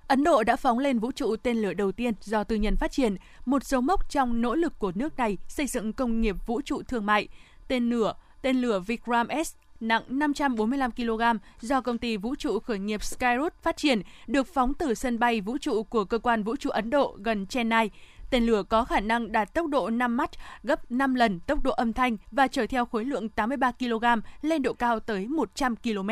Ấn 0.09 0.25
Độ 0.25 0.43
đã 0.43 0.57
phóng 0.57 0.79
lên 0.79 0.99
vũ 0.99 1.13
trụ 1.13 1.37
tên 1.37 1.57
lửa 1.57 1.73
đầu 1.73 1.93
tiên 1.93 2.15
do 2.21 2.45
tư 2.45 2.57
nhân 2.57 2.77
phát 2.77 2.93
triển, 2.93 3.17
một 3.47 3.65
dấu 3.65 3.81
mốc 3.81 4.11
trong 4.11 4.43
nỗ 4.43 4.55
lực 4.55 4.73
của 4.79 4.93
nước 4.95 5.17
này 5.19 5.39
xây 5.49 5.67
dựng 5.67 5.93
công 5.93 6.21
nghiệp 6.21 6.37
vũ 6.47 6.61
trụ 6.65 6.83
thương 6.83 7.07
mại. 7.07 7.29
Tên 7.69 7.91
lửa, 7.91 8.15
tên 8.43 8.57
lửa 8.57 8.81
Vikram 8.81 9.27
S 9.47 9.55
nặng 9.81 10.03
545 10.09 10.91
kg 10.91 11.21
do 11.61 11.81
công 11.81 11.99
ty 11.99 12.17
vũ 12.17 12.35
trụ 12.35 12.59
khởi 12.59 12.79
nghiệp 12.79 13.05
Skyroot 13.05 13.53
phát 13.63 13.77
triển, 13.77 14.03
được 14.27 14.47
phóng 14.55 14.75
từ 14.75 14.95
sân 14.95 15.19
bay 15.19 15.41
vũ 15.41 15.57
trụ 15.61 15.83
của 15.83 16.05
cơ 16.05 16.19
quan 16.19 16.43
vũ 16.43 16.57
trụ 16.57 16.71
Ấn 16.71 16.91
Độ 16.91 17.17
gần 17.25 17.47
Chennai. 17.47 17.91
Tên 18.31 18.45
lửa 18.47 18.63
có 18.63 18.85
khả 18.85 19.01
năng 19.01 19.33
đạt 19.33 19.55
tốc 19.55 19.67
độ 19.67 19.91
5 19.91 20.17
Mach, 20.17 20.31
gấp 20.63 20.91
5 20.91 21.15
lần 21.15 21.41
tốc 21.41 21.63
độ 21.63 21.71
âm 21.71 21.93
thanh 21.93 22.17
và 22.31 22.49
chở 22.49 22.67
theo 22.67 22.87
khối 22.87 23.05
lượng 23.05 23.29
83 23.29 23.73
kg 23.73 24.05
lên 24.43 24.63
độ 24.63 24.73
cao 24.73 25.01
tới 25.01 25.27
100 25.27 25.77
km. 25.77 26.09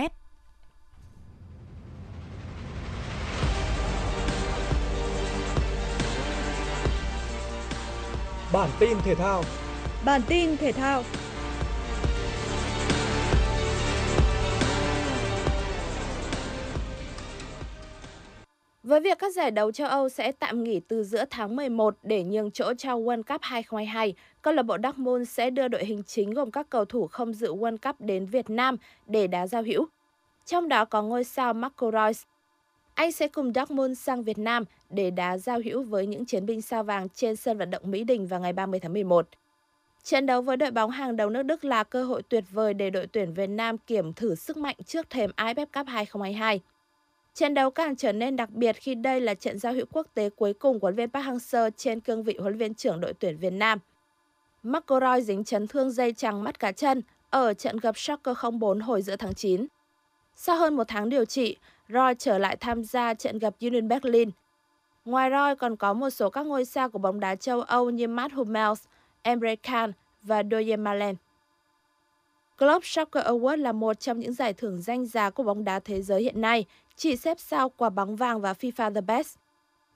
Bản 8.52 8.70
tin 8.78 8.90
thể 9.04 9.14
thao 9.14 9.44
Bản 10.04 10.20
tin 10.28 10.56
thể 10.56 10.72
thao 10.72 11.02
Với 18.88 19.00
việc 19.00 19.18
các 19.18 19.34
giải 19.34 19.50
đấu 19.50 19.72
châu 19.72 19.88
Âu 19.88 20.08
sẽ 20.08 20.32
tạm 20.32 20.64
nghỉ 20.64 20.80
từ 20.88 21.04
giữa 21.04 21.24
tháng 21.30 21.56
11 21.56 21.96
để 22.02 22.24
nhường 22.24 22.50
chỗ 22.50 22.72
cho 22.78 22.96
World 22.96 23.22
Cup 23.22 23.40
2022, 23.42 24.14
câu 24.42 24.54
lạc 24.54 24.62
bộ 24.62 24.76
Dortmund 24.84 25.28
sẽ 25.28 25.50
đưa 25.50 25.68
đội 25.68 25.84
hình 25.84 26.02
chính 26.06 26.30
gồm 26.30 26.50
các 26.50 26.66
cầu 26.70 26.84
thủ 26.84 27.06
không 27.06 27.32
dự 27.32 27.54
World 27.54 27.76
Cup 27.82 27.96
đến 28.00 28.26
Việt 28.26 28.50
Nam 28.50 28.76
để 29.06 29.26
đá 29.26 29.46
giao 29.46 29.62
hữu. 29.62 29.86
Trong 30.46 30.68
đó 30.68 30.84
có 30.84 31.02
ngôi 31.02 31.24
sao 31.24 31.54
Marco 31.54 31.90
Reus. 31.90 32.22
Anh 32.94 33.12
sẽ 33.12 33.28
cùng 33.28 33.52
Dortmund 33.54 33.98
sang 33.98 34.22
Việt 34.22 34.38
Nam 34.38 34.64
để 34.90 35.10
đá 35.10 35.38
giao 35.38 35.60
hữu 35.64 35.82
với 35.82 36.06
những 36.06 36.26
chiến 36.26 36.46
binh 36.46 36.62
sao 36.62 36.82
vàng 36.82 37.08
trên 37.08 37.36
sân 37.36 37.58
vận 37.58 37.70
động 37.70 37.82
Mỹ 37.86 38.04
Đình 38.04 38.26
vào 38.26 38.40
ngày 38.40 38.52
30 38.52 38.80
tháng 38.80 38.92
11. 38.92 39.28
Trận 40.02 40.26
đấu 40.26 40.42
với 40.42 40.56
đội 40.56 40.70
bóng 40.70 40.90
hàng 40.90 41.16
đầu 41.16 41.30
nước 41.30 41.42
Đức 41.42 41.64
là 41.64 41.84
cơ 41.84 42.04
hội 42.04 42.22
tuyệt 42.28 42.44
vời 42.50 42.74
để 42.74 42.90
đội 42.90 43.06
tuyển 43.06 43.34
Việt 43.34 43.46
Nam 43.46 43.78
kiểm 43.78 44.12
thử 44.12 44.34
sức 44.34 44.56
mạnh 44.56 44.76
trước 44.86 45.10
thềm 45.10 45.30
AFF 45.36 45.66
Cup 45.74 45.86
2022. 45.88 46.60
Trận 47.38 47.54
đấu 47.54 47.70
càng 47.70 47.96
trở 47.96 48.12
nên 48.12 48.36
đặc 48.36 48.50
biệt 48.50 48.72
khi 48.80 48.94
đây 48.94 49.20
là 49.20 49.34
trận 49.34 49.58
giao 49.58 49.72
hữu 49.72 49.86
quốc 49.92 50.06
tế 50.14 50.30
cuối 50.30 50.52
cùng 50.54 50.80
của 50.80 50.86
huấn 50.86 50.94
viên 50.94 51.10
Park 51.10 51.26
Hang-seo 51.26 51.70
trên 51.76 52.00
cương 52.00 52.22
vị 52.22 52.36
huấn 52.40 52.58
viên 52.58 52.74
trưởng 52.74 53.00
đội 53.00 53.12
tuyển 53.12 53.38
Việt 53.38 53.50
Nam. 53.52 53.78
McElroy 54.62 55.22
dính 55.22 55.44
chấn 55.44 55.66
thương 55.68 55.90
dây 55.90 56.12
chằng 56.12 56.44
mắt 56.44 56.58
cá 56.58 56.72
chân 56.72 57.02
ở 57.30 57.54
trận 57.54 57.76
gặp 57.76 57.98
Shocker 57.98 58.36
04 58.60 58.80
hồi 58.80 59.02
giữa 59.02 59.16
tháng 59.16 59.34
9. 59.34 59.66
Sau 60.36 60.56
hơn 60.56 60.74
một 60.76 60.84
tháng 60.88 61.08
điều 61.08 61.24
trị, 61.24 61.56
Roy 61.88 62.14
trở 62.18 62.38
lại 62.38 62.56
tham 62.60 62.84
gia 62.84 63.14
trận 63.14 63.38
gặp 63.38 63.54
Union 63.60 63.88
Berlin. 63.88 64.30
Ngoài 65.04 65.30
Roy 65.30 65.54
còn 65.58 65.76
có 65.76 65.92
một 65.92 66.10
số 66.10 66.30
các 66.30 66.46
ngôi 66.46 66.64
sao 66.64 66.90
của 66.90 66.98
bóng 66.98 67.20
đá 67.20 67.34
châu 67.34 67.62
Âu 67.62 67.90
như 67.90 68.08
Matt 68.08 68.32
Hummels, 68.34 68.84
Emre 69.22 69.56
Can 69.56 69.92
và 70.22 70.42
Doye 70.50 70.76
Malen. 70.76 71.14
Globe 72.58 72.82
Soccer 72.84 73.24
Award 73.26 73.56
là 73.60 73.72
một 73.72 74.00
trong 74.00 74.18
những 74.20 74.32
giải 74.32 74.52
thưởng 74.52 74.82
danh 74.82 75.06
giá 75.06 75.30
của 75.30 75.42
bóng 75.42 75.64
đá 75.64 75.78
thế 75.78 76.02
giới 76.02 76.22
hiện 76.22 76.40
nay, 76.40 76.64
chỉ 76.96 77.16
xếp 77.16 77.40
sau 77.40 77.68
quả 77.68 77.90
bóng 77.90 78.16
vàng 78.16 78.40
và 78.40 78.52
FIFA 78.52 78.94
The 78.94 79.00
Best. 79.00 79.36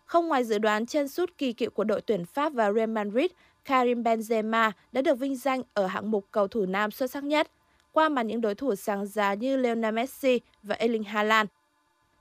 Không 0.05 0.29
ngoài 0.29 0.45
dự 0.45 0.59
đoán, 0.59 0.87
chân 0.87 1.09
sút 1.09 1.39
kỳ 1.39 1.53
cựu 1.53 1.71
của 1.71 1.85
đội 1.85 2.01
tuyển 2.01 2.25
Pháp 2.25 2.53
và 2.53 2.73
Real 2.73 2.89
Madrid, 2.91 3.31
Karim 3.65 4.03
Benzema 4.03 4.71
đã 4.93 5.03
được 5.03 5.15
vinh 5.19 5.37
danh 5.37 5.63
ở 5.75 5.87
hạng 5.87 6.11
mục 6.11 6.25
cầu 6.31 6.49
thủ 6.49 6.67
nam 6.67 6.91
xuất 6.91 7.11
sắc 7.11 7.25
nhất, 7.25 7.51
qua 7.93 8.09
màn 8.09 8.27
những 8.27 8.41
đối 8.41 8.55
thủ 8.55 8.75
sáng 8.75 9.07
giá 9.07 9.35
như 9.35 9.57
Lionel 9.57 9.95
Messi 9.95 10.41
và 10.63 10.75
Erling 10.79 11.05
Haaland. 11.05 11.49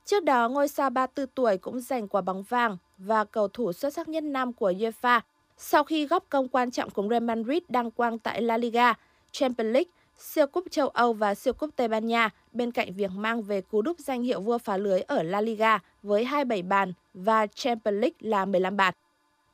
Trước 0.06 0.23
đó, 0.23 0.49
ngôi 0.49 0.67
sao 0.67 0.89
34 0.89 1.25
tuổi 1.36 1.58
cũng 1.58 1.80
giành 1.82 2.08
quả 2.08 2.21
bóng 2.21 2.43
vàng 2.43 2.77
và 2.97 3.23
cầu 3.23 3.47
thủ 3.47 3.73
xuất 3.73 3.89
sắc 3.93 4.08
nhất 4.10 4.21
nam 4.23 4.54
của 4.54 4.71
UEFA 4.71 5.21
sau 5.58 5.84
khi 5.84 6.08
góp 6.08 6.25
công 6.30 6.47
quan 6.47 6.71
trọng 6.71 6.89
cùng 6.89 7.10
Real 7.10 7.23
Madrid 7.23 7.60
đăng 7.69 7.91
quang 7.91 8.19
tại 8.19 8.41
La 8.41 8.58
Liga, 8.58 8.93
Champions 9.32 9.73
League 9.73 9.91
siêu 10.21 10.47
cúp 10.47 10.63
châu 10.71 10.89
Âu 10.89 11.13
và 11.13 11.36
siêu 11.36 11.53
cúp 11.53 11.69
Tây 11.75 11.88
Ban 11.88 12.05
Nha 12.05 12.29
bên 12.51 12.71
cạnh 12.71 12.93
việc 12.93 13.12
mang 13.15 13.41
về 13.41 13.62
cú 13.62 13.81
đúc 13.81 13.99
danh 13.99 14.23
hiệu 14.23 14.41
vua 14.41 14.57
phá 14.57 14.77
lưới 14.77 15.01
ở 15.01 15.23
La 15.23 15.41
Liga 15.41 15.77
với 16.03 16.25
27 16.25 16.63
bàn 16.63 16.93
và 17.13 17.47
Champions 17.47 17.93
League 18.01 18.15
là 18.19 18.45
15 18.45 18.77
bàn. 18.77 18.93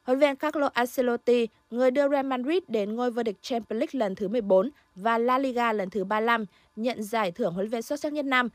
Huấn 0.04 0.20
viên 0.20 0.36
Carlo 0.36 0.70
Ancelotti, 0.74 1.48
người 1.72 1.92
đưa 1.92 2.10
Real 2.10 2.26
Madrid 2.26 2.64
đến 2.68 2.96
ngôi 2.96 3.12
vô 3.12 3.24
địch 3.24 3.36
Champions 3.42 3.80
League 3.80 4.00
lần 4.00 4.16
thứ 4.16 4.28
14 4.28 4.70
và 4.96 5.18
La 5.18 5.38
Liga 5.38 5.74
lần 5.74 5.90
thứ 5.90 6.04
35, 6.04 6.46
nhận 6.76 7.04
giải 7.04 7.32
thưởng 7.32 7.54
huấn 7.54 7.70
luyện 7.70 7.82
xuất 7.82 8.00
sắc 8.00 8.14
nhất 8.14 8.26
năm. 8.26 8.50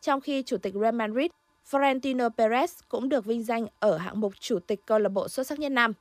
Trong 0.00 0.20
khi 0.20 0.42
chủ 0.42 0.56
tịch 0.56 0.74
Real 0.74 0.94
Madrid 0.94 1.30
Florentino 1.70 2.30
Perez 2.36 2.66
cũng 2.88 3.08
được 3.08 3.24
vinh 3.24 3.44
danh 3.44 3.66
ở 3.80 3.96
hạng 3.96 4.20
mục 4.20 4.32
chủ 4.40 4.58
tịch 4.58 4.80
câu 4.86 4.98
lạc 4.98 5.08
bộ 5.08 5.28
xuất 5.28 5.46
sắc 5.46 5.58
nhất 5.58 5.72
năm. 5.72 5.92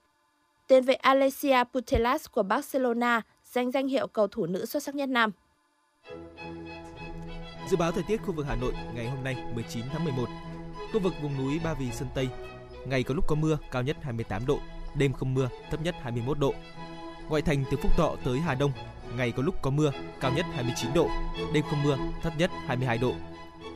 Tiền 0.68 0.84
vệ 0.84 0.94
alexia 0.96 1.64
Putellas 1.74 2.26
của 2.32 2.44
Barcelona 2.44 3.22
giành 3.52 3.72
danh 3.72 3.88
hiệu 3.88 4.08
cầu 4.08 4.28
thủ 4.28 4.46
nữ 4.46 4.66
xuất 4.66 4.84
sắc 4.84 4.96
nhất 4.96 5.10
năm. 5.10 5.32
Dự 7.70 7.78
báo 7.78 7.92
thời 7.92 8.04
tiết 8.04 8.18
khu 8.22 8.34
vực 8.34 8.46
Hà 8.50 8.56
Nội 8.56 8.74
ngày 8.94 9.08
hôm 9.10 9.24
nay 9.24 9.36
19 9.54 9.86
tháng 9.94 10.04
11. 10.04 10.26
Khu 10.94 11.00
vực 11.00 11.14
vùng 11.22 11.38
núi 11.38 11.60
Ba 11.64 11.74
Vì 11.74 11.92
Sơn 11.92 12.08
Tây, 12.16 12.28
ngày 12.86 13.04
có 13.04 13.14
lúc 13.14 13.28
có 13.28 13.36
mưa, 13.36 13.58
cao 13.72 13.82
nhất 13.84 13.98
28 14.02 14.46
độ, 14.46 14.60
đêm 14.96 15.14
không 15.14 15.34
mưa, 15.34 15.50
thấp 15.72 15.82
nhất 15.82 15.96
21 16.02 16.40
độ. 16.40 16.54
Ngoại 17.30 17.42
thành 17.42 17.64
từ 17.72 17.78
Phúc 17.78 17.92
Thọ 17.98 18.16
tới 18.24 18.40
Hà 18.40 18.56
Đông, 18.56 18.72
ngày 19.18 19.32
có 19.32 19.44
lúc 19.44 19.62
có 19.62 19.70
mưa, 19.70 19.92
cao 20.20 20.32
nhất 20.36 20.46
29 20.54 20.94
độ, 20.94 21.10
đêm 21.54 21.64
không 21.70 21.84
mưa, 21.84 21.98
thấp 22.22 22.34
nhất 22.38 22.52
22 22.68 22.98
độ. 22.98 23.14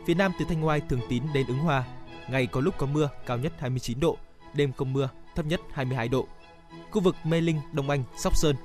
Phía 0.08 0.13
Nam 0.13 0.32
từ 0.39 0.46
Thanh 0.50 0.65
Oai, 0.65 0.82
Thường 0.89 1.02
Tín 1.10 1.24
đến 1.34 1.48
Ứng 1.48 1.60
Hòa, 1.60 1.84
ngày 2.30 2.46
có 2.46 2.62
lúc 2.62 2.76
có 2.78 2.86
mưa, 2.86 3.10
cao 3.26 3.38
nhất 3.38 3.54
29 3.58 4.00
độ, 4.00 4.17
đêm 4.54 4.74
không 4.74 4.94
mưa, 4.94 5.10
thấp 5.36 5.46
nhất 5.46 5.62
22 5.74 6.08
độ. 6.08 6.28
Khu 6.91 7.02
vực 7.02 7.15
Mê 7.24 7.41
Linh, 7.41 7.60
Đông 7.74 7.89
Anh, 7.89 8.04
Sóc 8.17 8.36
Sơn, 8.38 8.56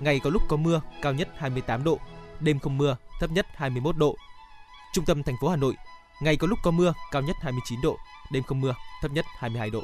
ngày 0.00 0.20
có 0.20 0.30
lúc 0.30 0.42
có 0.48 0.56
mưa, 0.56 0.80
cao 1.02 1.12
nhất 1.12 1.28
28 1.36 1.84
độ, 1.84 1.98
đêm 2.40 2.58
không 2.58 2.78
mưa, 2.78 2.96
thấp 3.20 3.30
nhất 3.30 3.46
21 3.54 3.96
độ. 3.96 4.16
Trung 4.92 5.04
tâm 5.04 5.22
thành 5.22 5.34
phố 5.40 5.48
Hà 5.48 5.56
Nội, 5.56 5.74
ngày 6.22 6.36
có 6.36 6.46
lúc 6.46 6.58
có 6.62 6.70
mưa, 6.70 6.92
cao 7.10 7.22
nhất 7.22 7.36
29 7.40 7.80
độ, 7.80 7.98
đêm 8.32 8.42
không 8.42 8.60
mưa, 8.60 8.74
thấp 9.02 9.10
nhất 9.10 9.24
22 9.38 9.70
độ. 9.70 9.82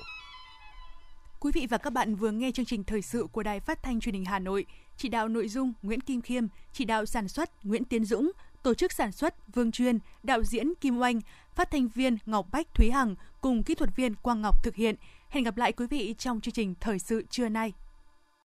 Quý 1.40 1.50
vị 1.54 1.66
và 1.70 1.78
các 1.78 1.90
bạn 1.90 2.16
vừa 2.16 2.30
nghe 2.30 2.50
chương 2.50 2.64
trình 2.64 2.84
thời 2.84 3.02
sự 3.02 3.26
của 3.32 3.42
Đài 3.42 3.60
Phát 3.60 3.82
thanh 3.82 4.00
Truyền 4.00 4.14
hình 4.14 4.24
Hà 4.24 4.38
Nội, 4.38 4.66
chỉ 4.96 5.08
đạo 5.08 5.28
nội 5.28 5.48
dung 5.48 5.72
Nguyễn 5.82 6.00
Kim 6.00 6.20
Khiêm, 6.22 6.46
chỉ 6.72 6.84
đạo 6.84 7.06
sản 7.06 7.28
xuất 7.28 7.64
Nguyễn 7.64 7.84
Tiến 7.84 8.04
Dũng, 8.04 8.30
tổ 8.62 8.74
chức 8.74 8.92
sản 8.92 9.12
xuất 9.12 9.54
Vương 9.54 9.72
Chuyên, 9.72 9.98
đạo 10.22 10.42
diễn 10.44 10.72
Kim 10.80 10.98
Oanh, 10.98 11.20
phát 11.54 11.70
thanh 11.70 11.88
viên 11.88 12.18
Ngọc 12.26 12.46
Bách 12.52 12.74
Thúy 12.74 12.90
Hằng 12.90 13.14
cùng 13.40 13.62
kỹ 13.62 13.74
thuật 13.74 13.90
viên 13.96 14.14
Quang 14.14 14.40
Ngọc 14.42 14.62
thực 14.64 14.74
hiện. 14.74 14.94
Hẹn 15.28 15.44
gặp 15.44 15.56
lại 15.56 15.72
quý 15.72 15.86
vị 15.90 16.14
trong 16.18 16.40
chương 16.40 16.54
trình 16.54 16.74
thời 16.80 16.98
sự 16.98 17.22
trưa 17.30 17.48
nay. 17.48 17.91